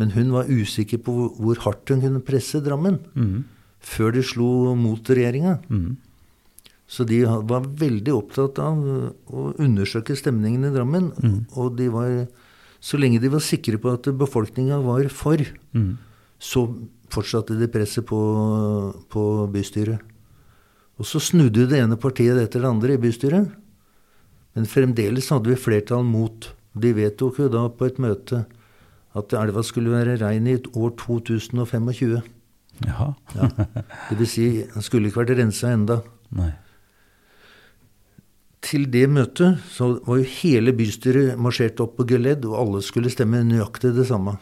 Men 0.00 0.12
hun 0.14 0.30
var 0.32 0.48
usikker 0.48 1.02
på 1.04 1.12
hvor, 1.36 1.58
hardt 1.66 1.90
hun 1.92 2.00
kunne 2.00 2.22
presse 2.24 2.62
Drammen. 2.64 2.98
Mm. 3.14 3.42
Før 3.82 4.14
de 4.14 4.22
slo 4.24 4.74
mot 4.78 5.04
regjeringa. 5.10 5.58
Mm. 5.68 5.96
Så 6.92 7.04
de 7.08 7.22
var 7.24 7.66
veldig 7.80 8.12
opptatt 8.14 8.58
av 8.60 8.80
å 9.32 9.44
undersøke 9.60 10.16
stemningen 10.16 10.64
i 10.68 10.72
Drammen. 10.74 11.10
Og 11.56 11.76
de 11.78 11.88
var, 11.92 12.14
så 12.80 13.00
lenge 13.00 13.20
de 13.22 13.30
var 13.32 13.44
sikre 13.44 13.80
på 13.80 13.92
at 13.92 14.08
befolkninga 14.16 14.80
var 14.84 15.08
for, 15.12 15.40
Mm. 15.72 15.96
så 16.38 16.66
fortsatte 17.12 17.56
de 17.58 17.68
presset 17.68 18.04
på, 18.08 18.18
på 19.08 19.22
bystyret. 19.52 20.00
Og 21.00 21.06
så 21.08 21.20
snudde 21.20 21.66
det 21.68 21.80
ene 21.80 21.96
partiet 21.96 22.36
etter 22.40 22.60
det 22.60 22.68
andre 22.68 22.94
i 22.94 23.00
bystyret. 23.00 23.52
Men 24.54 24.68
fremdeles 24.68 25.28
hadde 25.32 25.48
vi 25.48 25.56
flertall 25.56 26.04
mot. 26.04 26.50
De 26.76 26.92
vedtok 26.92 27.38
jo 27.40 27.48
da 27.52 27.66
på 27.68 27.88
et 27.88 27.98
møte 28.00 28.44
at 29.18 29.34
elva 29.36 29.62
skulle 29.66 29.92
være 29.92 30.18
rein 30.22 30.48
i 30.48 30.56
år 30.56 30.94
2025. 31.00 32.20
Jaha. 32.86 33.12
Ja. 33.36 33.48
Det 34.08 34.18
vil 34.18 34.28
si, 34.28 34.46
den 34.72 34.84
skulle 34.84 35.10
ikke 35.10 35.22
vært 35.22 35.36
rensa 35.38 35.72
enda. 35.74 36.00
Nei. 36.36 36.52
Til 38.62 38.86
det 38.94 39.08
møtet 39.10 39.58
så 39.74 39.96
var 40.06 40.20
jo 40.20 40.30
hele 40.38 40.72
bystyret 40.76 41.36
marsjert 41.40 41.82
opp 41.82 41.96
på 41.98 42.06
geledd, 42.14 42.46
og 42.48 42.56
alle 42.60 42.82
skulle 42.86 43.10
stemme 43.12 43.42
nøyaktig 43.44 43.92
det 43.96 44.06
samme. 44.08 44.38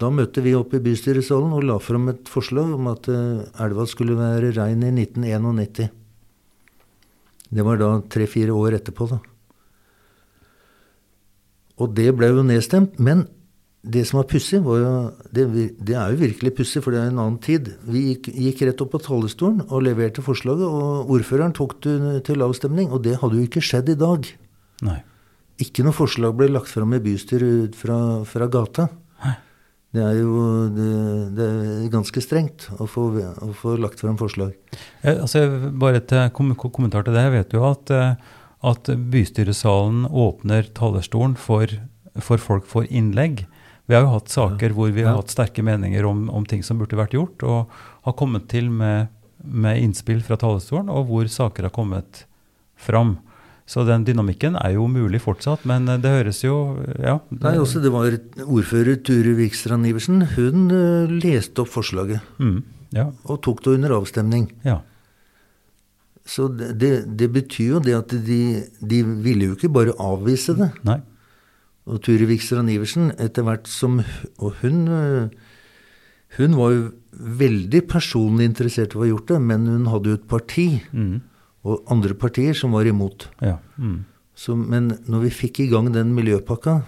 Da 0.00 0.10
møtte 0.10 0.42
vi 0.42 0.54
opp 0.58 0.72
i 0.74 0.82
bystyresalen 0.82 1.52
og 1.54 1.66
la 1.66 1.76
fram 1.82 2.08
et 2.10 2.30
forslag 2.30 2.72
om 2.74 2.88
at 2.90 3.06
eh, 3.10 3.44
elva 3.62 3.86
skulle 3.90 4.16
være 4.18 4.54
rein 4.56 4.82
i 4.86 4.90
1991. 4.90 5.92
Det 7.54 7.62
var 7.66 7.78
da 7.78 7.90
tre-fire 8.10 8.54
år 8.56 8.80
etterpå, 8.80 9.06
da. 9.12 9.20
Og 11.82 11.94
det 11.94 12.10
ble 12.18 12.30
jo 12.30 12.42
nedstemt. 12.46 12.98
Men 13.02 13.26
det 13.84 14.06
som 14.08 14.16
var 14.20 14.26
pussig, 14.30 14.62
det, 15.34 15.44
det 15.84 15.94
er 15.96 16.12
jo 16.14 16.20
virkelig 16.22 16.54
pussig, 16.56 16.80
for 16.84 16.94
det 16.94 17.02
er 17.02 17.10
en 17.12 17.18
annen 17.20 17.38
tid. 17.44 17.68
Vi 17.84 18.00
gikk, 18.14 18.30
gikk 18.32 18.62
rett 18.68 18.80
opp 18.80 18.94
på 18.94 19.00
talerstolen 19.04 19.60
og 19.68 19.82
leverte 19.84 20.24
forslaget, 20.24 20.64
og 20.64 21.10
ordføreren 21.12 21.52
tok 21.56 21.76
det 21.84 22.22
til 22.30 22.44
avstemning. 22.46 22.88
Og 22.96 23.02
det 23.04 23.18
hadde 23.20 23.36
jo 23.40 23.44
ikke 23.44 23.62
skjedd 23.64 23.92
i 23.92 23.98
dag. 24.00 24.30
Nei. 24.88 24.98
Ikke 25.62 25.84
noe 25.86 25.94
forslag 25.94 26.32
ble 26.34 26.48
lagt 26.50 26.72
fram 26.72 26.96
i 26.96 27.02
bystyret 27.04 27.68
ut 27.68 27.76
fra, 27.78 27.98
fra 28.26 28.48
gata. 28.50 28.88
Det 29.94 30.02
er 30.02 30.16
jo 30.18 30.32
det, 30.74 30.86
det 31.36 31.44
er 31.46 31.84
ganske 31.92 32.18
strengt 32.24 32.64
å 32.82 32.86
få, 32.90 33.04
å 33.14 33.52
få 33.54 33.76
lagt 33.78 34.00
fram 34.02 34.16
forslag. 34.18 34.56
Eh, 35.04 35.20
altså, 35.22 35.44
bare 35.70 36.00
et 36.00 36.10
eh, 36.18 36.32
kom 36.34 36.48
kom- 36.58 36.72
kommentar 36.74 37.04
til 37.06 37.14
det. 37.14 37.22
Jeg 37.28 37.34
vet 37.36 37.54
jo 37.54 37.62
at, 37.68 37.92
eh, 37.94 38.16
at 38.72 38.90
bystyresalen 39.12 40.08
åpner 40.10 40.66
talerstolen 40.74 41.36
for, 41.38 41.70
for 42.18 42.42
folk 42.42 42.66
for 42.66 42.90
innlegg. 42.90 43.44
Vi 43.86 43.94
har 43.96 44.06
jo 44.06 44.14
hatt 44.14 44.32
saker 44.32 44.72
hvor 44.76 44.92
vi 44.96 45.04
har 45.04 45.18
hatt 45.18 45.32
sterke 45.32 45.62
meninger 45.64 46.06
om, 46.08 46.26
om 46.32 46.46
ting 46.48 46.62
som 46.64 46.78
burde 46.80 46.96
vært 46.96 47.16
gjort, 47.16 47.42
og 47.44 47.74
har 48.06 48.16
kommet 48.16 48.46
til 48.48 48.70
med, 48.72 49.10
med 49.44 49.82
innspill 49.82 50.22
fra 50.24 50.38
talerstolen, 50.40 50.88
og 50.88 51.10
hvor 51.10 51.28
saker 51.28 51.68
har 51.68 51.74
kommet 51.74 52.24
fram. 52.80 53.18
Så 53.68 53.84
den 53.88 54.04
dynamikken 54.04 54.56
er 54.60 54.74
jo 54.76 54.86
mulig 54.92 55.22
fortsatt, 55.24 55.62
men 55.68 55.88
eh, 55.88 56.00
det 56.00 56.10
høres 56.12 56.42
jo 56.44 56.56
Ja. 57.00 57.18
Nei, 57.32 57.54
også 57.60 57.80
det 57.80 57.92
var 57.92 58.12
Ordfører 58.44 58.98
Ture 59.04 59.32
Vikstrand 59.38 59.88
Iversen. 59.88 60.20
Hun 60.34 60.66
uh, 60.72 61.08
leste 61.08 61.64
opp 61.64 61.72
forslaget 61.72 62.20
Mm, 62.40 62.58
ja. 62.92 63.06
og 63.24 63.40
tok 63.44 63.62
det 63.64 63.78
under 63.78 63.96
avstemning. 63.96 64.50
Ja. 64.68 64.82
Så 66.24 66.48
det, 66.48 66.74
det, 66.80 66.92
det 67.20 67.30
betyr 67.32 67.76
jo 67.76 67.80
det 67.84 67.96
at 67.96 68.12
de, 68.26 68.42
de 68.80 69.00
ville 69.24 69.50
jo 69.50 69.56
ikke 69.56 69.72
bare 69.72 69.96
avvise 70.00 70.56
det. 70.56 70.70
Nei. 70.84 71.00
Og 71.86 72.00
Ture 72.00 72.24
Vikstrand 72.26 72.70
Iversen, 72.72 73.10
etter 73.20 73.44
hvert 73.44 73.66
som 73.68 73.98
Og 74.40 74.54
hun 74.62 74.88
øh, 74.88 75.28
Hun 76.38 76.56
var 76.56 76.72
jo 76.72 76.86
veldig 77.12 77.82
personlig 77.86 78.46
interessert 78.48 78.94
i 78.94 78.98
å 78.98 79.02
ha 79.04 79.10
gjort 79.12 79.28
det, 79.28 79.40
men 79.40 79.66
hun 79.70 79.86
hadde 79.92 80.08
jo 80.10 80.14
et 80.18 80.26
parti 80.28 80.80
Mm, 80.92 81.20
og 81.64 81.84
andre 81.88 82.14
partier 82.14 82.54
som 82.58 82.72
var 82.72 82.84
imot. 82.84 83.28
ja. 83.40 83.58
Mm, 83.78 84.04
Så, 84.34 84.56
men 84.58 84.88
når 85.06 85.20
vi 85.22 85.30
fikk 85.30 85.60
i 85.60 85.68
gang 85.70 85.92
den 85.94 86.10
miljøpakka, 86.14 86.82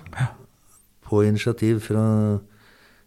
på 1.06 1.22
initiativ 1.24 1.78
fra 1.86 2.40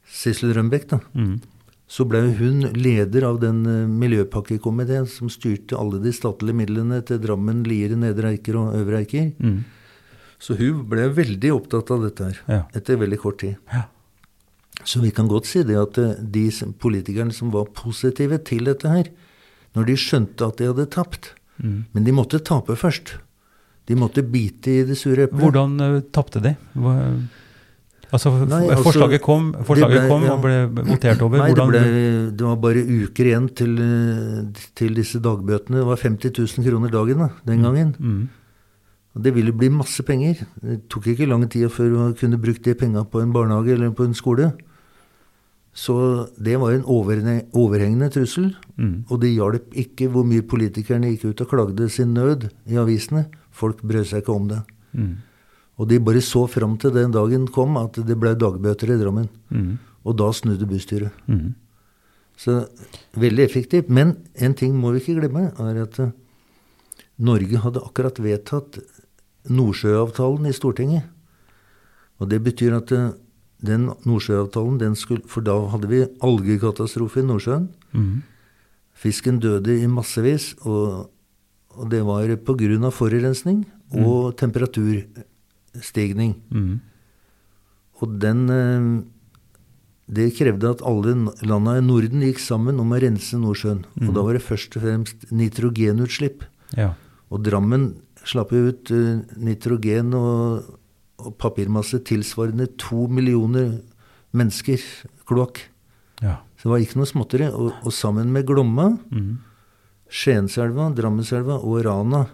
Sissel 0.08 0.54
Rønbeck, 0.56 0.88
da, 0.90 1.00
mm, 1.14 1.42
så 1.90 2.06
ble 2.08 2.22
hun 2.38 2.62
leder 2.74 3.26
av 3.28 3.40
den 3.42 3.66
eh, 3.68 3.88
miljøpakkekomiteen 3.90 5.08
som 5.10 5.28
styrte 5.30 5.76
alle 5.78 6.00
de 6.02 6.12
statlige 6.14 6.56
midlene 6.56 7.02
til 7.06 7.20
Drammen, 7.20 7.64
Lier, 7.68 7.96
Nedre 7.98 8.32
Eiker 8.32 8.56
og 8.62 8.76
Øvre 8.80 9.02
Eiker. 9.04 9.34
mm, 9.40 9.60
Så 10.40 10.56
hun 10.60 10.86
ble 10.90 11.10
veldig 11.12 11.50
opptatt 11.52 11.90
av 11.92 12.04
dette 12.08 12.30
her 12.30 12.38
Ja. 12.48 12.62
etter 12.74 12.96
veldig 13.02 13.20
kort 13.20 13.40
tid. 13.44 13.58
Ja. 13.74 13.86
Så 14.88 15.02
vi 15.04 15.12
kan 15.12 15.28
godt 15.28 15.46
si 15.50 15.64
det 15.68 15.76
at 15.76 15.98
eh, 16.00 16.14
de 16.24 16.46
politikerne 16.80 17.34
som 17.36 17.52
var 17.52 17.66
positive 17.76 18.38
til 18.48 18.64
dette 18.70 18.88
her, 18.88 19.10
når 19.76 19.86
de 19.90 19.96
skjønte 20.00 20.48
at 20.48 20.58
de 20.58 20.70
hadde 20.72 20.86
tapt 20.90 21.34
mm. 21.62 21.86
Men 21.94 22.04
de 22.08 22.12
måtte 22.16 22.40
tape 22.40 22.76
først. 22.80 23.18
De 23.90 23.96
måtte 24.00 24.24
bite 24.24 24.70
i 24.72 24.84
det 24.88 24.96
sure 24.98 25.28
eplet. 25.28 25.42
Hvordan 25.42 25.76
uh, 25.82 26.00
tapte 26.14 26.40
de? 26.42 26.56
Hva, 26.78 26.94
altså, 28.14 28.32
Nei, 28.48 28.64
altså, 28.70 28.84
forslaget 28.86 29.22
kom, 29.22 29.52
forslaget 29.68 30.04
ble- 30.06 30.08
kom 30.08 30.24
ja. 30.24 30.34
og 30.38 30.42
ble 30.46 30.86
votert 30.94 31.22
over. 31.26 31.42
Nei, 31.44 31.54
det, 31.58 31.68
ble, 31.68 31.84
det 32.32 32.46
var 32.48 32.56
bare 32.64 32.84
uker 32.86 33.26
igjen 33.34 33.50
til, 33.58 33.76
eh, 33.84 34.66
til 34.80 34.96
disse 34.96 35.20
dagbøtene. 35.20 35.82
Det 35.82 35.88
var 35.90 35.98
50 36.02 36.32
000 36.38 36.70
kroner 36.70 36.90
dagen 36.94 37.18
da, 37.26 37.30
den 37.50 37.66
gangen. 37.68 37.96
mm, 38.00 38.22
Og 38.24 38.39
det 39.18 39.34
ville 39.34 39.52
bli 39.52 39.70
masse 39.74 40.04
penger. 40.06 40.44
Det 40.62 40.84
tok 40.90 41.08
ikke 41.08 41.28
lang 41.28 41.48
tid 41.50 41.70
før 41.74 41.90
du 41.90 42.14
kunne 42.20 42.38
brukt 42.40 42.64
de 42.64 42.76
penga 42.78 43.04
på 43.10 43.22
en 43.24 43.32
barnehage 43.34 43.74
eller 43.74 43.92
på 43.92 44.06
en 44.06 44.14
skole. 44.14 44.52
Så 45.74 46.28
det 46.38 46.58
var 46.60 46.74
en 46.74 46.84
overhengende 46.88 48.10
trussel. 48.12 48.56
mm, 48.78 49.06
Og 49.10 49.20
det 49.22 49.34
hjalp 49.36 49.74
ikke 49.74 50.10
hvor 50.10 50.26
mye 50.26 50.42
politikerne 50.42 51.12
gikk 51.14 51.26
ut 51.32 51.42
og 51.42 51.50
klagde 51.50 51.90
sin 51.90 52.14
nød 52.14 52.50
i 52.68 52.76
avisene. 52.78 53.28
Folk 53.52 53.82
brød 53.82 54.06
seg 54.06 54.22
ikke 54.24 54.36
om 54.36 54.48
det. 54.48 54.62
mm, 54.94 55.16
Og 55.80 55.88
de 55.90 56.00
bare 56.00 56.22
så 56.22 56.48
fram 56.50 56.78
til 56.78 56.92
den 56.92 57.12
dagen 57.12 57.48
kom 57.48 57.78
at 57.78 57.94
det 57.94 58.18
ble 58.20 58.36
dagbøter 58.36 58.94
i 58.94 59.00
Drammen. 59.02 59.30
mm, 59.50 59.78
Og 60.06 60.18
da 60.18 60.32
snudde 60.32 60.66
bystyret. 60.68 61.12
mm, 61.28 61.54
Så 62.38 62.68
veldig 63.16 63.44
effektivt. 63.46 63.90
Men 63.90 64.16
en 64.36 64.54
ting 64.54 64.74
må 64.76 64.92
vi 64.92 65.00
ikke 65.00 65.20
glemme, 65.22 65.52
er 65.60 65.82
at 65.84 66.00
eh, 66.00 66.12
Norge 67.20 67.58
hadde 67.58 67.82
akkurat 67.84 68.16
vedtatt 68.20 68.80
Nordsjøavtalen 69.50 70.46
i 70.50 70.54
Stortinget. 70.56 71.04
Og 72.20 72.30
det 72.30 72.42
betyr 72.44 72.76
at 72.78 72.92
eh, 72.92 73.12
den 73.66 73.90
Nordsjøavtalen, 74.08 74.78
den 74.80 74.96
skulle 74.96 75.24
For 75.28 75.42
da 75.44 75.56
hadde 75.74 75.88
vi 75.92 76.06
algekatastrofe 76.24 77.20
i 77.20 77.28
Nordsjøen. 77.28 77.70
mm, 77.94 78.22
Fisken 79.00 79.40
døde 79.40 79.78
i 79.80 79.88
massevis, 79.88 80.56
og, 80.68 81.10
og 81.72 81.90
det 81.90 82.02
var 82.04 82.28
pga. 82.36 82.90
forurensning 82.92 83.66
og 83.96 84.36
temperaturstigning. 84.38 86.36
mm, 86.52 86.80
Og 88.02 88.20
den 88.20 88.50
eh, 88.50 89.04
Det 90.10 90.36
krevde 90.36 90.70
at 90.70 90.82
alle 90.82 91.14
landa 91.46 91.78
i 91.78 91.82
Norden 91.86 92.22
gikk 92.22 92.40
sammen 92.40 92.80
om 92.80 92.92
å 92.92 93.00
rense 93.00 93.38
Nordsjøen. 93.38 93.86
Og 94.08 94.14
da 94.16 94.22
var 94.26 94.34
det 94.34 94.42
først 94.42 94.76
og 94.76 94.82
fremst 94.82 95.32
nitrogenutslipp. 95.32 96.44
ja. 96.76 96.94
Og 97.30 97.44
Drammen 97.46 98.02
slapp 98.30 98.52
ut 98.54 98.92
eh, 98.94 99.22
nitrogen 99.42 100.14
og, 100.18 100.70
og 101.20 101.36
papirmasse 101.42 102.00
tilsvarende 102.08 102.68
to 102.80 103.08
millioner 103.10 103.80
mennesker 104.38 104.80
kloakk. 105.30 105.64
ja. 106.22 106.38
Så 106.60 106.68
det 106.68 106.72
var 106.74 106.82
ikke 106.84 106.98
noe 107.00 107.08
småtteri. 107.08 107.46
Og, 107.56 107.70
og 107.88 107.94
sammen 107.96 108.34
med 108.36 108.46
Glomma, 108.50 108.90
Mm, 109.16 109.38
Skienselva, 110.12 110.90
Drammenselva 110.98 111.56
og 111.64 111.84
Rana 111.86 112.26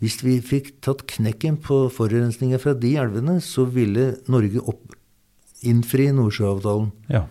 Hvis 0.00 0.18
vi 0.24 0.34
fikk 0.44 0.72
tatt 0.84 1.04
knekken 1.08 1.56
på 1.64 1.86
forurensninga 1.92 2.58
fra 2.60 2.74
de 2.76 2.90
elvene, 3.00 3.38
så 3.40 3.64
ville 3.64 4.10
Norge 4.28 4.60
opp, 4.68 4.92
innfri 5.64 6.10
Nordsjøavtalen. 6.12 6.90
ja. 7.08 7.24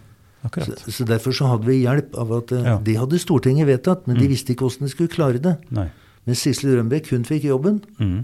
Så, 0.46 0.48
Akkurat. 0.48 0.82
så 0.94 1.06
Derfor 1.10 1.34
så 1.34 1.48
hadde 1.50 1.66
vi 1.66 1.80
hjelp 1.84 2.16
av 2.22 2.32
at 2.38 2.52
eh, 2.54 2.64
Ja. 2.64 2.78
Det 2.78 2.96
hadde 2.98 3.18
Stortinget 3.20 3.66
vedtatt, 3.68 4.08
men 4.08 4.16
de 4.18 4.26
Mm. 4.28 4.30
visste 4.32 4.54
ikke 4.54 4.66
hvordan 4.70 4.86
de 4.86 4.90
skulle 4.94 5.10
klare 5.10 5.42
det. 5.42 5.58
Nei. 5.72 5.90
Men 6.26 6.36
Sissel 6.36 6.76
Rønbeck 6.78 7.10
hun 7.12 7.24
fikk 7.24 7.44
jobben, 7.50 7.82
Mm, 8.00 8.24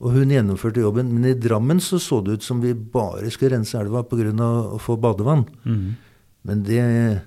og 0.00 0.12
hun 0.12 0.28
gjennomførte 0.28 0.82
jobben. 0.82 1.12
Men 1.12 1.24
i 1.30 1.34
Drammen 1.34 1.78
så 1.80 1.98
så 1.98 2.22
det 2.24 2.32
ut 2.38 2.42
som 2.42 2.60
vi 2.60 2.74
bare 2.74 3.30
skulle 3.30 3.56
rense 3.56 3.78
elva 3.78 4.02
pga. 4.02 4.32
å 4.74 4.78
få 4.80 4.98
badevann. 5.00 5.46
mm, 5.64 5.94
Men 6.44 6.62
det 6.62 7.22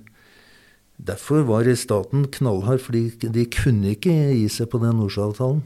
Derfor 1.00 1.46
var 1.48 1.64
staten 1.80 2.26
knallhard, 2.28 2.82
fordi 2.84 3.06
de 3.32 3.46
kunne 3.46 3.94
ikke 3.96 4.12
gi 4.36 4.48
seg 4.52 4.68
på 4.70 4.82
den 4.82 4.98
Nordsjøavtalen. 5.00 5.62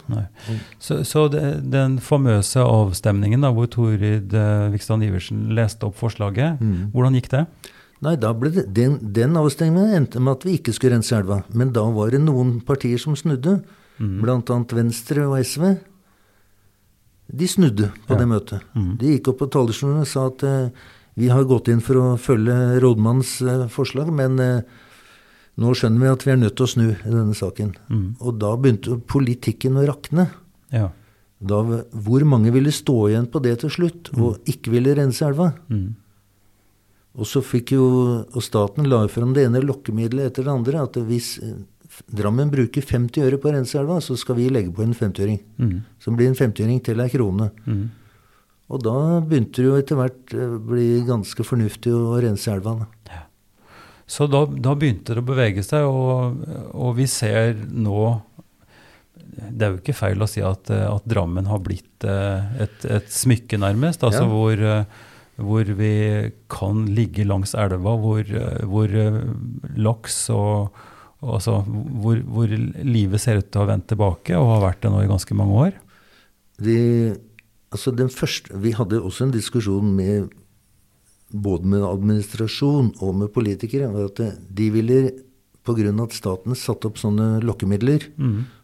Så, 0.80 1.00
så 1.04 1.24
det, 1.34 1.72
den 1.74 1.96
famøse 1.98 2.62
avstemningen 2.62 3.42
da, 3.42 3.50
hvor 3.52 3.66
Torid 3.66 4.32
eh, 4.38 4.68
Vikstrand 4.76 5.02
Iversen 5.08 5.48
leste 5.58 5.88
opp 5.90 5.98
forslaget, 5.98 6.60
Mm. 6.62 6.92
hvordan 6.94 7.18
gikk 7.18 7.30
det? 7.34 7.48
Nei, 8.04 8.16
det, 8.16 8.68
den, 8.76 9.00
den 9.14 9.34
avstemningen 9.36 9.96
endte 10.04 10.22
med 10.22 10.34
at 10.38 10.44
vi 10.46 10.58
ikke 10.60 10.74
skulle 10.76 10.94
rense 11.00 11.18
elva. 11.18 11.42
Men 11.52 11.72
da 11.74 11.82
var 11.90 12.12
det 12.12 12.22
noen 12.22 12.60
partier 12.62 13.00
som 13.02 13.16
snudde, 13.16 13.64
Mm. 14.00 14.24
annet 14.26 14.74
Venstre 14.74 15.28
og 15.28 15.38
SV. 15.44 15.78
De 17.34 17.48
snudde 17.48 17.92
på 18.08 18.14
Ja. 18.14 18.20
det 18.20 18.28
møtet. 18.28 18.62
Mm. 18.76 18.98
De 18.98 19.14
gikk 19.18 19.30
opp 19.32 19.40
på 19.40 19.50
talerstolen 19.50 20.02
og 20.02 20.08
sa 20.08 20.28
at 20.28 20.44
eh, 20.44 20.70
vi 21.16 21.30
har 21.30 21.44
gått 21.46 21.68
inn 21.70 21.82
for 21.82 21.96
å 21.96 22.18
følge 22.18 22.80
rådmannens 22.82 23.42
eh, 23.42 23.68
forslag, 23.70 24.12
men 24.14 24.40
eh, 24.40 24.62
nå 25.58 25.74
skjønner 25.78 26.02
vi 26.02 26.12
at 26.12 26.26
vi 26.26 26.32
er 26.34 26.38
nødt 26.42 26.56
til 26.58 26.66
å 26.66 26.72
snu 26.74 26.86
i 26.92 27.10
denne 27.14 27.34
saken. 27.38 27.76
Mm. 27.90 28.08
Og 28.20 28.38
da 28.42 28.56
begynte 28.58 28.98
politikken 29.00 29.78
å 29.78 29.86
rakne. 29.88 30.32
Ja. 30.74 30.90
Da, 31.44 31.60
hvor 31.92 32.24
mange 32.26 32.54
ville 32.56 32.72
stå 32.72 33.10
igjen 33.12 33.28
på 33.30 33.42
det 33.44 33.60
til 33.62 33.70
slutt, 33.70 34.10
og 34.18 34.40
ikke 34.48 34.72
ville 34.72 34.96
rense 34.96 35.26
elva? 35.28 35.52
Mm. 35.70 35.96
Og 37.20 37.28
så 37.30 37.44
fikk 37.46 37.76
jo, 37.76 37.84
og 38.26 38.42
staten 38.42 38.88
la 38.90 39.04
fram 39.12 39.36
det 39.36 39.44
ene 39.46 39.62
lokkemiddelet 39.62 40.32
etter 40.32 40.48
det 40.48 40.54
andre, 40.54 40.86
at 40.88 40.98
hvis 41.06 41.36
eh, 41.44 41.58
Drammen 42.10 42.50
bruker 42.52 42.82
50 42.82 43.26
øre 43.28 43.38
på 43.42 43.50
å 43.50 43.54
rense 43.56 43.78
elva, 43.80 44.00
så 44.02 44.16
skal 44.20 44.38
vi 44.40 44.50
legge 44.50 44.74
på 44.76 44.84
en 44.86 44.96
50-øring. 44.98 45.40
Mm. 45.62 45.76
Som 46.02 46.16
blir 46.18 46.30
en 46.32 46.38
50-øring 46.40 46.80
til 46.86 47.04
ei 47.04 47.10
krone. 47.14 47.52
Mm. 47.68 47.84
Og 48.74 48.82
da 48.82 48.96
begynte 49.22 49.62
det 49.62 49.68
jo 49.68 49.78
etter 49.78 50.00
hvert 50.00 50.34
å 50.34 50.48
bli 50.72 50.88
ganske 51.06 51.46
fornuftig 51.46 51.94
å 51.94 52.16
rense 52.24 52.50
elva. 52.54 52.78
Ja. 53.12 53.26
Så 54.10 54.28
da, 54.28 54.44
da 54.46 54.74
begynte 54.76 55.14
det 55.16 55.22
å 55.24 55.28
bevege 55.28 55.64
seg, 55.66 55.86
og, 55.88 56.42
og 56.76 56.96
vi 56.98 57.06
ser 57.08 57.54
nå 57.72 58.22
Det 59.34 59.66
er 59.66 59.72
jo 59.74 59.80
ikke 59.80 59.96
feil 59.98 60.22
å 60.22 60.28
si 60.30 60.44
at, 60.46 60.70
eh, 60.74 60.84
at 60.90 61.06
Drammen 61.10 61.48
har 61.50 61.62
blitt 61.66 62.06
eh, 62.06 62.64
et, 62.66 62.84
et 62.86 63.08
smykke, 63.10 63.58
nærmest. 63.62 64.04
Altså 64.06 64.26
Ja. 64.26 64.30
hvor, 64.30 64.54
eh, 64.54 64.84
hvor 65.42 65.72
vi 65.80 65.94
kan 66.54 66.84
ligge 66.94 67.26
langs 67.26 67.56
elva, 67.58 67.96
hvor, 67.98 68.22
eh, 68.22 68.66
hvor 68.70 68.94
eh, 68.94 69.22
laks 69.82 70.20
og 70.36 70.76
altså, 71.36 71.60
hvor, 71.66 72.20
hvor 72.28 72.52
livet 72.52 73.22
ser 73.22 73.42
ut 73.42 73.50
til 73.50 73.62
å 73.62 73.66
ha 73.66 73.72
vendt 73.74 73.90
tilbake 73.92 74.38
og 74.38 74.50
har 74.56 74.64
vært 74.68 74.84
det 74.86 74.94
nå 74.94 75.04
i 75.04 75.12
ganske 75.12 75.38
mange 75.38 75.60
år. 75.68 75.78
De, 76.64 76.78
altså 77.74 77.94
den 77.96 78.12
første, 78.14 78.54
vi 78.64 78.74
hadde 78.78 79.02
også 79.02 79.28
en 79.28 79.36
diskusjon 79.36 79.94
med 79.96 80.32
både 81.34 81.70
med 81.70 81.86
administrasjon 81.88 82.94
og 83.02 83.16
med 83.22 83.32
politikere. 83.34 83.90
at 84.06 84.22
De 84.50 84.70
ville, 84.70 85.00
pga. 85.66 86.04
at 86.04 86.14
staten 86.14 86.56
satte 86.56 86.88
opp 86.88 87.00
sånne 87.02 87.42
lokkemidler, 87.42 88.10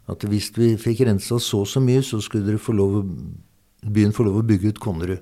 at 0.09 0.23
hvis 0.25 0.51
vi 0.57 0.75
fikk 0.77 1.05
rensa 1.07 1.39
så 1.39 1.61
og 1.61 1.67
så 1.67 1.81
mye, 1.81 2.01
så 2.01 2.21
skulle 2.21 2.57
få 2.57 2.73
lov, 2.73 3.05
byen 3.81 4.13
få 4.13 4.23
lov 4.23 4.41
å 4.41 4.45
bygge 4.45 4.73
ut 4.73 4.79
Konnerud. 4.79 5.19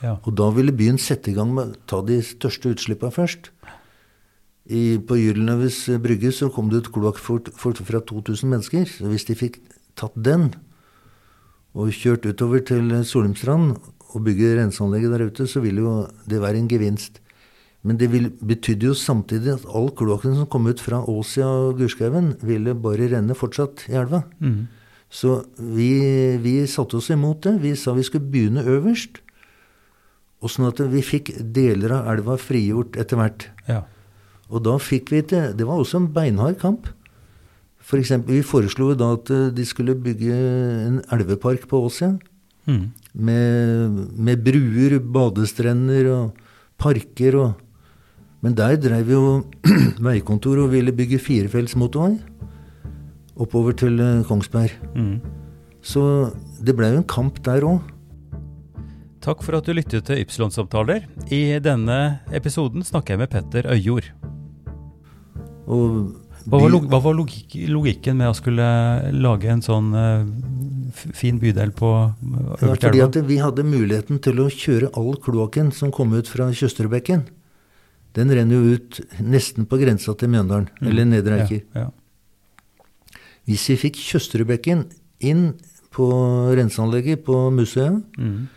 Ja. 0.00 0.16
Og 0.24 0.32
da 0.32 0.48
ville 0.50 0.72
byen 0.72 0.98
sette 0.98 1.30
i 1.30 1.34
gang 1.36 1.52
med 1.52 1.74
å 1.74 1.80
ta 1.86 2.00
de 2.00 2.22
største 2.24 2.72
utslippene 2.72 3.12
først. 3.12 3.50
I, 4.70 4.98
på 5.02 5.18
Gyldenløves 5.18 5.82
brygge 6.02 6.30
så 6.34 6.50
kom 6.54 6.68
det 6.70 6.84
ut 6.84 6.90
kloakkfort 6.94 7.50
fort 7.58 7.80
fra 7.82 8.00
2000 8.06 8.52
mennesker. 8.52 8.86
Så 8.86 9.10
hvis 9.10 9.26
de 9.26 9.34
fikk 9.38 9.58
tatt 9.98 10.14
den 10.14 10.52
og 11.74 11.90
kjørt 11.94 12.26
utover 12.26 12.62
til 12.66 12.90
Solheimstrand 13.06 13.76
og 14.10 14.22
bygge 14.26 14.56
renseanlegget 14.58 15.14
der 15.14 15.26
ute, 15.26 15.46
så 15.46 15.62
ville 15.62 15.82
jo 15.82 15.94
det 16.30 16.40
være 16.42 16.62
en 16.62 16.70
gevinst. 16.70 17.20
Men 17.86 17.96
det 17.96 18.10
vil, 18.12 18.28
betydde 18.30 18.90
jo 18.90 18.96
samtidig 18.98 19.54
at 19.54 19.66
all 19.72 19.88
kloakken 19.96 20.34
som 20.36 20.48
kom 20.50 20.66
ut 20.68 20.82
fra 20.82 21.00
Åsia 21.08 21.46
og 21.46 21.78
Gurskauen, 21.78 22.34
ville 22.44 22.74
bare 22.76 23.08
renne 23.14 23.36
fortsatt 23.38 23.86
i 23.88 23.96
elva. 23.96 24.24
Så 25.10 25.40
vi, 25.58 26.36
vi 26.42 26.54
satte 26.70 26.98
oss 27.00 27.10
imot 27.10 27.42
det. 27.46 27.56
Vi 27.62 27.74
sa 27.78 27.94
vi 27.96 28.04
skulle 28.06 28.28
begynne 28.30 28.66
øverst. 28.66 29.22
Og 30.40 30.52
sånn 30.52 30.68
at 30.68 30.78
vi 30.92 31.02
fikk 31.04 31.32
deler 31.40 31.96
av 31.96 32.12
elva 32.14 32.36
frigjort 32.40 32.98
etter 33.00 33.18
hvert. 33.18 33.48
Ja. 33.66 33.82
Og 34.50 34.64
da 34.66 34.76
fikk 34.82 35.12
vi 35.14 35.22
til 35.22 35.54
Det 35.56 35.66
var 35.66 35.78
også 35.78 36.00
en 36.00 36.10
beinhard 36.14 36.58
kamp. 36.58 36.88
For 37.80 37.98
eksempel, 37.98 38.38
vi 38.38 38.46
foreslo 38.46 38.92
da 38.94 39.14
at 39.16 39.30
eh, 39.30 39.48
de 39.54 39.64
skulle 39.66 39.96
bygge 39.98 40.34
en 40.34 41.00
elvepark 41.12 41.66
på 41.70 41.84
Åsia. 41.86 42.12
Mm. 42.66 42.90
Med, 43.14 43.98
med 44.14 44.44
bruer, 44.44 45.00
badestrender 45.00 46.10
og 46.12 46.46
parker 46.78 47.40
og 47.40 47.66
Men 48.40 48.54
der 48.56 48.76
drev 48.80 49.10
jo 49.12 49.22
veikontoret 50.06 50.62
og 50.64 50.70
ville 50.72 50.94
bygge 50.96 51.18
firefelts 51.20 51.74
motorvei 51.76 52.16
oppover 53.36 53.76
til 53.76 54.00
eh, 54.00 54.24
Kongsberg. 54.24 54.72
Mm. 54.96 55.20
Så 55.84 56.02
det 56.64 56.76
ble 56.76 56.88
jo 56.92 57.02
en 57.02 57.08
kamp 57.08 57.40
der 57.44 57.66
òg. 57.68 57.80
Takk 59.20 59.44
for 59.44 59.58
at 59.58 59.68
du 59.68 59.74
lyttet 59.76 60.06
til 60.08 60.22
Ypsilon-samtaler. 60.24 61.04
I 61.28 61.60
denne 61.60 62.20
episoden 62.32 62.84
snakker 62.84 63.16
jeg 63.16 63.20
med 63.20 63.32
Petter 63.34 63.68
Øyjord. 63.68 64.08
Hva 65.70 66.56
var, 66.58 66.70
log 66.72 66.86
hva 66.88 66.98
var 67.04 67.14
logik 67.14 67.52
logikken 67.68 68.16
med 68.16 68.30
å 68.30 68.34
skulle 68.34 68.64
lage 69.12 69.50
en 69.52 69.60
sånn 69.62 69.90
uh, 69.92 70.24
fin 71.14 71.36
bydel 71.38 71.70
på 71.76 71.90
Ja, 71.92 72.14
øverste 72.56 72.86
fordi 72.88 73.02
elva? 73.02 73.08
at 73.10 73.18
vi 73.28 73.36
hadde 73.42 73.64
muligheten 73.68 74.18
til 74.24 74.40
å 74.40 74.48
kjøre 74.50 74.88
all 74.98 75.14
kloakken 75.22 75.68
som 75.76 75.92
kom 75.94 76.14
ut 76.16 76.26
fra 76.32 76.48
Tjøsterudbekken. 76.50 77.26
Den 78.16 78.32
renner 78.34 78.56
jo 78.56 78.74
ut 78.80 79.00
nesten 79.22 79.68
på 79.70 79.78
grensa 79.78 80.16
til 80.18 80.32
Mjøndalen, 80.32 80.70
eller 80.82 81.04
Nedre 81.06 81.42
Eiker. 81.44 81.60
Ja, 81.76 81.84
ja. 81.86 81.90
Hvis 83.46 83.68
vi 83.70 83.76
fikk 83.84 84.00
Tjøsterudbekken 84.00 84.86
inn 85.26 85.52
på 85.94 86.08
renseanlegget 86.56 87.22
på 87.26 87.36
museet, 87.54 88.00
Mm. 88.18 88.48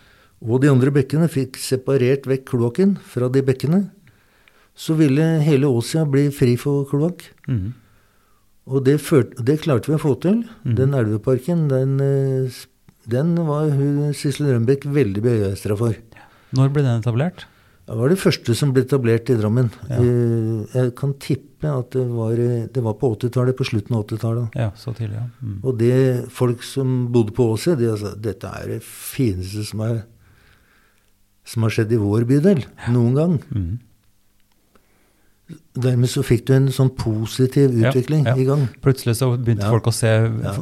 og 0.48 0.62
de 0.62 0.70
andre 0.72 0.92
bekkene 0.92 1.28
fikk 1.30 1.58
separert 1.58 2.26
vekk 2.28 2.46
kloakken 2.46 2.98
fra 3.00 3.30
de 3.30 3.42
bekkene, 3.42 3.90
så 4.76 4.96
ville 4.98 5.22
hele 5.46 5.70
Åsia 5.70 6.06
bli 6.10 6.28
fri 6.34 6.56
for 6.58 6.86
kloakk. 6.90 7.26
Mhm. 7.48 7.74
Og 8.64 8.86
det, 8.86 8.96
førte, 9.04 9.44
det 9.44 9.58
klarte 9.60 9.90
vi 9.92 9.98
å 9.98 10.00
få 10.00 10.14
til. 10.24 10.38
Den 10.64 10.94
elveparken, 10.96 11.66
den, 11.68 11.98
eh, 12.00 12.62
den 13.12 13.34
var 13.44 13.68
hun 13.76 14.14
Sissel 14.16 14.54
Rønbeck 14.54 14.86
veldig 14.88 15.20
begeistra 15.26 15.76
for. 15.76 15.98
Når 16.56 16.72
ble 16.72 16.86
den 16.86 17.02
etablert? 17.02 17.44
Det 17.84 17.98
var 18.00 18.08
det 18.14 18.22
første 18.22 18.56
som 18.56 18.72
ble 18.72 18.86
etablert 18.86 19.28
i 19.28 19.36
Drammen. 19.36 19.68
Ja. 19.90 19.98
Eh, 20.00 20.64
Jeg 20.80 20.96
kan 20.96 21.12
tippe 21.20 21.68
at 21.68 21.92
det 21.92 22.08
var, 22.08 22.32
eh, 22.40 22.68
det 22.72 22.82
var 22.82 22.94
på 22.94 23.12
80-tallet, 23.18 23.58
på 23.58 23.66
slutten 23.68 23.98
av 23.98 24.06
80-tallet. 24.08 24.56
Ja, 24.56 24.72
så 24.80 24.96
tidlig, 24.96 25.20
ja. 25.20 25.28
Mm. 25.44 25.60
Og 25.66 25.78
det 25.78 26.30
folk 26.32 26.64
som 26.64 27.10
bodde 27.12 27.36
på 27.36 27.52
Åse, 27.52 27.76
de 27.78 27.92
sa 28.00 28.16
dette 28.16 28.46
er 28.48 28.68
det 28.78 28.82
fineste 28.82 29.66
som, 29.68 29.82
er, 29.82 30.06
som 31.44 31.64
har 31.68 31.70
skjedd 31.76 31.92
i 31.92 32.00
vår 32.00 32.24
bydel 32.24 32.64
noen 32.96 33.14
gang. 33.20 33.42
Mhm. 33.52 33.80
Dermed 35.74 36.06
så 36.12 36.22
fikk 36.22 36.44
du 36.46 36.52
en 36.54 36.68
sånn 36.70 36.92
positiv 36.94 37.72
utvikling 37.74 38.28
ja. 38.28 38.36
i 38.38 38.44
gang. 38.46 38.68
Plutselig 38.84 39.16
så 39.18 39.32
begynte 39.42 39.66
Ja. 39.66 39.72
folk 39.74 39.88
å 39.90 39.94
se 39.94 40.12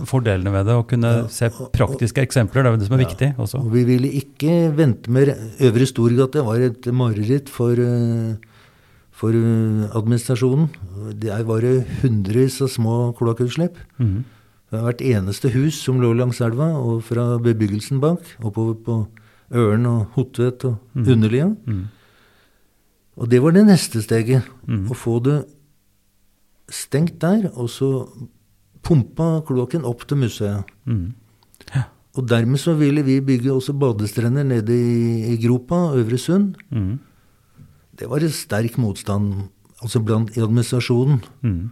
fordelene 0.07 0.51
ved 0.53 0.65
det, 0.69 0.73
og 0.79 0.87
kunne 0.87 1.09
Ja. 1.23 1.27
se 1.27 1.49
praktiske 1.49 2.21
eksempler. 2.23 2.63
Det 2.63 2.65
er 2.65 2.71
jo 2.71 2.77
det 2.77 2.87
som 2.87 2.99
er 2.99 3.03
viktig 3.05 3.35
også. 3.37 3.59
Og 3.59 3.71
vi 3.73 3.83
ville 3.83 4.07
ikke 4.07 4.73
vente 4.73 5.09
med 5.09 5.35
Øvre 5.59 5.85
Storgate. 5.85 6.45
var 6.45 6.55
et 6.61 6.81
mareritt 6.93 7.49
for, 7.49 7.73
eh, 7.73 8.35
for 9.11 9.29
eh, 9.31 9.89
administrasjonen. 9.99 10.69
Der 11.19 11.43
var 11.43 11.59
det 11.59 11.85
hundrevis 12.01 12.61
av 12.61 12.69
små 12.69 13.13
kloakkutslipp. 13.13 13.75
Mhm. 13.99 14.23
Hvert 14.71 15.01
eneste 15.01 15.51
hus 15.51 15.73
som 15.83 15.99
lå 15.99 16.15
langs 16.15 16.39
elva, 16.39 16.71
og 16.79 17.03
fra 17.03 17.37
bebyggelsen 17.37 17.99
bak, 17.99 18.21
oppover 18.41 18.75
på 18.81 19.07
Øren 19.53 19.85
og 19.85 20.07
Hotvet 20.15 20.63
og 20.63 20.77
Underlia. 20.95 21.53
Mhm. 21.67 21.89
Og 23.21 23.29
det 23.29 23.41
var 23.43 23.53
det 23.53 23.67
neste 23.67 24.01
steget. 24.01 24.47
Mm. 24.65 24.87
Å 24.89 24.97
få 24.97 25.19
det 25.23 25.37
stengt 26.71 27.19
der, 27.21 27.49
og 27.53 27.69
så 27.69 27.89
pumpa 28.81 29.41
kloakken 29.45 29.85
opp 29.85 30.07
til 30.09 30.23
museet. 30.23 30.71
Mhm. 30.89 31.11
Og 32.19 32.25
dermed 32.27 32.59
så 32.59 32.73
ville 32.75 33.05
vi 33.07 33.21
bygge 33.23 33.53
også 33.53 33.71
badestrender 33.79 34.43
nede 34.43 34.75
i, 34.75 35.31
i 35.31 35.37
gropa, 35.39 35.93
Øvre 35.95 36.17
Sund. 36.19 36.57
Mm. 36.67 36.97
Det 37.95 38.09
var 38.09 38.19
en 38.19 38.33
sterk 38.35 38.75
motstand 38.81 39.45
altså 39.79 40.01
blant 40.03 40.35
i 40.35 40.41
administrasjonen. 40.43 41.21
Mm. 41.41 41.69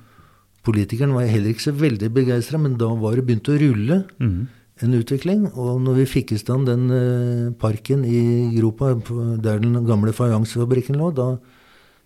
Politikeren 0.64 1.12
var 1.18 1.28
heller 1.28 1.52
ikke 1.52 1.66
så 1.66 1.74
veldig 1.76 2.12
begeistra, 2.16 2.58
men 2.62 2.78
da 2.80 2.88
var 2.88 3.18
det 3.18 3.26
begynt 3.28 3.52
å 3.52 3.60
rulle 3.60 4.06
Mhm. 4.20 4.48
En 4.86 4.98
utvikling. 4.98 5.48
Og 5.54 5.80
når 5.84 6.02
vi 6.02 6.10
fikk 6.18 6.34
i 6.36 6.42
stand 6.42 6.70
den 6.70 6.90
eh, 6.94 7.46
parken 7.60 8.06
i 8.08 8.22
gropa 8.58 8.96
der 9.42 9.62
den 9.64 9.80
gamle 9.88 10.14
fajansefabrikken 10.16 11.00
lå, 11.00 11.12
da 11.16 11.34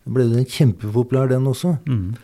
ble 0.04 0.28
den 0.32 0.48
kjempepopulær, 0.50 1.30
den 1.32 1.48
også. 1.48 1.78
Mm. 1.88 2.16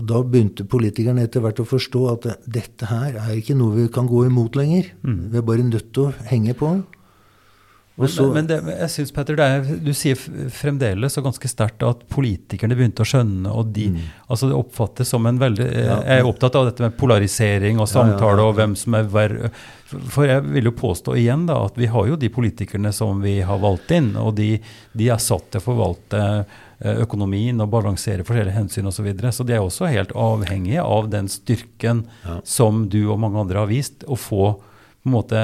Og 0.00 0.08
da 0.08 0.22
begynte 0.24 0.66
politikerne 0.68 1.24
etter 1.26 1.44
hvert 1.44 1.60
å 1.60 1.68
forstå 1.68 2.02
at 2.12 2.28
dette 2.48 2.88
her 2.88 3.16
er 3.20 3.36
ikke 3.36 3.56
noe 3.56 3.76
vi 3.76 3.86
kan 3.92 4.08
gå 4.08 4.24
imot 4.28 4.56
lenger. 4.56 4.88
Vi 5.04 5.40
er 5.40 5.46
bare 5.46 5.64
nødt 5.66 5.92
til 5.92 6.08
å 6.08 6.14
henge 6.30 6.56
på. 6.56 6.74
Men, 7.94 8.08
så, 8.08 8.24
men 8.32 8.46
det, 8.48 8.56
jeg 8.70 8.88
synes, 8.88 9.10
Petter, 9.12 9.40
er, 9.44 9.66
du 9.84 9.90
sier 9.92 10.16
fremdeles 10.52 11.18
og 11.20 11.26
ganske 11.26 11.48
sterkt 11.50 11.82
at 11.84 12.06
politikerne 12.12 12.76
begynte 12.78 13.04
å 13.04 13.08
skjønne, 13.08 13.52
og 13.52 13.68
de, 13.76 13.90
altså 14.32 14.48
det 14.48 14.56
oppfattes 14.56 15.12
som 15.12 15.28
en 15.28 15.40
veldig 15.42 15.66
eh, 15.66 15.80
Mm. 15.82 15.88
Ja. 15.90 15.98
Jeg 16.06 16.22
er 16.22 16.28
opptatt 16.28 16.56
av 16.56 16.68
dette 16.70 16.84
med 16.84 16.96
polarisering 16.96 17.76
og 17.76 17.84
Ja, 17.84 17.90
ja, 17.90 17.92
samtale 17.92 18.40
ja. 18.40 18.48
og 18.48 18.56
hvem 18.56 18.76
som 18.78 18.96
er 18.96 19.10
verre. 19.12 19.50
For 20.14 20.24
jeg 20.24 20.44
vil 20.54 20.70
jo 20.70 20.72
påstå 20.78 21.16
igjen 21.20 21.44
da, 21.50 21.58
at 21.66 21.76
vi 21.76 21.90
har 21.92 22.08
jo 22.08 22.16
de 22.16 22.30
politikerne 22.32 22.92
som 22.96 23.20
vi 23.20 23.40
har 23.44 23.60
valgt 23.60 23.92
inn, 23.92 24.14
og 24.16 24.32
de, 24.40 24.54
de 24.96 25.10
er 25.12 25.20
satt 25.20 25.50
til 25.52 25.60
å 25.60 25.66
forvalte 25.66 26.22
eh, 26.22 27.02
økonomien 27.04 27.60
og 27.60 27.70
balansere 27.74 28.24
forskjellige 28.24 28.56
hensyn 28.56 28.88
osv. 28.88 29.02
Så, 29.02 29.06
videre. 29.10 29.34
så 29.36 29.44
de 29.44 29.58
er 29.58 29.60
også 29.66 29.92
helt 29.92 30.16
avhengige 30.16 30.86
av 30.86 31.12
den 31.12 31.28
styrken 31.28 32.06
som 32.44 32.86
du 32.88 33.02
og 33.04 33.20
mange 33.20 33.44
andre 33.44 33.66
har 33.66 33.72
vist, 33.72 34.06
å 34.08 34.16
få 34.16 34.54
på 35.02 35.10
en 35.10 35.16
måte 35.16 35.38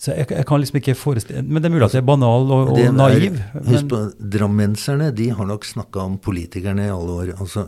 så 0.00 0.14
jeg, 0.16 0.30
jeg 0.32 0.46
kan 0.48 0.62
liksom 0.62 0.78
ikke 0.80 0.94
forestille 0.96 1.42
Men 1.44 1.60
det 1.60 1.68
er 1.68 1.74
mulig 1.74 1.84
at 1.90 1.92
jeg 1.98 2.00
er 2.00 2.06
banal 2.08 2.46
og, 2.56 2.70
og 2.72 2.78
er- 2.80 2.92
naiv. 2.96 3.34
Husk 3.68 3.88
på, 3.90 3.98
Drammenserne 4.32 5.10
de 5.12 5.26
har 5.36 5.44
nok 5.50 5.66
snakka 5.68 6.00
om 6.08 6.14
politikerne 6.24 6.86
i 6.88 6.94
alle 6.94 7.16
år. 7.20 7.32
Altså, 7.36 7.66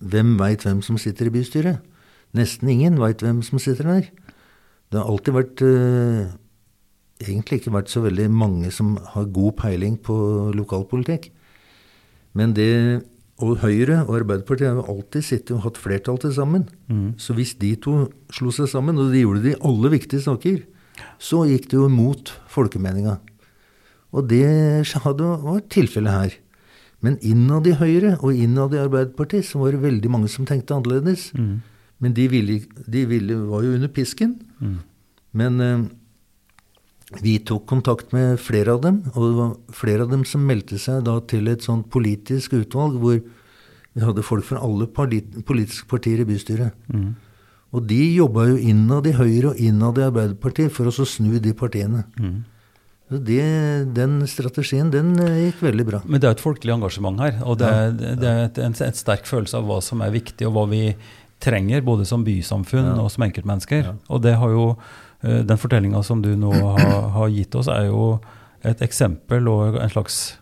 Hvem 0.00 0.30
veit 0.40 0.64
hvem 0.64 0.80
som 0.82 0.96
sitter 0.96 1.28
i 1.28 1.32
bystyret? 1.34 1.82
Nesten 2.34 2.70
ingen 2.72 2.96
veit 3.00 3.20
hvem 3.20 3.42
som 3.44 3.60
sitter 3.60 3.84
der. 3.84 4.08
Det 4.88 4.96
har 5.02 5.10
alltid 5.12 5.36
vært 5.36 5.60
eh, 5.68 6.30
Egentlig 7.28 7.58
ikke 7.60 7.74
vært 7.74 7.90
så 7.92 8.00
veldig 8.04 8.30
mange 8.30 8.70
som 8.72 8.94
har 9.12 9.26
god 9.34 9.56
peiling 9.60 9.98
på 10.06 10.16
lokalpolitikk. 10.54 11.28
Men 12.38 12.52
det 12.56 13.02
Og 13.42 13.58
Høyre 13.60 14.00
og 14.08 14.16
Arbeiderpartiet 14.22 14.70
har 14.72 14.80
jo 14.80 14.88
alltid 14.96 15.22
sittet 15.22 15.52
og 15.54 15.62
hatt 15.66 15.76
flertall 15.78 16.16
til 16.18 16.32
sammen. 16.34 16.64
Så 17.20 17.34
hvis 17.36 17.52
de 17.60 17.74
to 17.76 18.08
slo 18.34 18.50
seg 18.50 18.66
sammen, 18.72 18.96
og 18.98 19.12
de 19.12 19.20
gjorde 19.22 19.42
det 19.44 19.52
i 19.52 19.60
alle 19.68 19.90
viktige 19.92 20.24
saker, 20.24 20.64
så 21.18 21.44
gikk 21.48 21.70
det 21.70 21.78
jo 21.78 21.88
mot 21.92 22.32
folkemeninga. 22.50 23.18
Og 24.16 24.28
det 24.30 24.44
hadde 25.04 25.32
vært 25.44 25.70
tilfellet 25.74 26.14
her. 26.14 26.36
Men 27.04 27.18
innad 27.22 27.68
i 27.70 27.76
Høyre 27.78 28.16
og 28.18 28.34
innad 28.34 28.74
i 28.74 28.80
Arbeiderpartiet 28.82 29.46
så 29.46 29.60
var 29.60 29.74
det 29.74 29.84
veldig 29.84 30.10
mange 30.10 30.30
som 30.32 30.46
tenkte 30.48 30.74
annerledes. 30.74 31.28
Men 31.98 32.14
de, 32.14 32.28
ville, 32.30 32.60
de 32.86 33.04
ville, 33.10 33.36
var 33.50 33.62
jo 33.66 33.74
under 33.76 33.90
pisken. 33.90 34.36
Men 35.38 35.60
eh, 35.60 35.84
vi 37.22 37.38
tok 37.38 37.66
kontakt 37.70 38.12
med 38.12 38.38
flere 38.42 38.74
av 38.74 38.82
dem, 38.84 39.02
og 39.14 39.22
det 39.22 39.36
var 39.38 39.52
flere 39.72 40.04
av 40.04 40.10
dem 40.12 40.24
som 40.28 40.44
meldte 40.44 40.78
seg 40.78 41.04
da 41.06 41.18
til 41.30 41.48
et 41.48 41.64
sånt 41.64 41.88
politisk 41.90 42.58
utvalg 42.58 42.98
hvor 43.00 43.18
vi 43.18 44.04
hadde 44.04 44.22
folk 44.22 44.44
fra 44.44 44.60
alle 44.62 44.86
politiske 44.92 45.88
partier 45.90 46.20
i 46.22 46.28
bystyret. 46.28 46.74
Og 47.76 47.82
de 47.90 47.98
jobba 48.16 48.46
jo 48.48 48.56
innad 48.56 49.06
i 49.10 49.12
Høyre 49.12 49.50
og 49.52 49.58
innad 49.60 49.98
i 50.00 50.06
Arbeiderpartiet 50.06 50.72
for 50.72 50.88
å 50.88 50.92
så 50.94 51.04
snu 51.04 51.34
de 51.42 51.52
partiene. 51.52 52.04
Så 53.08 53.18
det, 53.24 53.42
den 53.96 54.18
strategien, 54.28 54.90
den 54.92 55.14
eh, 55.24 55.46
gikk 55.48 55.62
veldig 55.64 55.84
bra. 55.88 56.00
Men 56.04 56.20
det 56.20 56.28
er 56.28 56.34
et 56.36 56.42
folkelig 56.44 56.74
engasjement 56.74 57.20
her, 57.24 57.38
og 57.44 57.58
det, 57.60 57.68
er- 57.72 57.92
det 58.20 58.28
er 58.28 58.40
et, 58.46 58.58
en, 58.66 58.74
et 58.84 58.96
sterk 59.00 59.24
følelse 59.28 59.56
av 59.56 59.64
hva 59.68 59.78
som 59.84 60.00
er 60.04 60.12
viktig, 60.12 60.44
og 60.48 60.52
hva 60.58 60.64
vi 60.68 60.82
trenger, 61.40 61.80
både 61.86 62.04
som 62.08 62.24
bysamfunn 62.26 62.98
og 63.00 63.08
som 63.14 63.24
enkeltmennesker. 63.28 63.92
Og 64.12 64.20
det 64.24 64.34
har 64.40 64.52
jo, 64.52 64.66
eh, 65.24 65.40
den 65.48 65.60
fortellinga 65.60 66.02
som 66.04 66.20
du 66.24 66.34
nå 66.36 66.52
har, 66.52 67.08
har 67.16 67.32
gitt 67.32 67.56
oss, 67.56 67.68
er 67.72 67.88
jo 67.88 68.18
et 68.66 68.80
eksempel 68.84 69.48
og 69.48 69.76
en 69.80 69.92
slags 69.92 70.36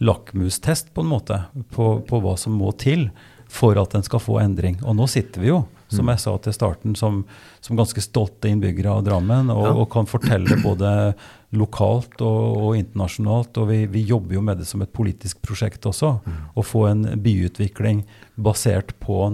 lakmustest 0.00 0.94
på 0.94 1.02
en 1.04 1.10
måte 1.12 1.36
på, 1.74 1.92
på 2.08 2.20
hva 2.24 2.36
som 2.40 2.54
må 2.56 2.72
til 2.80 3.08
for 3.50 3.78
at 3.78 3.94
en 3.98 4.06
skal 4.06 4.22
få 4.22 4.38
endring. 4.42 4.78
Og 4.86 4.96
nå 4.98 5.06
sitter 5.10 5.42
vi 5.44 5.50
jo, 5.52 5.60
som 5.90 6.06
jeg 6.08 6.20
sa 6.22 6.32
til 6.38 6.52
starten, 6.54 6.94
som, 6.96 7.24
som 7.60 7.76
ganske 7.76 8.00
stolte 8.04 8.48
innbyggere 8.48 8.90
av 8.94 9.04
Drammen, 9.04 9.50
og, 9.50 9.64
Ja. 9.66 9.72
og 9.74 9.90
kan 9.90 10.06
fortelle 10.06 10.56
både 10.62 11.14
lokalt 11.52 12.20
og, 12.22 12.56
og 12.62 12.76
internasjonalt. 12.78 13.58
Og 13.58 13.68
vi, 13.72 13.80
vi 13.90 14.04
jobber 14.06 14.34
jo 14.38 14.42
med 14.46 14.58
det 14.62 14.66
som 14.70 14.82
et 14.82 14.92
politisk 14.94 15.42
prosjekt 15.42 15.84
også. 15.90 16.20
Å 16.54 16.62
få 16.64 16.86
en 16.92 17.02
byutvikling 17.20 18.04
basert 18.38 18.94
på 19.02 19.26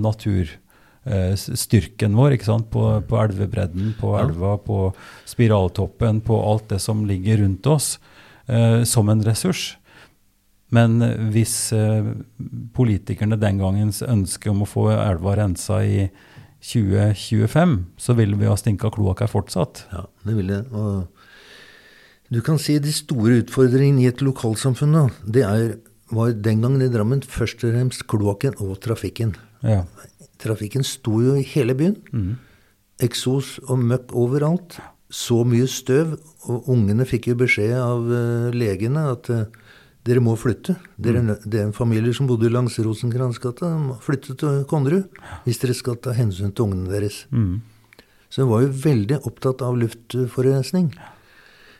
naturstyrken 1.07 2.17
vår. 2.17 2.33
ikke 2.37 2.49
sant? 2.49 2.71
På, 2.73 3.01
på 3.07 3.19
elvebredden, 3.23 3.95
på 4.01 4.15
Ja. 4.17 4.25
elva, 4.27 4.57
på 4.59 4.93
spiraltoppen, 5.29 6.21
på 6.25 6.41
alt 6.51 6.69
det 6.73 6.81
som 6.81 7.05
ligger 7.07 7.39
rundt 7.45 7.67
oss, 7.67 7.99
eh, 8.49 8.83
som 8.85 9.09
en 9.09 9.23
ressurs. 9.23 9.77
Men 10.71 10.99
hvis 11.31 11.73
eh, 11.73 12.03
politikerne 12.75 13.37
den 13.39 13.59
gangens 13.63 14.03
ønske 14.03 14.51
om 14.51 14.63
å 14.65 14.67
få 14.67 14.89
elva 14.91 15.37
rensa 15.39 15.79
i 15.87 16.09
2025, 16.65 17.77
så 18.01 18.17
vil 18.19 18.35
vi 18.39 18.49
ha 18.49 18.57
stinka 18.59 18.91
kloakk 18.95 19.23
her 19.25 19.31
fortsatt. 19.31 19.85
Ja, 19.93 20.07
det 20.27 20.37
vil 20.39 20.53
det. 20.53 20.63
Og 20.73 21.07
du 22.33 22.41
kan 22.43 22.59
si 22.59 22.79
de 22.83 22.93
store 22.95 23.43
utfordringene 23.43 24.03
i 24.03 24.09
et 24.11 24.25
lokalsamfunn, 24.25 24.97
da, 24.97 25.05
det 25.23 25.45
er, 25.47 25.77
var 26.11 26.33
den 26.33 26.65
gangen 26.65 26.83
i 26.83 26.91
Drammen 26.91 27.23
først 27.23 27.63
og 27.67 27.77
fremst 27.77 28.07
kloakken 28.11 28.59
og 28.65 28.81
trafikken. 28.83 29.37
Ja. 29.63 29.85
Trafikken 30.43 30.85
sto 30.87 31.21
jo 31.23 31.37
i 31.39 31.47
hele 31.47 31.77
byen. 31.79 31.97
Eksos 33.03 33.57
og 33.67 33.81
møkk 33.85 34.15
overalt. 34.17 34.79
Så 35.13 35.45
mye 35.47 35.69
støv. 35.71 36.17
Og 36.51 36.69
ungene 36.73 37.07
fikk 37.07 37.31
jo 37.31 37.39
beskjed 37.39 37.77
av 37.79 38.11
uh, 38.11 38.51
legene 38.55 39.07
at 39.13 39.31
eh, 39.35 39.47
dere 40.07 40.23
må 40.23 40.37
flytte. 40.39 40.77
Dere, 41.03 41.19
er 41.19 41.41
Det 41.45 41.61
er 41.61 41.67
en 41.67 41.77
familie 41.77 42.15
som 42.15 42.29
bodde 42.31 42.51
langs 42.53 42.79
Rosenkransgata, 42.79 43.73
må 43.79 43.99
flytte 44.01 44.37
til 44.39 44.65
Konnerud 44.71 45.09
hvis 45.45 45.59
dere 45.63 45.75
skal 45.75 45.99
ta 45.99 46.15
hensyn 46.15 46.55
til 46.55 46.69
ungene 46.69 46.91
deres. 46.93 47.27
Så 48.31 48.43
hun 48.43 48.51
var 48.53 48.63
jo 48.65 48.73
veldig 48.87 49.21
opptatt 49.27 49.63
av 49.63 49.77
luftforurensning. 49.79 50.93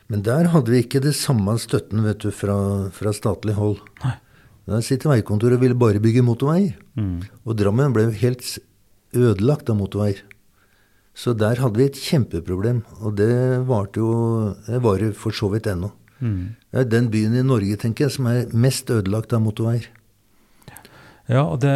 Men 0.07 0.23
der 0.23 0.47
hadde 0.53 0.71
vi 0.71 0.83
ikke 0.83 1.03
det 1.03 1.15
samme 1.19 1.57
støtten 1.59 2.03
vet 2.05 2.23
du, 2.23 2.31
fra, 2.31 2.89
fra 2.95 3.11
statlig 3.15 3.57
hold. 3.57 3.81
Der 4.67 4.81
sitter 4.83 5.11
veikontoret 5.11 5.57
og 5.57 5.63
ville 5.63 5.75
bare 5.79 5.99
bygge 6.03 6.23
motorveier. 6.23 6.75
Og 7.45 7.55
Drammen 7.59 7.93
ble 7.95 8.07
jo 8.07 8.15
helt 8.23 8.43
ødelagt 9.15 9.69
av 9.69 9.79
motorveier. 9.79 10.23
Så 11.17 11.33
der 11.33 11.57
hadde 11.57 11.79
vi 11.79 11.87
et 11.89 11.97
kjempeproblem, 11.97 12.83
og 13.01 13.15
det 13.17 13.65
varte 13.65 13.99
jo 14.03 14.53
Det 14.67 14.81
varer 14.83 15.13
for 15.17 15.31
så 15.31 15.49
vidt 15.49 15.65
ennå. 15.67 15.89
Det 16.71 16.81
er 16.81 16.89
den 16.89 17.11
byen 17.13 17.35
i 17.37 17.45
Norge, 17.45 17.77
tenker 17.77 18.07
jeg, 18.07 18.15
som 18.17 18.29
er 18.31 18.49
mest 18.57 18.89
ødelagt 18.93 19.35
av 19.35 19.43
motorveier. 19.45 19.87
Ja, 21.27 21.41
og, 21.43 21.59
det, 21.59 21.73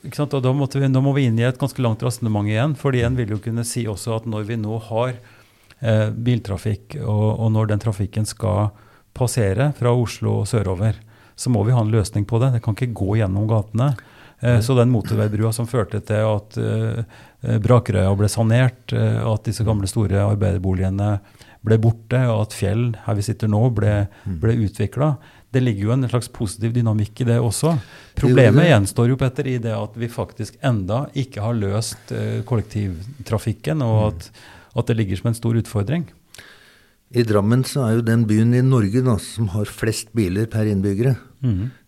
ikke 0.00 0.16
sant? 0.16 0.32
og 0.32 0.44
da, 0.44 0.54
måtte 0.56 0.80
vi, 0.80 0.88
da, 0.88 1.02
må 1.04 1.12
vi 1.12 1.26
inn 1.28 1.36
i 1.36 1.44
et 1.44 1.60
ganske 1.60 1.82
langt 1.84 2.02
resonnement 2.04 2.48
igjen. 2.48 2.74
fordi 2.78 3.02
en 3.04 3.18
vil 3.18 3.34
jo 3.34 3.40
kunne 3.44 3.66
si 3.68 3.84
også 3.88 4.16
at 4.16 4.28
når 4.28 4.46
vi 4.48 4.56
nå 4.56 4.78
har 4.88 5.12
eh, 5.12 6.08
biltrafikk, 6.08 6.96
og, 7.02 7.26
og 7.36 7.52
når 7.52 7.74
den 7.74 7.82
trafikken 7.84 8.28
skal 8.28 8.70
passere 9.12 9.72
fra 9.76 9.92
Oslo 9.92 10.38
og 10.40 10.48
sørover, 10.48 10.96
så 11.36 11.52
må 11.52 11.66
vi 11.66 11.76
ha 11.76 11.84
en 11.84 11.92
løsning 11.92 12.24
på 12.28 12.40
det. 12.40 12.54
Det 12.54 12.62
kan 12.64 12.76
ikke 12.76 12.96
gå 12.96 13.18
gjennom 13.20 13.44
gatene. 13.50 13.92
Eh, 14.40 14.60
så 14.64 14.76
den 14.78 14.92
motorveibrua 14.94 15.52
som 15.52 15.68
førte 15.68 16.00
til 16.08 16.24
at 16.32 16.56
eh, 16.56 17.04
eh, 17.44 17.60
Brakerøya 17.60 18.16
ble 18.16 18.32
sanert, 18.32 18.96
eh, 18.96 19.20
at 19.20 19.44
disse 19.48 19.68
gamle 19.68 19.90
store 19.90 20.24
arbeiderboligene 20.32 21.18
ble 21.66 21.78
borte, 21.82 22.18
og 22.30 22.46
at 22.46 22.56
Fjell, 22.56 22.88
her 23.04 23.18
vi 23.18 23.24
sitter 23.26 23.50
nå, 23.50 23.62
ble, 23.76 24.06
ble 24.42 24.56
utvikla. 24.64 25.14
Det 25.52 25.60
ligger 25.62 25.88
jo 25.88 25.92
en 25.94 26.08
slags 26.08 26.30
positiv 26.32 26.72
dynamikk 26.74 27.22
i 27.22 27.28
det 27.28 27.36
også. 27.42 27.74
Problemet 28.18 28.70
gjenstår 28.70 29.12
jo, 29.12 29.18
Petter, 29.20 29.50
i 29.52 29.58
det 29.62 29.74
at 29.76 29.98
vi 30.00 30.08
faktisk 30.10 30.56
enda 30.64 31.04
ikke 31.18 31.44
har 31.44 31.58
løst 31.58 32.14
eh, 32.16 32.40
kollektivtrafikken, 32.48 33.84
og 33.84 34.00
at, 34.08 34.30
at 34.74 34.90
det 34.90 34.98
ligger 34.98 35.20
som 35.20 35.30
en 35.30 35.38
stor 35.38 35.60
utfordring. 35.60 36.08
I 37.12 37.26
Drammen 37.28 37.60
så 37.68 37.84
er 37.84 37.98
jo 37.98 38.06
den 38.06 38.24
byen 38.24 38.54
i 38.56 38.62
Norge 38.64 39.02
da, 39.04 39.18
som 39.20 39.50
har 39.52 39.68
flest 39.68 40.14
biler 40.16 40.48
per 40.48 40.70
innbyggere. 40.70 41.18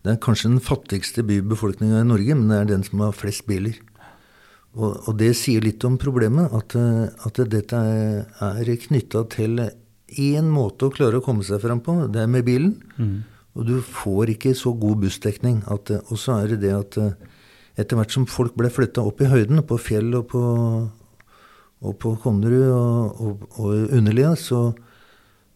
Det 0.05 0.11
er 0.13 0.21
kanskje 0.21 0.51
den 0.51 0.61
fattigste 0.61 1.23
bybefolkninga 1.25 2.03
i 2.03 2.07
Norge, 2.07 2.35
men 2.37 2.51
det 2.51 2.59
er 2.59 2.71
den 2.75 2.83
som 2.85 3.01
har 3.01 3.15
flest 3.17 3.47
biler. 3.49 3.79
Og, 4.75 5.07
og 5.07 5.15
det 5.19 5.31
sier 5.39 5.63
litt 5.63 5.83
om 5.87 5.95
problemet, 5.99 6.51
at, 6.55 6.75
eh, 6.75 7.05
at 7.27 7.39
dette 7.51 7.79
er, 7.79 8.25
er 8.43 8.71
knytta 8.87 9.23
til 9.31 9.61
én 10.19 10.49
måte 10.51 10.89
å 10.89 10.93
klare 10.93 11.21
å 11.21 11.23
komme 11.23 11.45
seg 11.47 11.61
fram 11.63 11.81
på, 11.83 11.95
det 12.11 12.25
er 12.25 12.31
med 12.31 12.45
bilen. 12.47 12.75
Og 13.55 13.63
du 13.69 13.77
får 13.79 14.33
ikke 14.33 14.51
så 14.57 14.73
god 14.75 15.05
bussdekning. 15.05 15.61
Eh, 15.63 16.01
og 16.03 16.19
så 16.19 16.41
er 16.41 16.53
det 16.53 16.61
det 16.65 16.73
at 16.75 16.99
eh, 16.99 17.15
etter 17.79 17.99
hvert 17.99 18.11
som 18.11 18.27
folk 18.27 18.55
ble 18.59 18.71
flytta 18.71 19.03
opp 19.03 19.23
i 19.23 19.31
høyden, 19.31 19.63
på 19.67 19.79
fjell 19.79 20.11
og 20.19 20.27
på, 20.31 20.43
og 21.85 21.97
på 22.01 22.15
Konnerud 22.23 22.67
og, 22.67 23.23
og, 23.23 23.47
og 23.59 23.95
Underlia, 23.95 24.35
så, 24.39 24.69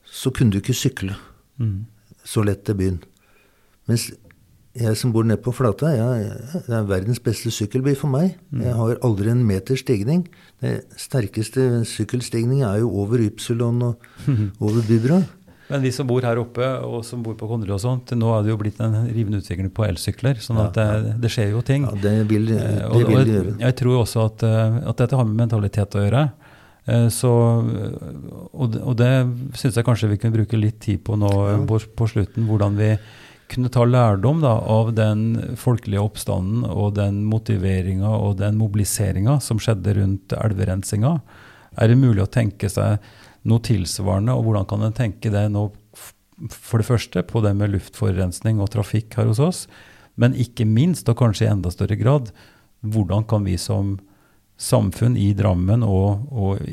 så 0.04 0.32
kunne 0.36 0.56
du 0.56 0.62
ikke 0.64 0.76
sykle 0.76 1.16
så 2.24 2.44
lett 2.48 2.62
til 2.68 2.78
byen. 2.80 3.00
Mens 3.90 4.10
jeg 4.78 4.96
som 5.00 5.12
bor 5.12 5.26
nede 5.26 5.42
på 5.42 5.52
Flata, 5.56 5.90
jeg, 5.96 6.30
det 6.68 6.76
er 6.78 6.86
verdens 6.88 7.20
beste 7.24 7.50
sykkelby 7.52 7.96
for 7.98 8.12
meg. 8.14 8.36
Jeg 8.54 8.76
har 8.78 9.00
aldri 9.04 9.32
en 9.34 9.42
meter 9.48 9.76
stigning. 9.80 10.28
Det 10.62 10.84
sterkeste 11.00 11.82
sykkelstigning 11.90 12.62
er 12.68 12.80
jo 12.84 12.92
over 13.02 13.18
Ypsilon 13.26 13.82
og 13.90 14.06
over 14.66 14.82
Bybra. 14.88 15.22
Men 15.70 15.84
vi 15.86 15.92
som 15.94 16.08
bor 16.10 16.26
her 16.26 16.40
oppe, 16.42 16.66
og 16.82 17.04
som 17.06 17.22
bor 17.22 17.36
på 17.38 17.46
Konnerud 17.50 17.76
og 17.76 17.82
sånt, 17.84 18.10
nå 18.18 18.30
er 18.34 18.46
det 18.46 18.50
jo 18.50 18.58
blitt 18.58 18.80
en 18.82 18.96
rivende 19.06 19.38
utvikling 19.44 19.68
på 19.70 19.84
elsykler. 19.86 20.40
sånn 20.42 20.58
at 20.64 20.74
det, 20.74 21.16
det 21.22 21.30
skjer 21.30 21.52
jo 21.54 21.62
ting. 21.66 21.86
Ja, 21.86 21.94
det 22.06 22.14
vil, 22.30 22.48
Eh, 22.50 22.64
det 22.80 22.86
og, 22.88 22.96
vil 23.04 23.20
og 23.20 23.26
det 23.28 23.36
gjøre. 23.36 23.54
jeg 23.62 23.76
tror 23.84 24.00
også 24.04 24.24
at, 24.32 24.46
eh, 24.50 24.80
at 24.90 24.98
dette 25.04 25.16
har 25.20 25.28
med 25.30 25.38
mentalitet 25.44 25.94
å 25.94 26.02
gjøre. 26.06 26.24
Eh, 26.90 27.06
Så, 27.14 27.30
og 28.54 28.72
det, 28.74 28.82
og 28.82 28.96
det 28.98 29.12
syns 29.62 29.78
jeg 29.78 29.86
kanskje 29.86 30.10
vi 30.10 30.18
kunne 30.18 30.38
bruke 30.40 30.58
litt 30.58 30.80
tid 30.82 31.04
på 31.06 31.18
nå 31.20 31.30
ja. 31.50 31.58
på, 31.70 31.78
på 32.02 32.08
slutten. 32.10 32.48
Hvordan 32.50 32.78
vi 32.80 32.90
kunne 33.50 33.72
ta 33.74 33.84
lærdom 33.86 34.44
da, 34.44 34.54
av 34.62 34.92
den 34.98 35.56
folkelige 35.58 36.04
oppstanden 36.04 36.66
og 36.70 36.94
den 37.00 37.24
motiveringa 37.30 38.12
og 38.14 38.38
den 38.42 38.60
mobiliseringa 38.60 39.40
som 39.44 39.62
skjedde 39.62 39.96
rundt 39.98 40.36
elverensinga. 40.38 41.16
Er 41.80 41.90
det 41.90 42.00
mulig 42.00 42.24
å 42.24 42.32
tenke 42.32 42.70
seg 42.72 43.00
noe 43.50 43.64
tilsvarende, 43.66 44.36
og 44.36 44.46
hvordan 44.46 44.68
kan 44.70 44.86
en 44.86 44.96
tenke 44.96 45.32
det 45.34 45.46
nå 45.54 45.70
for 46.50 46.80
det 46.80 46.88
første 46.88 47.24
på 47.28 47.42
det 47.44 47.56
med 47.58 47.74
luftforurensning 47.74 48.62
og 48.64 48.72
trafikk 48.76 49.18
her 49.20 49.28
hos 49.32 49.42
oss, 49.44 49.66
men 50.20 50.36
ikke 50.36 50.68
minst, 50.68 51.10
og 51.12 51.20
kanskje 51.20 51.48
i 51.48 51.52
enda 51.52 51.72
større 51.72 51.98
grad, 52.00 52.32
hvordan 52.84 53.26
kan 53.28 53.46
vi 53.48 53.58
som 53.60 53.98
samfunn 54.60 55.16
i 55.20 55.32
Drammen 55.36 55.84
og, 55.88 56.26
og 56.32 56.64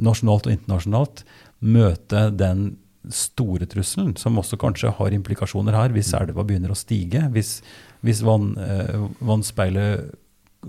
nasjonalt 0.00 0.48
og 0.48 0.54
internasjonalt 0.54 1.22
møte 1.64 2.28
den 2.34 2.74
store 3.12 3.66
trusselen, 3.70 4.14
som 4.16 4.38
også 4.40 4.58
kanskje 4.60 4.92
har 4.98 5.14
implikasjoner 5.16 5.76
her, 5.76 5.92
hvis 5.94 6.12
elva 6.16 6.44
begynner 6.46 6.72
å 6.72 6.78
stige, 6.78 7.26
hvis, 7.34 7.58
hvis 8.04 8.22
vann, 8.24 8.54
eh, 8.60 9.08
vannspeilet 9.24 10.14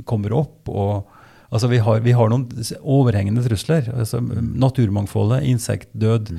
kommer 0.08 0.36
opp. 0.36 0.68
og 0.68 1.08
altså 1.50 1.70
vi, 1.72 1.80
har, 1.80 2.02
vi 2.04 2.16
har 2.18 2.32
noen 2.32 2.48
overhengende 2.82 3.46
trusler. 3.46 3.88
altså 3.94 4.20
Naturmangfoldet, 4.22 5.46
insektdød, 5.52 6.34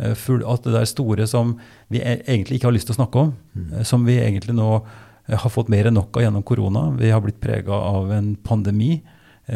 eh, 0.00 0.14
Full, 0.18 0.44
alt 0.48 0.64
det 0.64 0.76
der 0.76 0.88
store 0.88 1.26
som 1.28 1.58
vi 1.92 2.00
e 2.00 2.20
egentlig 2.26 2.60
ikke 2.60 2.70
har 2.70 2.76
lyst 2.78 2.88
til 2.88 2.96
å 2.96 3.02
snakke 3.02 3.26
om. 3.26 3.34
eh, 3.72 3.82
Som 3.84 4.06
vi 4.08 4.20
egentlig 4.20 4.56
nå 4.56 4.84
har 5.28 5.50
fått 5.50 5.68
mer 5.70 5.86
enn 5.86 5.94
nok 5.94 6.16
av 6.16 6.24
gjennom 6.24 6.42
korona. 6.42 6.90
Vi 6.98 7.10
har 7.10 7.20
blitt 7.22 7.40
prega 7.40 7.72
av 7.72 8.10
en 8.10 8.34
pandemi 8.36 9.02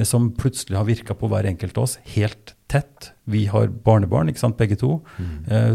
som 0.07 0.33
plutselig 0.35 0.77
har 0.77 0.87
virka 0.87 1.15
på 1.15 1.29
hver 1.31 1.47
enkelt 1.47 1.77
av 1.79 1.85
oss 1.85 1.99
helt 2.15 2.56
tett. 2.69 3.13
Vi 3.31 3.45
har 3.53 3.69
barnebarn, 3.87 4.29
ikke 4.33 4.43
sant, 4.43 4.57
begge 4.59 4.77
to. 4.81 4.97
Eh, 5.47 5.75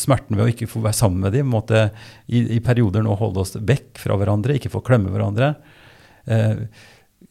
smerten 0.00 0.36
ved 0.36 0.44
å 0.46 0.52
ikke 0.52 0.68
få 0.68 0.82
være 0.84 0.98
sammen 0.98 1.22
med 1.24 1.32
dem, 1.36 1.48
måtte 1.52 1.86
i, 2.28 2.42
i 2.56 2.60
perioder 2.64 3.04
nå 3.06 3.14
holde 3.20 3.40
oss 3.44 3.56
vekk 3.56 4.00
fra 4.02 4.16
hverandre, 4.20 4.56
ikke 4.60 4.72
få 4.72 4.82
klemme 4.84 5.12
hverandre. 5.14 5.54
Eh, 6.26 6.64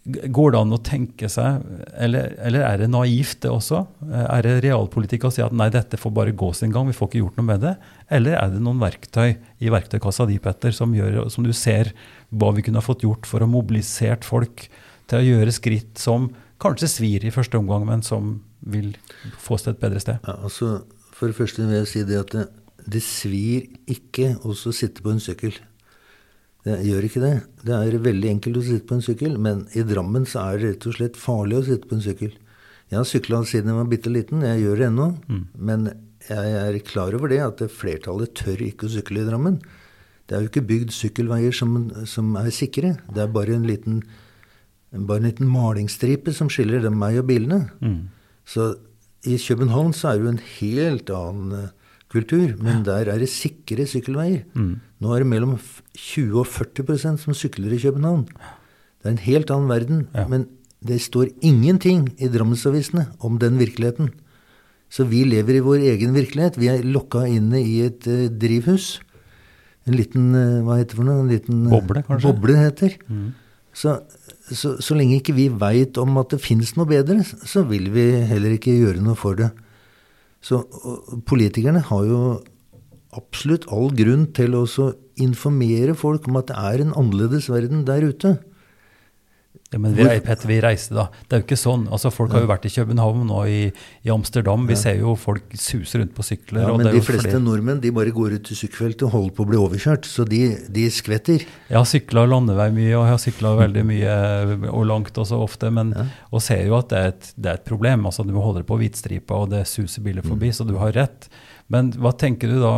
Går 0.10 0.54
det 0.54 0.60
an 0.62 0.74
å 0.74 0.78
tenke 0.86 1.28
seg, 1.30 1.64
eller, 1.98 2.32
eller 2.46 2.62
er 2.66 2.78
det 2.82 2.88
naivt 2.94 3.40
det 3.44 3.50
også? 3.52 3.82
Eh, 4.06 4.26
Er 4.38 4.46
det 4.46 4.54
realpolitikk 4.64 5.26
å 5.28 5.32
si 5.34 5.42
at 5.44 5.54
nei, 5.54 5.68
dette 5.74 5.98
får 6.02 6.14
bare 6.16 6.34
gå 6.38 6.50
sin 6.58 6.72
gang, 6.74 6.88
vi 6.90 6.96
får 6.98 7.10
ikke 7.10 7.22
gjort 7.24 7.38
noe 7.42 7.48
med 7.50 7.64
det? 7.66 7.74
Eller 8.18 8.38
er 8.40 8.54
det 8.54 8.62
noen 8.64 8.80
verktøy 8.82 9.36
i 9.60 9.70
verktøykassa 9.74 10.26
di, 10.30 10.38
Petter, 10.42 10.74
som, 10.74 10.94
gjør, 10.98 11.24
som 11.34 11.46
du 11.46 11.52
ser 11.58 11.92
hva 12.30 12.52
vi 12.56 12.64
kunne 12.66 12.82
ha 12.82 12.86
fått 12.86 13.04
gjort 13.06 13.26
for 13.30 13.42
å 13.46 13.50
mobilisert 13.50 14.26
folk 14.26 14.68
til 15.10 15.20
å 15.20 15.26
gjøre 15.26 15.54
skritt 15.58 15.98
som 16.02 16.30
kanskje 16.62 16.90
svir 16.96 17.26
i 17.26 17.34
første 17.34 17.58
omgang, 17.60 17.86
men 17.90 18.02
som 18.06 18.38
vil 18.62 18.94
få 19.40 19.58
oss 19.58 19.66
til 19.66 19.76
et 19.76 19.82
bedre 19.82 20.02
sted? 20.04 20.20
Ja, 20.28 20.38
altså, 20.44 20.84
for 21.16 21.32
det 21.32 21.38
første 21.40 21.66
vil 21.66 21.80
jeg 21.82 21.92
si 21.92 22.04
det 22.08 22.20
at 22.20 22.36
det, 22.36 22.46
det 22.90 23.04
svir 23.06 23.68
ikke 23.92 24.34
å 24.44 24.56
sitte 24.56 25.04
på 25.06 25.14
en 25.14 25.24
sykkel. 25.24 25.56
Det 26.68 26.76
gjør 26.84 27.08
ikke 27.08 27.24
det. 27.24 27.34
Det 27.64 27.76
er 27.76 27.98
veldig 28.04 28.30
enkelt 28.34 28.60
å 28.60 28.66
sitte 28.66 28.88
på 28.90 28.98
en 28.98 29.06
sykkel, 29.06 29.40
men 29.40 29.64
i 29.80 29.84
Drammen 29.88 30.28
så 30.28 30.44
er 30.44 30.60
det 30.60 30.74
rett 30.74 30.88
og 30.90 30.98
slett 30.98 31.20
farlig 31.20 31.60
å 31.60 31.66
sitte 31.70 31.88
på 31.90 31.98
en 31.98 32.06
sykkel. 32.06 32.36
Jeg 32.90 32.98
har 32.98 33.08
sykla 33.08 33.44
siden 33.46 33.72
jeg 33.72 33.78
var 33.78 33.90
bitte 33.90 34.12
liten, 34.12 34.44
jeg 34.44 34.64
gjør 34.64 34.82
det 34.82 34.88
ennå. 34.90 35.08
Men 35.56 35.92
jeg 36.28 36.56
er 36.60 36.80
klar 36.86 37.16
over 37.16 37.32
det 37.32 37.40
at 37.46 37.62
flertallet 37.72 38.34
tør 38.38 38.62
ikke 38.66 38.90
å 38.90 38.94
sykle 38.96 39.22
i 39.24 39.28
Drammen. 39.30 39.60
Det 40.28 40.36
er 40.36 40.44
jo 40.44 40.52
ikke 40.52 40.68
bygd 40.70 40.92
sykkelveier 40.94 41.56
som, 41.56 41.78
som 42.06 42.36
er 42.38 42.52
sikre. 42.54 42.98
Det 43.10 43.24
er 43.24 43.32
bare 43.34 43.56
en 43.56 43.66
liten, 43.66 44.04
bare 44.92 45.24
en 45.24 45.30
liten 45.30 45.50
malingsstripe 45.50 46.34
som 46.36 46.52
skiller 46.54 46.84
dem, 46.84 47.00
meg 47.02 47.18
og 47.22 47.30
bilene. 47.32 47.64
Så 48.50 48.70
i 49.28 49.36
København 49.38 49.94
så 49.94 50.10
er 50.12 50.18
det 50.18 50.26
jo 50.26 50.34
en 50.34 50.46
helt 50.60 51.12
annen 51.14 51.58
eh, 51.58 51.74
kultur, 52.10 52.56
men 52.64 52.82
der 52.88 53.12
er 53.12 53.20
det 53.22 53.30
sikre 53.30 53.86
sykkelveier. 53.86 54.48
Nå 55.00 55.12
er 55.14 55.22
det 55.22 55.30
mellom 55.30 55.60
20 55.94 56.40
og 56.42 56.48
40% 56.50 57.22
som 57.22 57.36
sykler 57.38 57.76
i 57.76 57.82
København. 57.84 58.24
Det 59.00 59.06
er 59.06 59.14
en 59.14 59.22
helt 59.28 59.52
annen 59.54 59.70
verden. 59.70 60.08
Ja. 60.16 60.26
Men 60.32 60.48
det 60.86 61.02
står 61.04 61.30
ingenting 61.46 62.08
i 62.18 62.32
Drammensavisene 62.32 63.10
om 63.20 63.38
den 63.40 63.60
virkeligheten. 63.60 64.10
Så 64.90 65.06
vi 65.06 65.22
lever 65.28 65.60
i 65.60 65.64
vår 65.64 65.84
egen 65.92 66.16
virkelighet. 66.16 66.58
Vi 66.58 66.72
er 66.72 66.88
lokka 66.88 67.28
inne 67.30 67.62
i 67.62 67.82
et 67.86 68.08
uh, 68.10 68.26
drivhus. 68.42 68.98
En 69.86 69.94
liten 69.96 70.32
uh, 70.34 70.64
Hva 70.66 70.80
heter 70.80 70.96
det 70.96 70.98
for 70.98 71.08
noe? 71.08 71.22
En 71.22 71.30
liten 71.30 71.62
uh, 71.68 71.76
Boble, 71.76 72.04
kanskje? 72.08 72.32
Boble 72.32 72.58
heter. 72.58 72.96
Så, 73.76 74.00
så, 74.56 74.76
så 74.82 74.96
lenge 74.98 75.20
ikke 75.20 75.36
vi 75.38 75.48
veit 75.52 75.98
om 76.02 76.18
at 76.22 76.34
det 76.34 76.42
fins 76.44 76.76
noe 76.78 76.90
bedre, 76.90 77.22
så 77.24 77.64
vil 77.70 77.90
vi 77.94 78.06
heller 78.30 78.56
ikke 78.56 78.78
gjøre 78.78 79.04
noe 79.04 79.18
for 79.20 79.38
det. 79.40 79.52
Så 80.42 80.64
politikerne 81.28 81.84
har 81.90 82.06
jo 82.08 82.22
absolutt 83.18 83.68
all 83.74 83.90
grunn 83.98 84.28
til 84.38 84.56
å 84.56 84.66
informere 85.20 85.96
folk 85.98 86.30
om 86.30 86.40
at 86.40 86.52
det 86.52 86.60
er 86.60 86.84
en 86.84 86.96
annerledes 86.98 87.50
verden 87.52 87.84
der 87.88 88.06
ute. 88.08 88.38
Ja, 89.70 89.78
men 89.78 89.94
vi, 89.94 90.02
Petter, 90.26 90.48
vi 90.50 90.56
reiste 90.66 90.96
da. 90.98 91.04
Det 91.30 91.36
er 91.36 91.42
jo 91.42 91.46
ikke 91.46 91.58
sånn. 91.62 91.84
Altså, 91.94 92.10
folk 92.14 92.32
har 92.34 92.42
jo 92.42 92.48
vært 92.50 92.64
i 92.66 92.72
København 92.74 93.30
og 93.34 93.50
i, 93.54 93.68
i 94.02 94.10
Amsterdam. 94.10 94.64
Vi 94.70 94.74
ser 94.78 94.98
jo 94.98 95.12
folk 95.18 95.54
suse 95.62 96.00
rundt 96.02 96.16
på 96.18 96.26
sykler. 96.26 96.64
Ja, 96.66 96.72
men 96.74 96.90
de 96.90 97.02
fleste 97.06 97.28
flere- 97.28 97.42
nordmenn 97.44 97.82
de 97.84 97.92
bare 97.94 98.10
går 98.16 98.34
ut 98.40 98.48
til 98.50 98.58
sykkelfeltet 98.58 99.06
og 99.06 99.14
holder 99.14 99.36
på 99.38 99.46
å 99.46 99.50
bli 99.52 99.60
overkjørt. 99.62 100.10
Så 100.10 100.26
de, 100.30 100.42
de 100.74 100.88
skvetter. 100.94 101.46
Jeg 101.70 101.78
har 101.78 101.86
sykla 101.90 102.26
landevei 102.32 102.70
mye, 102.80 102.96
og 102.98 103.06
jeg 103.06 103.14
har 103.14 103.22
sykla 103.28 103.54
veldig 103.62 103.86
mye 103.92 104.16
og 104.74 104.88
langt 104.90 105.22
også 105.22 105.38
ofte, 105.46 105.70
men, 105.74 105.94
og 106.34 106.42
ser 106.46 106.66
jo 106.66 106.80
at 106.80 106.90
det 106.90 107.04
er 107.04 107.14
et, 107.14 107.30
det 107.38 107.54
er 107.54 107.62
et 107.62 107.70
problem. 107.70 108.10
altså 108.10 108.26
Du 108.26 108.34
må 108.34 108.42
holde 108.48 108.64
deg 108.64 108.70
på 108.74 108.80
hvitstripa, 108.82 109.38
og 109.44 109.54
det 109.54 109.68
suser 109.70 110.02
biler 110.06 110.26
forbi, 110.26 110.50
så 110.50 110.66
du 110.66 110.74
har 110.82 110.98
rett. 110.98 111.30
Men 111.70 111.92
hva 112.02 112.12
tenker 112.18 112.50
du 112.50 112.58
da, 112.64 112.74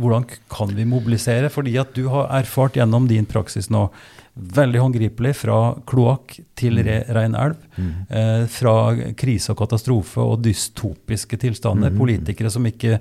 hvordan 0.00 0.24
kan 0.48 0.70
vi 0.72 0.86
mobilisere? 0.88 1.50
Fordi 1.52 1.74
at 1.80 1.92
du 1.96 2.06
har 2.08 2.30
erfart 2.38 2.78
gjennom 2.78 3.08
din 3.10 3.26
praksis 3.28 3.68
nå, 3.72 3.84
veldig 4.40 4.80
håndgripelig, 4.80 5.34
fra 5.36 5.58
kloakk 5.88 6.38
til 6.56 6.80
re, 6.86 7.02
rein 7.12 7.34
elv, 7.36 7.58
eh, 8.08 8.46
fra 8.48 8.74
krise 9.18 9.52
og 9.52 9.58
katastrofe 9.60 10.24
og 10.24 10.40
dystopiske 10.46 11.36
tilstander, 11.42 11.92
politikere 11.92 12.52
som 12.52 12.64
ikke 12.68 12.96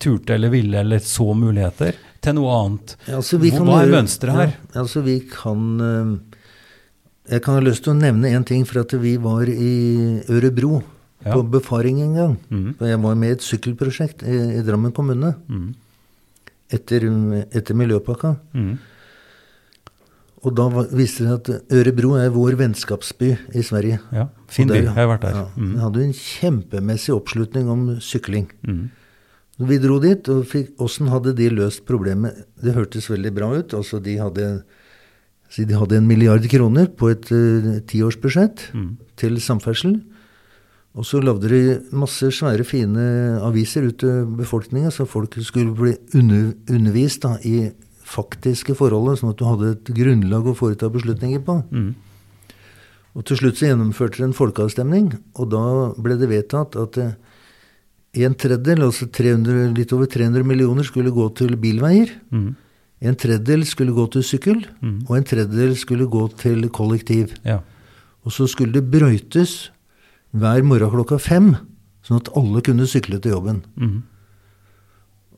turte 0.00 0.36
eller 0.36 0.52
ville 0.52 0.80
eller 0.80 1.02
så 1.04 1.28
muligheter, 1.36 1.98
til 2.20 2.36
noe 2.36 2.54
annet. 2.62 2.94
Ja, 3.08 3.18
altså, 3.18 3.40
Hva 3.40 3.82
er 3.82 3.92
mønsteret 3.92 4.38
her? 4.38 4.54
Ja, 4.72 4.80
altså, 4.84 5.02
vi 5.04 5.20
kan 5.28 5.80
eh, 5.80 6.38
Jeg 7.30 7.44
kan 7.44 7.54
ha 7.54 7.60
lyst 7.62 7.84
til 7.84 7.92
å 7.92 8.00
nevne 8.00 8.32
en 8.34 8.44
ting, 8.44 8.64
for 8.66 8.80
at 8.80 8.92
vi 8.98 9.14
var 9.20 9.44
i 9.46 10.24
Ørebro 10.32 10.80
Ja. 11.24 11.34
på 11.34 11.42
befaring 11.52 11.98
en 12.00 12.14
gang. 12.16 12.36
Mm. 12.48 12.74
For 12.78 12.86
jeg 12.88 13.00
var 13.02 13.14
med 13.20 13.28
i 13.28 13.32
et 13.36 13.42
sykkelprosjekt 13.44 14.22
i, 14.24 14.36
i 14.56 14.62
Drammen 14.64 14.92
kommune 14.96 15.34
mm. 15.48 15.66
etter, 16.72 17.04
etter 17.52 17.76
Miljøpakka. 17.76 18.36
Mm. 18.56 18.78
Og 20.40 20.54
da 20.56 20.64
viste 20.96 21.26
det 21.26 21.28
seg 21.28 21.34
at 21.36 21.74
Ørebro 21.76 22.14
er 22.16 22.30
vår 22.32 22.54
vennskapsby 22.56 23.28
i 23.60 23.64
Sverige. 23.66 23.98
Ja, 24.16 24.28
fin 24.48 24.70
by. 24.70 24.78
Jeg 24.80 24.94
har 24.96 25.10
vært 25.10 25.26
der. 25.26 25.34
Ja, 25.36 25.46
Mm. 25.60 25.74
Vi 25.74 25.80
hadde 25.84 26.04
en 26.06 26.14
kjempemessig 26.16 27.12
oppslutning 27.12 27.68
om 27.68 27.82
sykling. 28.00 28.46
Mm. 28.64 28.86
Vi 29.68 29.76
dro 29.82 29.98
dit, 30.00 30.28
og 30.32 30.46
fikk, 30.48 30.70
åssen 30.80 31.10
hadde 31.12 31.34
de 31.36 31.50
løst 31.52 31.84
problemet? 31.84 32.46
Det 32.64 32.72
hørtes 32.72 33.10
veldig 33.12 33.34
bra 33.36 33.50
ut. 33.58 33.74
Altså, 33.76 34.00
de 34.00 34.16
hadde, 34.16 34.46
de 35.58 35.74
hadde 35.76 35.98
en 36.00 36.06
milliard 36.08 36.48
kroner 36.48 36.88
på 36.88 37.10
et 37.12 37.28
eh, 37.30 37.82
tiårsbudsjett 37.84 38.70
Mm. 38.72 38.96
til 39.20 39.36
samferdsel. 39.36 40.00
Og 40.98 41.06
så 41.06 41.20
lagde 41.22 41.48
de 41.48 41.60
masse 41.94 42.26
svære, 42.34 42.64
fine 42.66 43.04
aviser 43.46 43.86
ut 43.86 44.00
til 44.02 44.24
befolkninga, 44.40 44.90
så 44.90 45.06
folk 45.06 45.36
skulle 45.46 45.70
bli 45.76 45.92
under, 46.18 46.50
undervist 46.68 47.22
da, 47.22 47.36
i 47.46 47.70
faktiske 48.10 48.74
forhold, 48.74 49.20
sånn 49.20 49.30
at 49.30 49.38
du 49.38 49.46
hadde 49.46 49.68
et 49.76 49.92
grunnlag 49.94 50.48
å 50.50 50.56
foreta 50.58 50.90
beslutninger 50.90 51.44
på. 51.46 51.60
Mm. 51.70 51.92
Og 53.14 53.26
til 53.26 53.38
slutt 53.38 53.58
så 53.58 53.68
gjennomførte 53.70 54.18
de 54.18 54.26
en 54.28 54.34
folkeavstemning, 54.34 55.12
og 55.38 55.52
da 55.54 55.62
ble 55.98 56.18
det 56.18 56.28
vedtatt 56.30 56.74
at 56.78 56.98
eh, 56.98 57.14
en 58.26 58.34
tredjedel, 58.34 58.82
altså 58.88 59.06
300, 59.14 59.70
litt 59.78 59.94
over 59.94 60.10
300 60.10 60.42
millioner, 60.46 60.86
skulle 60.86 61.14
gå 61.14 61.28
til 61.38 61.54
bilveier. 61.62 62.16
Mm. 62.34 62.50
En 63.06 63.16
tredjedel 63.16 63.62
skulle 63.64 63.94
gå 63.96 64.08
til 64.12 64.26
sykkel, 64.26 64.64
Mm. 64.82 65.04
og 65.08 65.16
en 65.16 65.24
tredjedel 65.24 65.76
skulle 65.78 66.10
gå 66.10 66.26
til 66.36 66.66
kollektiv. 66.68 67.36
Ja. 67.46 67.60
Og 68.26 68.34
så 68.34 68.48
skulle 68.50 68.74
det 68.74 68.90
brøytes 68.90 69.70
hver 70.30 70.62
morgen 70.66 70.92
klokka 70.92 71.18
fem, 71.22 71.52
sånn 72.06 72.20
at 72.20 72.30
alle 72.38 72.62
kunne 72.64 72.88
sykle 72.88 73.18
til 73.22 73.34
jobben. 73.34 73.62
Mm. 73.80 73.98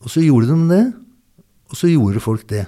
Og 0.03 0.11
så 0.11 0.23
gjorde 0.23 0.51
de 0.51 0.69
det, 0.69 0.83
og 1.71 1.79
så 1.79 1.89
gjorde 1.89 2.23
folk 2.23 2.45
det. 2.51 2.67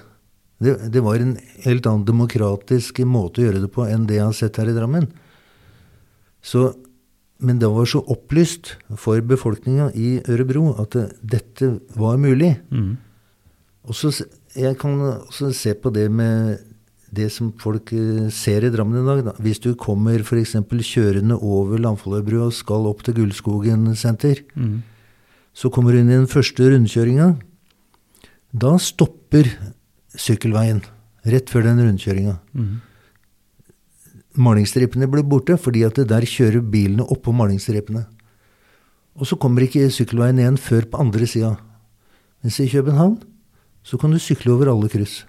Det, 0.62 0.72
det 0.92 1.02
var 1.04 1.20
en 1.20 1.36
helt 1.66 1.86
annen 1.86 2.06
demokratisk 2.08 3.02
måte 3.04 3.42
å 3.42 3.46
gjøre 3.46 3.62
det 3.66 3.70
på 3.74 3.84
enn 3.84 4.06
det 4.08 4.18
jeg 4.18 4.24
har 4.24 4.36
sett 4.36 4.58
her 4.60 4.70
i 4.72 4.76
Drammen. 4.76 5.10
Så, 6.46 6.70
men 7.44 7.60
det 7.60 7.68
var 7.70 7.88
så 7.90 8.00
opplyst 8.12 8.76
for 8.96 9.20
befolkninga 9.20 9.90
i 9.98 10.16
Ørebro 10.24 10.70
at 10.80 10.96
det, 10.96 11.10
dette 11.36 11.70
var 11.98 12.16
mulig. 12.22 12.54
Mm. 12.70 12.96
Og 13.86 13.94
så 13.94 14.14
Jeg 14.56 14.78
kan 14.80 14.96
også 14.96 15.50
se 15.52 15.74
på 15.76 15.90
det 15.92 16.08
med 16.08 16.56
det 17.14 17.28
som 17.32 17.52
folk 17.62 17.92
eh, 17.94 18.28
ser 18.34 18.64
i 18.66 18.70
Drammen 18.74 19.02
i 19.02 19.06
dag. 19.06 19.22
Da. 19.28 19.34
Hvis 19.42 19.60
du 19.62 19.74
kommer 19.78 20.18
f.eks. 20.24 20.56
kjørende 20.58 21.38
over 21.40 21.78
Landfolløybrua 21.78 22.48
og 22.50 22.56
skal 22.56 22.88
opp 22.90 23.02
til 23.06 23.14
Gullskogen 23.20 23.88
senter, 23.96 24.42
Mm. 24.56 24.82
så 25.54 25.70
kommer 25.72 25.92
du 25.92 25.98
inn 26.00 26.10
i 26.10 26.18
den 26.18 26.26
første 26.26 26.66
rundkjøringa. 26.72 27.36
Da 28.52 28.76
stopper 28.78 29.48
sykkelveien 30.16 30.82
rett 31.26 31.48
før 31.50 31.62
den 31.62 31.80
rundkjøringa. 31.84 32.38
Mm. 32.54 32.80
Malingsstripene 34.36 35.08
blir 35.08 35.24
borte 35.24 35.56
fordi 35.60 35.84
at 35.86 35.96
der 36.08 36.26
kjører 36.28 36.60
bilene 36.60 37.06
oppå 37.08 37.32
malingsstripene. 37.32 38.04
Og 39.16 39.24
så 39.30 39.38
kommer 39.40 39.64
ikke 39.64 39.86
sykkelveien 39.92 40.38
igjen 40.42 40.58
før 40.60 40.84
på 40.92 41.00
andre 41.00 41.24
sida. 41.28 41.54
Mens 42.44 42.58
i 42.60 42.68
København 42.68 43.16
så 43.86 43.96
kan 43.98 44.12
du 44.12 44.18
sykle 44.20 44.52
over 44.52 44.68
alle 44.74 44.90
kryss. 44.92 45.22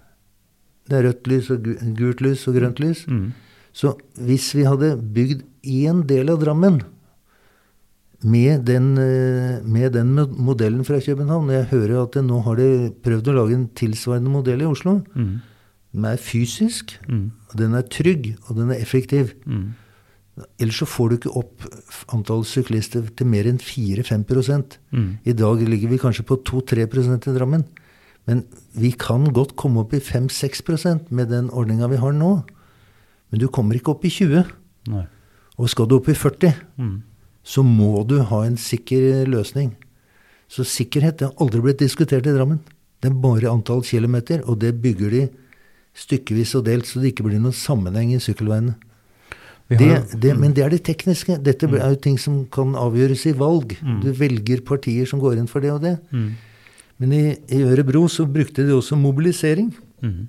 Det 0.88 0.95
er 0.97 1.07
rødt 1.09 1.27
lys 1.27 1.49
og 1.51 1.63
gult 1.97 2.21
lys 2.23 2.47
og 2.47 2.55
grønt 2.55 2.79
lys. 2.79 3.05
Mm. 3.07 3.31
Så 3.75 3.93
hvis 4.17 4.53
vi 4.55 4.63
hadde 4.65 4.95
bygd 4.97 5.43
én 5.67 6.05
del 6.07 6.31
av 6.33 6.39
Drammen 6.41 6.81
med 8.23 8.63
den, 8.65 8.97
eh, 8.97 9.61
med 9.63 9.93
den 9.93 10.15
modellen 10.15 10.83
fra 10.83 10.97
København 10.99 11.51
Jeg 11.51 11.67
hører 11.69 12.03
at 12.03 12.15
nå 12.25 12.41
har 12.43 12.55
de 12.55 12.89
prøvd 13.03 13.27
å 13.27 13.35
lage 13.35 13.53
en 13.53 13.67
tilsvarende 13.75 14.31
modell 14.31 14.61
i 14.61 14.65
Oslo. 14.65 15.03
Mm. 15.15 15.41
Den 15.93 16.05
er 16.05 16.17
fysisk, 16.17 16.97
Mm. 17.07 17.31
den 17.55 17.75
er 17.75 17.83
trygg, 17.83 18.35
og 18.49 18.55
den 18.57 18.71
er 18.71 18.79
effektiv. 18.81 19.33
Mm. 19.45 19.73
Ellers 20.59 20.77
så 20.81 20.85
får 20.85 21.09
du 21.09 21.17
ikke 21.17 21.38
opp 21.38 21.61
antall 22.13 22.43
syklister 22.43 23.15
til 23.15 23.27
mer 23.27 23.45
enn 23.45 23.57
4-5 23.57 24.77
Mm. 24.93 25.17
I 25.25 25.33
dag 25.33 25.57
ligger 25.61 25.89
vi 25.89 25.97
kanskje 25.97 26.25
på 26.25 26.43
2-3% 26.43 27.27
i 27.27 27.38
Drammen. 27.38 27.65
Men 28.28 28.43
vi 28.75 28.91
kan 28.99 29.25
godt 29.34 29.55
komme 29.55 29.80
opp 29.86 29.93
i 29.95 29.99
5-6% 30.03 31.11
med 31.15 31.30
den 31.32 31.49
ordninga 31.49 31.88
vi 31.91 31.99
har 32.01 32.11
nå. 32.15 32.32
Men 33.32 33.39
du 33.39 33.47
kommer 33.47 33.75
ikke 33.80 33.93
opp 33.95 34.03
i 34.07 34.11
20. 34.11 34.43
Nei. 34.91 35.05
Og 35.57 35.69
skal 35.71 35.88
du 35.89 35.95
opp 35.97 36.09
i 36.11 36.13
40, 36.15 36.53
Mm. 36.78 37.01
så 37.43 37.63
må 37.63 38.05
du 38.07 38.19
ha 38.21 38.41
en 38.45 38.57
sikker 38.57 39.25
løsning. 39.25 39.71
Så 40.49 40.63
sikkerhet 40.67 41.21
har 41.21 41.34
aldri 41.39 41.61
blitt 41.61 41.80
diskutert 41.80 42.28
i 42.28 42.34
Drammen. 42.36 42.59
Det 43.01 43.09
er 43.11 43.15
bare 43.21 43.49
antall 43.51 43.82
kilometer, 43.84 44.41
og 44.47 44.59
det 44.59 44.82
bygger 44.82 45.09
de 45.11 45.30
stykkevis 45.97 46.55
og 46.55 46.65
delt, 46.65 46.86
så 46.86 47.01
det 47.01 47.13
ikke 47.15 47.25
blir 47.28 47.39
noen 47.39 47.53
sammenheng 47.55 48.13
i 48.13 48.19
sykkelveiene. 48.19 48.75
Det, 49.67 50.19
det, 50.21 50.38
men 50.39 50.53
det 50.55 50.63
er 50.63 50.69
det 50.71 50.84
tekniske. 50.88 51.41
Dette 51.43 51.67
er 51.67 51.89
jo 51.91 51.95
ting 51.99 52.15
som 52.17 52.45
kan 52.47 52.71
avgjøres 52.80 53.25
i 53.28 53.34
valg. 53.36 53.73
Du 54.03 54.11
velger 54.15 54.61
partier 54.63 55.05
som 55.09 55.19
går 55.19 55.38
inn 55.41 55.47
for 55.51 55.59
det 55.59 55.71
og 55.73 55.82
det. 55.84 55.97
Mm. 56.11 56.30
Men 57.02 57.14
i, 57.14 57.24
i 57.54 57.62
Ørebro 57.66 58.08
så 58.10 58.26
brukte 58.26 58.66
de 58.66 58.74
også 58.76 58.98
mobilisering. 59.00 59.72
Mm. 60.02 60.28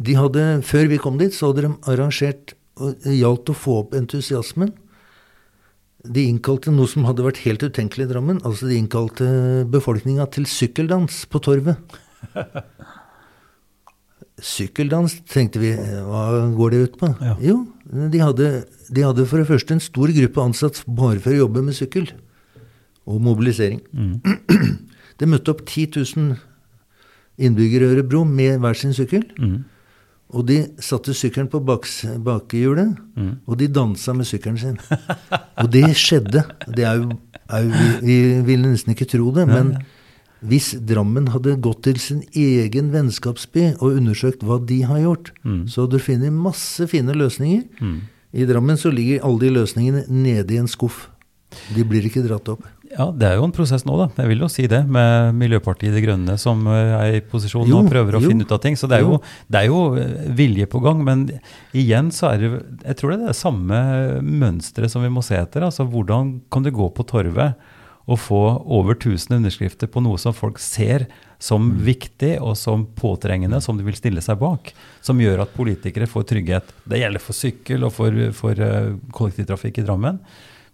De 0.00 0.16
hadde, 0.16 0.44
Før 0.64 0.88
vi 0.88 1.00
kom 1.00 1.18
dit, 1.20 1.34
så 1.34 1.50
hadde 1.50 1.66
de 1.66 1.74
arrangert 1.90 2.54
og 2.80 2.96
Det 3.04 3.12
gjaldt 3.18 3.50
å 3.52 3.56
få 3.56 3.74
opp 3.82 3.96
entusiasmen. 3.98 4.70
De 6.00 6.22
innkalte 6.30 6.72
noe 6.72 6.88
som 6.88 7.04
hadde 7.04 7.26
vært 7.26 7.42
helt 7.44 7.60
utenkelig 7.66 8.06
i 8.06 8.12
Drammen. 8.14 8.38
Altså 8.40 8.70
de 8.70 8.78
innkalte 8.80 9.26
befolkninga 9.68 10.24
til 10.32 10.46
sykkeldans 10.48 11.26
på 11.28 11.42
Torvet. 11.44 11.98
Sykkeldans, 14.40 15.18
tenkte 15.28 15.60
vi. 15.60 15.74
Hva 15.76 16.48
går 16.56 16.72
det 16.72 16.80
ut 16.86 16.96
på? 17.02 17.10
Ja. 17.20 17.34
Jo, 17.44 17.58
de 17.84 18.22
hadde, 18.22 18.48
de 18.88 19.04
hadde 19.04 19.26
for 19.28 19.42
det 19.42 19.50
første 19.50 19.76
en 19.76 19.84
stor 19.84 20.08
gruppe 20.16 20.46
ansatt 20.46 20.80
bare 20.88 21.20
for 21.20 21.34
å 21.34 21.42
jobbe 21.42 21.66
med 21.66 21.76
sykkel. 21.76 22.08
Og 23.04 23.20
mobilisering. 23.20 23.82
Det 25.20 25.28
møtte 25.28 25.52
opp 25.52 25.60
10 25.68 25.86
000 26.16 26.38
innbyggere 27.40 27.86
i 27.88 27.94
Ørebro 27.98 28.24
med 28.24 28.58
hver 28.62 28.76
sin 28.76 28.92
sykkel. 28.96 29.24
Mm. 29.40 29.60
Og 30.30 30.44
de 30.46 30.56
satte 30.78 31.12
sykkelen 31.16 31.48
på 31.50 31.58
baks, 31.66 32.04
bakehjulet, 32.22 32.96
Mm. 33.16 33.32
og 33.46 33.56
de 33.58 33.66
dansa 33.68 34.12
med 34.14 34.24
sykkelen 34.28 34.58
sin. 34.58 34.76
og 35.58 35.70
det 35.72 35.84
skjedde. 35.98 36.44
Det 36.76 36.84
er 36.86 37.00
jo, 37.00 37.10
er 37.50 37.64
jo, 37.64 37.70
vi, 37.70 37.96
vi 38.06 38.40
ville 38.46 38.70
nesten 38.70 38.94
ikke 38.94 39.08
tro 39.10 39.32
det, 39.34 39.46
men 39.50 39.72
hvis 40.46 40.70
Drammen 40.86 41.26
hadde 41.34 41.56
gått 41.60 41.82
til 41.84 41.98
sin 42.00 42.22
egen 42.32 42.92
vennskapsby 42.94 43.74
og 43.80 43.98
undersøkt 43.98 44.40
hva 44.46 44.56
de 44.64 44.82
har 44.88 45.00
gjort, 45.02 45.32
Mm. 45.44 45.66
så 45.68 45.82
hadde 45.84 45.98
du 45.98 46.04
funnet 46.04 46.32
masse 46.32 46.86
fine 46.88 47.12
løsninger. 47.12 47.66
I 48.32 48.46
Drammen 48.46 48.76
så 48.78 48.92
ligger 48.94 49.24
alle 49.26 49.40
de 49.40 49.50
løsningene 49.50 50.04
nede 50.08 50.54
i 50.54 50.58
en 50.62 50.68
skuff. 50.70 51.08
De 51.74 51.82
blir 51.84 52.06
ikke 52.06 52.22
dratt 52.28 52.48
opp. 52.48 52.62
Ja, 52.90 53.06
det 53.14 53.28
er 53.28 53.36
jo 53.38 53.44
en 53.46 53.54
prosess 53.54 53.84
nå, 53.86 53.94
da. 54.00 54.08
Jeg 54.18 54.32
vil 54.32 54.40
jo 54.42 54.48
si 54.50 54.64
det, 54.70 54.80
med 54.90 55.36
Miljøpartiet 55.38 55.94
De 55.94 56.02
Grønne 56.02 56.34
som 56.42 56.64
eh, 56.66 56.94
er 56.98 57.18
i 57.20 57.22
posisjon 57.22 57.68
Jo, 57.70 57.84
og 57.84 57.90
prøver 57.92 58.18
å 58.18 58.22
jo, 58.22 58.30
finne 58.32 58.46
ut 58.46 58.54
av 58.56 58.58
ting. 58.64 58.74
Så 58.78 58.90
det 58.90 58.98
er 58.98 59.06
jo, 59.06 59.20
det 59.46 59.60
er 59.62 59.68
jo 59.70 59.82
eh, 60.00 60.24
vilje 60.40 60.66
på 60.70 60.82
gang. 60.82 61.04
Men 61.06 61.26
igjen 61.70 62.10
så 62.14 62.32
er 62.32 62.42
det 62.42 62.50
Jeg 62.88 62.98
tror 62.98 63.14
det 63.14 63.20
er 63.20 63.30
det 63.30 63.38
samme 63.38 63.78
mønsteret 64.26 64.90
som 64.90 65.06
vi 65.06 65.12
må 65.12 65.22
se 65.22 65.38
etter. 65.38 65.68
Altså 65.68 65.86
hvordan 65.86 66.40
kan 66.50 66.66
du 66.66 66.72
gå 66.74 66.90
på 66.96 67.06
torvet 67.06 67.54
og 68.10 68.18
få 68.18 68.40
over 68.66 68.96
1000 68.96 69.36
underskrifter 69.36 69.86
på 69.86 70.02
noe 70.02 70.18
som 70.18 70.34
folk 70.34 70.58
ser 70.58 71.06
som 71.40 71.70
Mm. 71.70 71.84
viktig 71.86 72.34
og 72.42 72.56
som 72.58 72.82
påtrengende, 72.86 73.62
som 73.62 73.78
de 73.78 73.84
vil 73.86 73.96
stille 73.96 74.20
seg 74.20 74.36
bak. 74.40 74.74
Som 75.00 75.22
gjør 75.22 75.40
at 75.46 75.54
politikere 75.54 76.08
får 76.10 76.26
trygghet. 76.28 76.74
Det 76.84 76.98
gjelder 77.00 77.22
for 77.22 77.32
sykkel 77.38 77.86
og 77.86 77.94
for, 77.96 78.12
for 78.36 78.58
eh, 78.60 78.96
kollektivtrafikk 79.14 79.78
i 79.78 79.86
Drammen. 79.86 80.18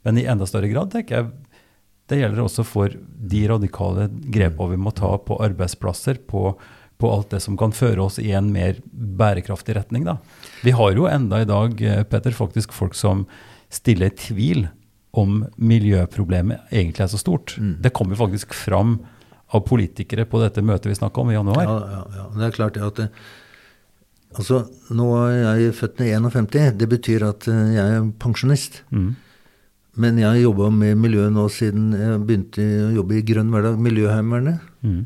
Men 0.07 0.19
i 0.19 0.25
enda 0.27 0.47
større 0.47 0.71
grad 0.71 0.91
tenker 0.91 1.17
jeg 1.21 1.31
det 2.11 2.21
gjelder 2.21 2.45
også 2.45 2.65
for 2.67 2.93
de 3.31 3.43
radikale 3.51 4.09
grepene 4.33 4.75
vi 4.75 4.81
må 4.81 4.93
ta 4.95 5.11
på 5.19 5.39
arbeidsplasser, 5.43 6.21
på, 6.31 6.53
på 7.01 7.11
alt 7.13 7.33
det 7.35 7.43
som 7.45 7.59
kan 7.59 7.75
føre 7.75 8.05
oss 8.07 8.21
i 8.23 8.31
en 8.37 8.53
mer 8.55 8.79
bærekraftig 8.93 9.77
retning. 9.79 10.07
Da. 10.07 10.19
Vi 10.67 10.75
har 10.77 10.95
jo 10.95 11.09
enda 11.11 11.43
i 11.43 11.49
dag, 11.49 11.83
eh, 11.83 12.05
Petter, 12.07 12.37
faktisk 12.37 12.75
folk 12.77 12.95
som 12.99 13.27
stiller 13.73 14.15
tvil 14.15 14.69
om 15.17 15.41
miljøproblemet 15.57 16.71
egentlig 16.71 17.07
er 17.07 17.11
så 17.11 17.19
stort. 17.19 17.57
Det 17.83 17.95
kommer 17.97 18.19
faktisk 18.19 18.55
fram 18.55 18.99
av 19.55 19.65
politikere 19.67 20.27
på 20.29 20.43
dette 20.43 20.63
møtet 20.63 20.91
vi 20.91 20.99
snakka 20.99 21.23
om 21.23 21.33
i 21.33 21.37
januar. 21.37 21.65
Ja, 21.65 21.77
ja, 21.97 22.05
ja. 22.21 22.27
Det 22.37 22.47
er 22.47 22.57
klart 22.59 22.81
at 22.83 23.03
det, 23.03 23.11
Altså, 24.37 24.67
nå 24.93 25.07
er 25.31 25.61
jeg 25.63 25.77
født 25.79 26.03
i 26.05 26.11
51. 26.13 26.75
Det 26.77 26.89
betyr 26.91 27.25
at 27.25 27.47
eh, 27.49 27.71
jeg 27.77 27.95
er 27.95 28.09
pensjonist. 28.21 28.83
Mm. 28.93 29.15
Men 29.97 30.19
jeg 30.21 30.29
har 30.29 30.39
jobba 30.39 30.71
med 30.75 30.99
miljø 31.01 31.27
nå 31.33 31.47
siden 31.53 31.93
jeg 31.97 32.23
begynte 32.29 32.65
å 32.87 32.95
jobbe 32.99 33.17
i 33.17 33.25
Grønn 33.25 33.53
hverdag, 33.53 33.79
Miljøheimevernet. 33.81 34.65
Mm. 34.85 35.05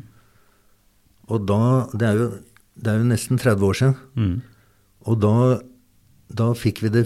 Og 1.31 1.45
da 1.47 1.59
det 1.95 2.07
er, 2.09 2.19
jo, 2.19 2.29
det 2.75 2.91
er 2.91 2.99
jo 2.99 3.11
nesten 3.11 3.39
30 3.39 3.67
år 3.69 3.79
siden. 3.79 3.95
Mm. 4.19 4.33
Og 5.07 5.21
da, 5.23 5.35
da 6.41 6.49
fikk 6.57 6.83
vi 6.83 6.91
det, 6.97 7.05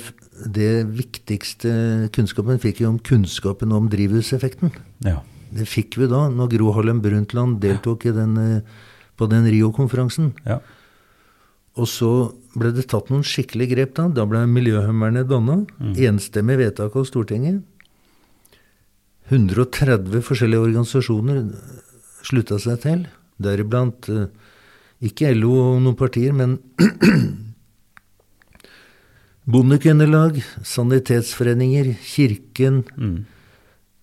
det 0.58 0.72
viktigste 0.98 1.76
kunnskapen 2.16 2.62
fikk 2.64 2.82
vi 2.82 2.90
om 2.90 2.98
kunnskapen 2.98 3.76
om 3.76 3.92
drivhuseffekten. 3.94 4.74
Ja. 5.06 5.20
Det 5.56 5.68
fikk 5.70 6.00
vi 6.02 6.10
da, 6.12 6.26
når 6.34 6.56
Gro 6.56 6.74
Harlem 6.76 7.04
Brundtland 7.06 7.62
deltok 7.64 8.08
i 8.10 8.16
den, 8.16 8.34
eh, 8.42 8.82
på 9.16 9.30
den 9.32 9.46
Rio-konferansen. 9.52 10.34
ja. 10.48 10.60
Og 11.76 11.90
så 11.92 12.10
ble 12.56 12.70
det 12.72 12.86
tatt 12.88 13.10
noen 13.12 13.26
skikkelige 13.28 13.74
grep 13.74 13.96
da. 13.98 14.06
Da 14.08 14.24
ble 14.24 14.46
Miljøheimevernet 14.48 15.28
danna. 15.28 15.58
Enstemmig 16.08 16.56
vedtak 16.62 16.96
av 16.96 17.04
Stortinget. 17.10 17.66
130 19.32 20.22
forskjellige 20.26 20.66
organisasjoner 20.68 21.42
slutta 22.26 22.60
seg 22.62 22.82
til. 22.84 23.06
Deriblant 23.42 24.10
eh, 24.14 24.28
ikke 25.06 25.34
LO 25.36 25.54
og 25.60 25.82
noen 25.84 25.98
partier, 26.00 26.34
men 26.36 26.60
Bondekvinnelag, 29.46 30.40
sanitetsforeninger, 30.66 31.94
Kirken, 32.02 32.84
Mm. 32.98 33.26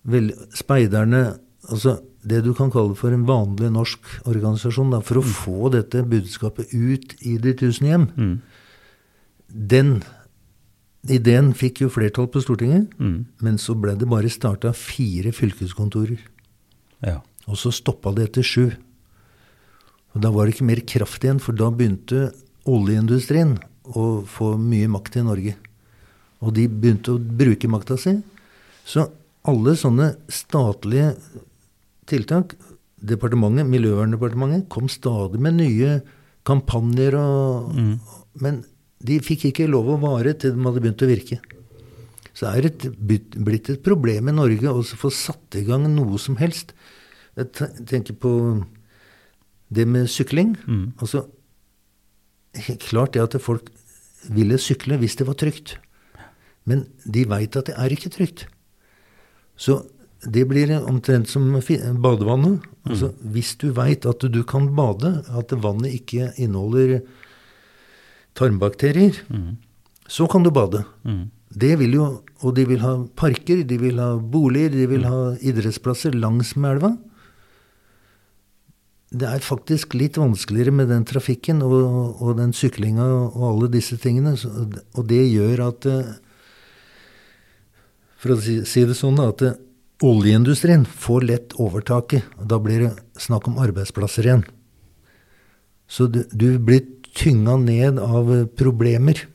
vel, 0.03 0.33
speiderne 0.55 1.39
Altså 1.63 2.01
det 2.27 2.43
du 2.43 2.53
kan 2.53 2.71
kalle 2.71 2.95
for 2.95 3.11
en 3.15 3.23
vanlig 3.23 3.69
norsk 3.71 3.99
organisasjon, 4.27 4.91
da, 4.91 4.99
for 4.99 5.21
å 5.21 5.23
få 5.23 5.69
dette 5.71 6.03
budskapet 6.03 6.73
ut 6.73 7.15
i 7.23 7.37
de 7.37 7.53
tusen 7.55 7.87
hjem. 7.87 8.07
Mm. 8.17 8.33
Den 9.47 10.03
ideen 11.09 11.53
fikk 11.53 11.81
jo 11.83 11.89
flertall 11.91 12.27
på 12.31 12.41
Stortinget, 12.43 12.89
Mm. 12.99 13.25
men 13.41 13.57
så 13.57 13.75
ble 13.79 13.95
det 13.97 14.07
bare 14.09 14.29
starta 14.29 14.73
fire 14.73 15.31
fylkeskontorer. 15.31 16.19
ja. 17.03 17.21
Og 17.45 17.57
så 17.57 17.73
stoppa 17.73 18.13
det 18.15 18.29
etter 18.29 18.41
sju. 18.41 18.71
Og 20.15 20.21
da 20.21 20.29
var 20.31 20.45
det 20.45 20.53
ikke 20.55 20.65
mer 20.65 20.79
kraft 20.87 21.23
igjen, 21.25 21.41
for 21.41 21.51
da 21.51 21.69
begynte 21.69 22.31
oljeindustrien 22.65 23.57
å 23.83 24.23
få 24.25 24.57
mye 24.57 24.87
makt 24.87 25.17
i 25.17 25.23
Norge. 25.23 25.55
Og 26.41 26.53
de 26.53 26.67
begynte 26.69 27.11
å 27.11 27.19
bruke 27.19 27.67
makta 27.67 27.97
si. 27.99 28.23
Så 28.85 29.09
alle 29.43 29.75
sånne 29.75 30.15
statlige 30.29 31.17
tiltak 32.07 32.55
Departementet, 33.03 33.67
Miljøverndepartementet 33.67 34.69
kom 34.69 34.87
stadig 34.87 35.37
med 35.43 35.55
nye 35.55 36.01
kampanjer 36.45 37.13
og 37.19 37.73
Men 38.39 38.63
de 39.03 39.19
fikk 39.23 39.49
ikke 39.49 39.69
lov 39.69 39.91
å 39.93 39.99
vare 40.01 40.33
til 40.39 40.55
de 40.55 40.63
hadde 40.63 40.83
begynt 40.83 41.03
å 41.03 41.09
virke. 41.09 41.39
Så 42.33 42.49
er 42.49 42.65
det 42.65 42.71
et, 42.71 43.35
blitt 43.37 43.69
et 43.69 43.83
problem 43.85 44.31
i 44.31 44.35
Norge 44.35 44.71
å 44.71 44.81
få 44.83 45.11
satt 45.13 45.59
i 45.59 45.65
gang 45.67 45.85
noe 45.93 46.17
som 46.21 46.39
helst. 46.39 46.73
Jeg 47.37 47.69
tenker 47.89 48.17
på 48.17 48.31
det 49.73 49.85
med 49.89 50.09
sykling. 50.09 50.55
Altså, 50.97 51.27
helt 52.57 52.85
klart 52.85 53.13
det 53.13 53.23
at 53.23 53.37
folk 53.41 53.69
ville 54.33 54.57
sykle 54.61 54.97
hvis 55.01 55.17
det 55.19 55.27
var 55.27 55.37
trygt. 55.37 55.77
Men 56.69 56.85
de 57.03 57.25
veit 57.29 57.57
at 57.59 57.69
det 57.69 57.77
er 57.77 57.93
ikke 57.93 58.13
trygt. 58.13 58.47
Så 59.59 59.83
det 60.23 60.45
blir 60.47 60.71
omtrent 60.79 61.29
som 61.29 61.51
badevannet. 62.01 62.63
Altså, 62.87 63.13
Hvis 63.21 63.55
du 63.59 63.71
veit 63.75 64.05
at 64.05 64.19
du 64.19 64.43
kan 64.43 64.71
bade, 64.75 65.23
at 65.27 65.51
vannet 65.51 65.93
ikke 65.93 66.31
inneholder 66.37 67.01
tarmbakterier, 68.37 69.17
så 70.07 70.27
kan 70.27 70.43
du 70.43 70.51
bade. 70.51 70.83
Det 71.53 71.75
vil 71.79 71.93
jo, 71.93 72.05
Og 72.43 72.55
de 72.55 72.65
vil 72.65 72.81
ha 72.81 72.97
parker, 73.15 73.63
de 73.63 73.77
vil 73.77 73.99
ha 74.01 74.17
boliger, 74.17 74.69
de 74.73 74.87
vil 74.87 75.05
ha 75.07 75.35
idrettsplasser 75.39 76.11
langs 76.11 76.55
med 76.57 76.75
elva. 76.75 76.97
Det 79.13 79.29
er 79.29 79.39
faktisk 79.45 79.93
litt 79.93 80.17
vanskeligere 80.17 80.73
med 80.73 80.89
den 80.89 81.05
trafikken 81.05 81.61
og, 81.61 82.17
og 82.19 82.37
den 82.37 82.51
syklinga 82.51 83.05
og 83.05 83.43
alle 83.51 83.69
disse 83.71 83.95
tingene. 84.01 84.33
Og 84.97 85.05
det 85.07 85.21
gjør 85.29 85.67
at 85.69 85.85
eh, 85.85 86.13
For 88.17 88.33
å 88.33 88.39
si 88.41 88.83
det 88.87 88.95
sånn, 88.97 89.19
at 89.21 89.41
eh, 89.45 89.55
oljeindustrien 90.03 90.83
får 90.83 91.27
lett 91.29 91.55
overtaket. 91.61 92.23
og 92.39 92.49
Da 92.49 92.59
blir 92.59 92.87
det 92.87 92.91
snakk 93.21 93.47
om 93.47 93.59
arbeidsplasser 93.61 94.27
igjen. 94.27 94.43
Så 95.87 96.07
du, 96.07 96.23
du 96.33 96.57
blir 96.59 96.81
tynga 97.15 97.57
ned 97.61 98.01
av 98.01 98.33
eh, 98.33 98.45
problemer. 98.59 99.27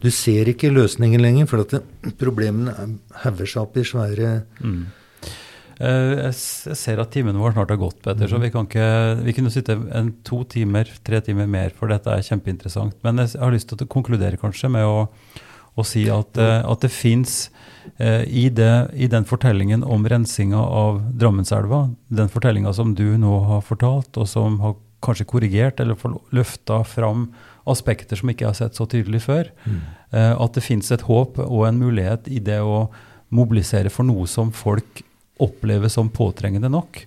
Du 0.00 0.08
ser 0.08 0.48
ikke 0.48 0.70
løsningen 0.72 1.20
lenger, 1.20 1.44
for 1.50 1.60
at 1.66 2.14
problemene 2.16 2.72
hever 3.26 3.48
seg 3.50 3.66
opp 3.66 3.76
i 3.76 3.84
svære 3.84 4.30
mm. 4.56 4.80
Jeg 5.80 6.76
ser 6.76 7.00
at 7.00 7.08
timen 7.12 7.38
vår 7.40 7.54
snart 7.54 7.70
har 7.72 7.78
gått, 7.80 8.02
Petter, 8.04 8.28
så 8.28 8.36
vi 8.40 8.50
kan 8.52 8.66
ikke 8.68 8.88
Vi 9.24 9.32
kunne 9.36 9.52
sitte 9.52 9.78
en 9.96 10.10
to 10.28 10.42
timer, 10.44 10.88
tre 11.04 11.22
timer 11.24 11.48
mer, 11.48 11.72
for 11.76 11.88
dette 11.92 12.12
er 12.12 12.24
kjempeinteressant. 12.24 12.98
Men 13.04 13.22
jeg 13.22 13.40
har 13.40 13.52
lyst 13.52 13.70
til 13.72 13.80
å 13.80 13.88
konkludere 13.88 14.40
kanskje 14.40 14.68
med 14.72 14.84
å, 14.84 15.06
å 15.76 15.86
si 15.88 16.04
at, 16.12 16.36
eh, 16.36 16.60
at 16.60 16.84
det 16.84 16.92
fins 16.92 17.38
eh, 17.96 18.28
i, 18.28 18.44
i 18.48 19.08
den 19.08 19.28
fortellingen 19.28 19.84
om 19.84 20.04
rensinga 20.04 20.60
av 20.60 21.00
Drammenselva, 21.16 21.86
den 22.08 22.32
fortellinga 22.32 22.74
som 22.76 22.92
du 22.96 23.16
nå 23.20 23.40
har 23.48 23.64
fortalt, 23.64 24.20
og 24.20 24.28
som 24.28 24.60
har 24.64 24.76
kanskje 25.04 25.28
korrigert 25.28 25.80
eller 25.80 25.98
få 25.98 26.12
løfta 26.34 26.82
fram 26.84 27.30
aspekter 27.70 28.18
som 28.18 28.30
ikke 28.30 28.46
jeg 28.46 28.50
har 28.50 28.58
sett 28.58 28.78
så 28.78 28.86
tydelig 28.90 29.22
før. 29.26 29.50
Eh, 30.10 30.32
at 30.32 30.56
det 30.56 30.64
fins 30.64 30.90
et 30.92 31.06
håp 31.06 31.38
og 31.44 31.66
en 31.68 31.80
mulighet 31.80 32.28
i 32.28 32.40
det 32.44 32.60
å 32.60 32.88
mobilisere 33.30 33.92
for 33.92 34.06
noe 34.08 34.26
som 34.26 34.50
folk 34.52 35.04
opplever 35.40 35.88
som 35.88 36.10
påtrengende 36.12 36.70
nok. 36.72 37.04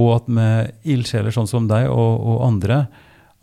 Og 0.00 0.14
at 0.16 0.28
med 0.28 0.72
ildsjeler 0.84 1.34
sånn 1.34 1.48
som 1.50 1.68
deg 1.70 1.88
og, 1.88 2.14
og 2.20 2.46
andre, 2.46 2.86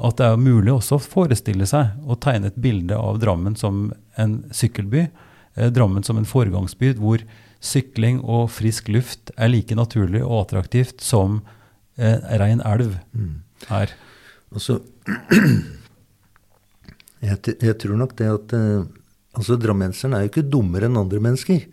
at 0.03 0.17
det 0.19 0.27
er 0.27 0.41
mulig 0.41 0.73
også 0.73 0.97
å 0.97 1.03
forestille 1.03 1.67
seg 1.69 1.93
å 2.09 2.17
tegne 2.19 2.49
et 2.49 2.59
bilde 2.59 2.97
av 2.97 3.21
Drammen 3.21 3.55
som 3.59 3.87
en 4.19 4.39
sykkelby. 4.51 5.07
Eh, 5.55 5.71
Drammen 5.73 6.05
som 6.05 6.19
en 6.19 6.27
foregangsby 6.29 6.95
hvor 6.99 7.23
sykling 7.63 8.19
og 8.27 8.49
frisk 8.51 8.89
luft 8.91 9.31
er 9.37 9.53
like 9.53 9.75
naturlig 9.77 10.23
og 10.25 10.41
attraktivt 10.41 11.01
som 11.05 11.41
eh, 11.95 12.19
rein 12.41 12.61
elv 12.67 12.97
er. 13.69 13.93
Altså, 14.53 14.79
jeg, 17.27 17.55
jeg 17.61 17.77
tror 17.81 17.99
nok 17.99 18.15
det 18.19 18.29
at 18.29 18.55
eh, 18.57 18.85
altså 19.33 19.57
Drammenseren 19.59 20.15
er 20.15 20.25
jo 20.25 20.31
ikke 20.31 20.47
dummere 20.49 20.89
enn 20.89 20.99
andre 20.99 21.21
mennesker. 21.23 21.65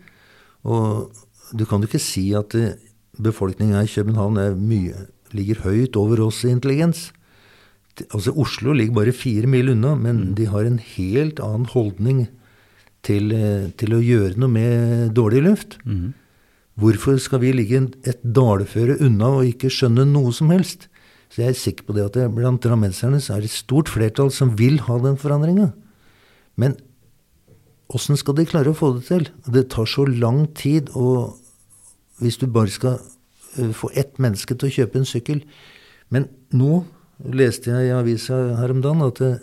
Og 0.63 1.11
du 1.57 1.65
kan 1.67 1.81
jo 1.81 1.89
ikke 1.89 2.03
si 2.03 2.29
at 2.37 2.55
eh, 2.57 2.77
befolkninga 3.21 3.83
i 3.83 3.91
København 3.91 4.39
er 4.41 4.57
mye, 4.57 5.07
ligger 5.35 5.63
høyt 5.65 5.97
over 5.99 6.23
oss 6.27 6.43
i 6.45 6.53
intelligens. 6.53 7.09
Altså 8.09 8.33
Oslo 8.39 8.73
ligger 8.73 9.01
bare 9.01 9.15
fire 9.15 9.49
mil 9.51 9.73
unna, 9.73 9.95
men 9.99 10.31
de 10.37 10.47
har 10.49 10.65
en 10.65 10.79
helt 10.79 11.41
annen 11.43 11.67
holdning 11.69 12.25
til, 13.05 13.33
eh, 13.35 13.69
til 13.77 13.97
å 13.97 14.01
gjøre 14.01 14.39
noe 14.39 14.51
med 14.51 15.13
dårlig 15.17 15.43
luft. 15.45 15.77
Hvorfor 16.79 17.19
skal 17.19 17.41
vi 17.43 17.51
ligge 17.53 17.83
et 18.07 18.21
dalføre 18.23 18.95
unna 19.03 19.41
og 19.41 19.49
ikke 19.49 19.69
skjønne 19.69 20.07
noe 20.07 20.31
som 20.33 20.49
helst? 20.53 20.87
Så 21.31 21.45
jeg 21.45 21.53
er 21.53 21.59
sikker 21.59 21.87
på 21.87 21.95
det 21.95 22.05
at 22.09 22.17
det, 22.17 22.27
blant 22.35 22.63
drammenserne 22.63 23.21
så 23.23 23.37
er 23.37 23.43
det 23.43 23.51
et 23.51 23.61
stort 23.61 23.91
flertall 23.91 24.33
som 24.35 24.51
vil 24.59 24.81
ha 24.87 24.97
den 24.99 25.15
forandringa. 25.19 25.69
Men 26.59 26.75
åssen 27.91 28.19
skal 28.19 28.35
de 28.35 28.47
klare 28.47 28.73
å 28.73 28.77
få 28.77 28.93
det 28.97 29.05
til? 29.07 29.29
Det 29.47 29.69
tar 29.71 29.87
så 29.87 30.03
lang 30.09 30.43
tid, 30.59 30.91
og 30.91 31.37
hvis 32.19 32.39
du 32.41 32.49
bare 32.51 32.71
skal 32.71 32.99
eh, 33.57 33.71
få 33.75 33.93
ett 33.95 34.19
menneske 34.21 34.57
til 34.59 34.67
å 34.67 34.75
kjøpe 34.75 34.99
en 34.99 35.07
sykkel 35.09 35.39
Men 36.11 36.27
nå 36.53 36.83
leste 37.31 37.71
jeg 37.71 37.87
i 37.87 37.95
avisa 37.95 38.35
her 38.59 38.73
om 38.73 38.81
dagen 38.83 39.05
at 39.05 39.21
eh, 39.23 39.39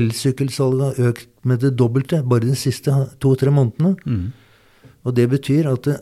elsykkelsalget 0.00 0.96
har 0.96 1.10
økt 1.12 1.28
med 1.44 1.60
det 1.60 1.74
dobbelte 1.76 2.22
bare 2.24 2.48
de 2.48 2.56
siste 2.56 2.94
to-tre 3.20 3.52
månedene. 3.52 3.92
Og 5.04 5.14
det 5.16 5.28
betyr 5.28 5.68
at, 5.68 5.84
det, 5.84 5.98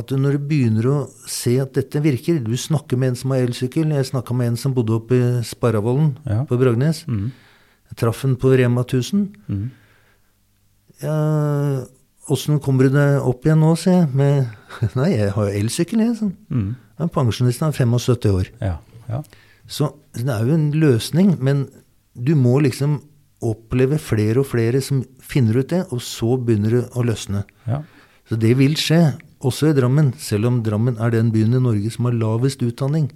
at 0.00 0.10
når 0.16 0.36
du 0.38 0.46
begynner 0.50 0.86
å 0.90 0.96
se 1.30 1.52
at 1.62 1.72
dette 1.76 2.00
virker 2.02 2.40
Du 2.44 2.52
snakker 2.58 2.98
med 2.98 3.12
en 3.12 3.18
som 3.20 3.30
har 3.34 3.44
elsykkel. 3.46 3.92
Jeg 3.94 4.08
snakka 4.10 4.34
med 4.36 4.52
en 4.52 4.56
som 4.60 4.74
bodde 4.76 4.96
oppe 4.96 5.14
i 5.18 5.42
Sparravollen 5.46 6.16
Ja. 6.26 6.42
på 6.48 6.58
Bragnes. 6.60 7.04
Jeg 7.06 7.96
traff 8.00 8.22
han 8.22 8.36
på 8.40 8.52
Rema 8.56 8.82
1000. 8.84 9.28
Ja, 11.02 11.16
Åssen 12.30 12.60
kommer 12.62 12.86
du 12.86 12.94
deg 12.94 13.24
opp 13.26 13.46
igjen 13.46 13.58
nå, 13.64 13.72
sier 13.80 14.02
jeg. 14.04 14.10
Med, 14.14 14.50
Nei, 14.98 15.08
jeg 15.16 15.32
har 15.34 15.48
jo 15.48 15.60
elsykkel, 15.62 16.02
jeg. 16.04 16.16
Sånn. 16.20 16.34
Jeg 17.00 17.06
er 17.08 17.14
pensjonist, 17.14 17.62
han 17.64 17.72
er 17.72 17.78
75 17.80 18.34
år. 18.36 18.50
Ja, 18.60 18.76
ja. 19.08 19.22
Så 19.70 19.88
det 20.14 20.28
er 20.30 20.44
jo 20.46 20.54
en 20.58 20.68
løsning, 20.78 21.32
men 21.42 21.64
du 22.14 22.34
må 22.38 22.56
liksom 22.62 23.00
oppleve 23.46 23.96
flere 24.02 24.42
og 24.42 24.46
flere 24.50 24.82
som 24.84 25.00
finner 25.24 25.62
ut 25.62 25.70
det, 25.72 25.80
og 25.94 26.02
så 26.04 26.34
begynner 26.38 26.74
det 26.76 26.84
å 26.98 27.04
løsne. 27.06 27.44
ja. 27.66 27.80
Så 28.30 28.36
det 28.38 28.52
vil 28.60 28.76
skje, 28.78 28.98
også 29.40 29.70
i 29.70 29.76
Drammen, 29.76 30.12
selv 30.20 30.50
om 30.50 30.60
Drammen 30.64 30.98
er 31.00 31.14
den 31.14 31.32
byen 31.32 31.56
i 31.56 31.62
Norge 31.62 31.90
som 31.94 32.08
har 32.08 32.18
lavest 32.18 32.62
utdanning 32.64 33.08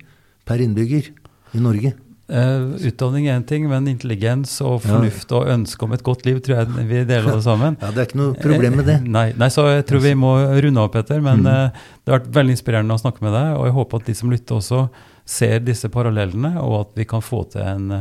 per 0.48 0.62
innbygger 0.64 1.10
i 1.54 1.62
Norge. 1.62 1.94
Uh, 2.24 2.72
utdanning 2.88 3.26
er 3.28 3.36
en 3.36 3.44
ting, 3.44 3.66
men 3.68 3.84
intelligens 3.90 4.54
og 4.64 4.78
fornuft 4.86 5.32
og 5.36 5.50
ønske 5.52 5.84
om 5.84 5.92
et 5.92 6.04
godt 6.06 6.22
liv 6.24 6.38
tror 6.40 6.62
jeg 6.62 6.86
vi 6.88 7.02
deler 7.04 7.28
alle 7.34 7.44
sammen. 7.44 7.76
Ja, 7.84 7.90
det 7.92 8.00
er 8.00 8.08
ikke 8.08 8.20
noe 8.22 8.36
problem 8.40 8.78
med 8.80 8.88
det. 8.88 8.96
Uh, 9.02 9.10
Nei, 9.18 9.26
nei, 9.36 9.50
så 9.52 9.66
jeg 9.68 9.84
tror 9.90 10.00
vi 10.06 10.14
må 10.16 10.32
runde 10.40 10.80
av, 10.80 10.88
Petter. 10.94 11.20
Men 11.24 11.44
eh, 11.44 11.82
det 12.00 12.12
har 12.12 12.22
vært 12.22 12.30
veldig 12.38 12.56
inspirerende 12.56 12.96
å 12.96 13.02
snakke 13.02 13.26
med 13.26 13.36
deg. 13.36 13.50
Og 13.58 13.68
jeg 13.68 13.76
håper 13.76 14.00
at 14.00 14.08
de 14.08 14.16
som 14.16 14.32
lytter 14.32 14.56
også 14.56 14.86
ser 15.28 15.60
disse 15.66 15.90
parallellene, 15.92 16.54
og 16.64 16.78
at 16.78 16.96
vi 16.96 17.06
kan 17.08 17.24
få 17.24 17.42
til 17.52 17.64
en, 17.64 17.92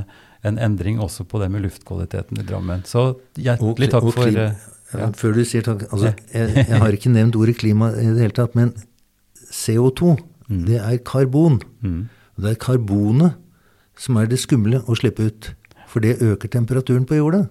en 0.47 0.61
endring 0.69 1.03
også 1.03 1.27
på 1.27 1.43
det 1.43 1.51
med 1.51 1.67
luftkvaliteten 1.67 2.39
i 2.39 2.47
Drammen. 2.47 2.87
Så 2.87 3.09
hjertelig 3.35 3.91
takk 3.91 4.07
for 4.15 4.39
ja, 4.99 5.09
Før 5.17 5.33
du 5.35 5.43
sier 5.47 5.65
takk 5.65 5.85
altså, 5.89 6.13
jeg, 6.33 6.65
jeg 6.67 6.81
har 6.83 6.95
ikke 6.95 7.11
nevnt 7.13 7.37
ordet 7.39 7.57
klima 7.59 7.91
i 7.97 8.09
det 8.11 8.27
hele 8.27 8.37
tatt, 8.37 8.55
men 8.57 8.73
CO2, 9.53 10.15
det 10.67 10.79
er 10.81 10.99
karbon. 11.05 11.59
Mm. 11.81 12.07
det 12.41 12.53
er 12.53 12.61
karbonet 12.61 13.39
som 13.97 14.17
er 14.17 14.29
det 14.29 14.41
skumle 14.41 14.81
å 14.89 14.95
slippe 14.97 15.27
ut. 15.29 15.51
For 15.89 16.01
det 16.01 16.21
øker 16.25 16.49
temperaturen 16.49 17.05
på 17.05 17.19
jorda. 17.19 17.43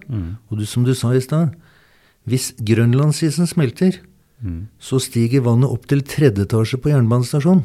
Og 0.51 0.59
du, 0.59 0.65
som 0.67 0.83
du 0.83 0.91
sa 0.95 1.13
i 1.15 1.21
stad, 1.23 1.53
hvis 2.27 2.51
grønlandsisen 2.59 3.47
smelter, 3.47 4.01
så 4.79 4.99
stiger 4.99 5.45
vannet 5.45 5.71
opp 5.71 5.85
til 5.87 6.01
tredje 6.03 6.43
etasje 6.43 6.79
på 6.83 6.91
jernbanestasjonen. 6.91 7.63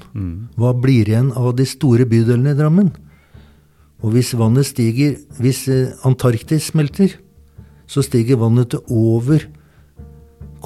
Hva 0.54 0.72
blir 0.78 1.08
igjen 1.10 1.32
av 1.34 1.56
de 1.58 1.66
store 1.66 2.06
bydelene 2.06 2.54
i 2.54 2.58
Drammen? 2.58 2.92
Og 3.98 4.12
hvis 4.14 4.30
vannet 4.38 4.62
stiger 4.68 5.16
Hvis 5.42 5.66
eh, 5.66 5.90
Antarktis 6.06 6.70
smelter, 6.70 7.16
så 7.90 8.02
stiger 8.02 8.38
vannet 8.38 8.70
til 8.70 8.80
over 8.86 9.42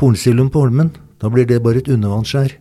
kornsiloen 0.02 0.50
på 0.50 0.64
Holmen. 0.64 0.90
Da 1.22 1.30
blir 1.30 1.46
det 1.46 1.62
bare 1.62 1.82
et 1.82 1.90
undervannsskjær. 1.92 2.56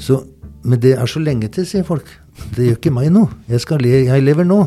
Så, 0.00 0.22
men 0.64 0.80
det 0.80 0.94
er 0.96 1.10
så 1.10 1.20
lenge 1.20 1.50
til, 1.52 1.66
sier 1.68 1.84
folk. 1.84 2.08
Det 2.54 2.68
gjør 2.68 2.78
ikke 2.78 2.94
meg 2.94 3.10
noe. 3.12 3.28
Jeg, 3.50 3.60
skal 3.66 3.82
le, 3.84 3.92
jeg 4.06 4.24
lever 4.24 4.46
nå. 4.48 4.62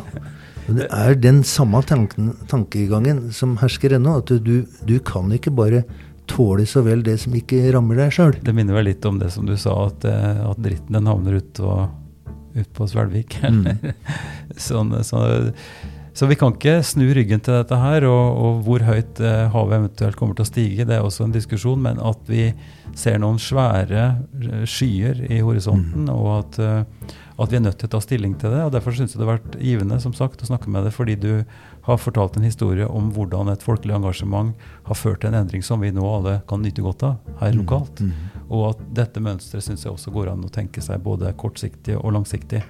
Men 0.67 0.77
det 0.77 0.87
er 0.93 1.17
den 1.17 1.41
samme 1.47 1.81
tanken, 1.87 2.35
tankegangen 2.51 3.29
som 3.33 3.55
hersker 3.61 3.97
ennå. 3.97 4.19
At 4.21 4.33
du, 4.45 4.55
du 4.85 4.97
kan 5.07 5.31
ikke 5.33 5.53
bare 5.55 5.81
tåle 6.29 6.67
så 6.69 6.83
vel 6.85 7.01
det 7.03 7.17
som 7.23 7.33
ikke 7.35 7.63
rammer 7.73 7.97
deg 8.03 8.13
sjøl. 8.13 8.35
Det 8.43 8.53
minner 8.55 8.77
vel 8.77 8.91
litt 8.91 9.07
om 9.09 9.17
det 9.19 9.31
som 9.33 9.47
du 9.49 9.55
sa, 9.59 9.73
at, 9.89 10.05
eh, 10.07 10.43
at 10.45 10.61
dritten 10.61 10.99
den 10.99 11.09
havner 11.09 11.41
ut, 11.41 11.63
og, 11.65 11.89
ut 12.53 12.69
på 12.77 12.87
Svelvik. 12.91 13.39
Mm. 13.41 13.65
sånn, 14.69 14.93
så, 15.07 15.25
så 16.13 16.27
vi 16.27 16.35
kan 16.35 16.51
ikke 16.51 16.81
snu 16.83 17.05
ryggen 17.15 17.39
til 17.39 17.55
dette 17.55 17.77
her, 17.79 18.03
og, 18.09 18.39
og 18.43 18.61
hvor 18.65 18.83
høyt 18.83 19.21
eh, 19.23 19.45
havet 19.53 19.77
eventuelt 19.77 20.17
kommer 20.19 20.35
til 20.35 20.43
å 20.43 20.49
stige, 20.49 20.85
det 20.87 20.97
er 20.97 21.05
også 21.07 21.23
en 21.23 21.35
diskusjon, 21.35 21.79
men 21.79 22.01
at 22.03 22.27
vi 22.27 22.49
ser 22.99 23.21
noen 23.23 23.39
svære 23.39 24.03
eh, 24.41 24.65
skyer 24.67 25.23
i 25.31 25.39
horisonten, 25.39 26.09
og 26.11 26.27
at, 26.35 26.59
eh, 26.59 27.15
at 27.39 27.53
vi 27.53 27.59
er 27.61 27.63
nødt 27.63 27.79
til 27.79 27.87
å 27.87 27.93
ta 27.95 28.03
stilling 28.03 28.35
til 28.41 28.51
det. 28.51 28.59
og 28.65 28.73
Derfor 28.75 28.97
syns 28.97 29.15
jeg 29.15 29.21
det 29.21 29.27
har 29.29 29.37
vært 29.37 29.55
givende 29.63 30.01
som 30.03 30.15
sagt, 30.17 30.43
å 30.43 30.51
snakke 30.51 30.73
med 30.73 30.83
deg, 30.83 30.95
fordi 30.97 31.15
du 31.15 31.31
har 31.87 32.03
fortalt 32.03 32.35
en 32.37 32.45
historie 32.45 32.85
om 32.85 33.07
hvordan 33.15 33.53
et 33.53 33.63
folkelig 33.63 33.95
engasjement 33.95 34.51
har 34.91 34.99
ført 34.99 35.23
til 35.23 35.31
en 35.31 35.39
endring 35.39 35.63
som 35.65 35.81
vi 35.81 35.95
nå 35.95 36.03
alle 36.05 36.41
kan 36.49 36.61
nyte 36.61 36.83
godt 36.85 37.07
av 37.07 37.33
her 37.39 37.55
lokalt. 37.55 38.03
Og 38.51 38.73
at 38.73 38.83
dette 38.99 39.23
mønsteret 39.23 39.65
syns 39.65 39.87
jeg 39.87 39.95
også 39.95 40.13
går 40.13 40.35
an 40.35 40.43
å 40.45 40.51
tenke 40.53 40.83
seg 40.83 41.01
både 41.01 41.31
kortsiktig 41.39 41.95
og 41.97 42.13
langsiktig. 42.19 42.61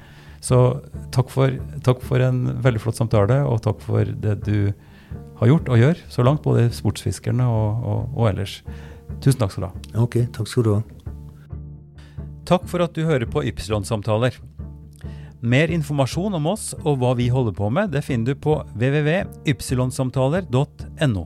Så 0.42 0.82
takk 1.14 1.30
for, 1.30 1.54
takk 1.86 2.02
for 2.06 2.20
en 2.26 2.62
veldig 2.64 2.82
flott 2.82 2.98
samtale, 2.98 3.44
og 3.46 3.62
takk 3.66 3.82
for 3.86 4.04
det 4.06 4.44
du 4.48 4.74
har 5.42 5.48
gjort 5.50 5.70
og 5.70 5.78
gjør 5.82 5.98
så 6.10 6.24
langt, 6.26 6.44
både 6.46 6.70
sportsfiskerne 6.74 7.46
og, 7.46 7.84
og, 7.86 8.02
og 8.16 8.30
ellers. 8.32 8.64
Tusen 9.22 9.40
takk 9.42 9.52
skal 9.54 9.64
du 9.64 9.68
ha. 9.70 9.74
Ok, 10.02 10.16
takk 10.34 10.48
skal 10.50 10.64
du 10.66 10.72
ha. 10.76 10.82
Takk 12.50 12.64
for 12.70 12.80
at 12.84 12.96
du 12.98 13.02
hører 13.06 13.28
på 13.30 13.44
Ypsilon-samtaler. 13.52 14.34
Mer 15.42 15.68
informasjon 15.74 16.36
om 16.38 16.46
oss 16.52 16.76
og 16.84 16.98
hva 17.02 17.12
vi 17.18 17.30
holder 17.34 17.54
på 17.58 17.70
med, 17.74 17.90
det 17.94 18.04
finner 18.06 18.28
du 18.34 18.40
på 18.42 18.54
www.ypsilonsamtaler.no. 18.78 21.26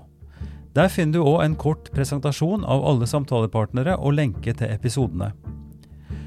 Der 0.76 0.88
finner 0.92 1.14
du 1.16 1.22
òg 1.24 1.44
en 1.44 1.56
kort 1.60 1.92
presentasjon 1.96 2.64
av 2.68 2.86
alle 2.88 3.08
samtalepartnere 3.08 3.94
og 3.96 4.14
lenke 4.16 4.54
til 4.56 4.68
episodene. 4.72 5.32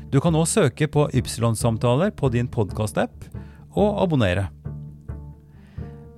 Du 0.08 0.22
kan 0.24 0.32
òg 0.32 0.46
søke 0.48 0.88
på 0.88 1.04
Ypsilon-samtaler 1.12 2.08
på 2.16 2.32
din 2.32 2.48
podkast-app, 2.48 3.28
og 3.76 4.00
abonnere. 4.02 4.48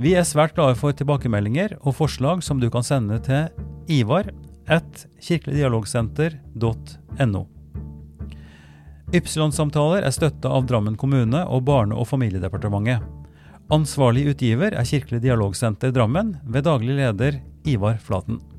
Vi 0.01 0.15
er 0.17 0.25
svært 0.25 0.55
glade 0.57 0.75
for 0.79 0.93
tilbakemeldinger 0.97 1.75
og 1.83 1.95
forslag 1.99 2.43
som 2.47 2.61
du 2.63 2.71
kan 2.73 2.83
sende 2.87 3.19
til 3.27 3.49
Ivar 3.91 4.31
at 4.71 5.07
kirkeligdialogsenter.no. 5.27 7.43
Ypsilon-samtaler 9.11 10.07
er 10.07 10.15
støtta 10.15 10.49
av 10.55 10.63
Drammen 10.71 10.95
kommune 10.97 11.43
og 11.51 11.67
Barne- 11.67 11.99
og 11.99 12.07
familiedepartementet. 12.09 13.03
Ansvarlig 13.75 14.31
utgiver 14.31 14.71
er 14.75 14.85
Kirkelig 14.87 15.21
dialogsenter 15.27 15.91
Drammen, 15.95 16.37
ved 16.47 16.65
daglig 16.67 16.95
leder 17.03 17.33
Ivar 17.67 17.99
Flaten. 18.03 18.50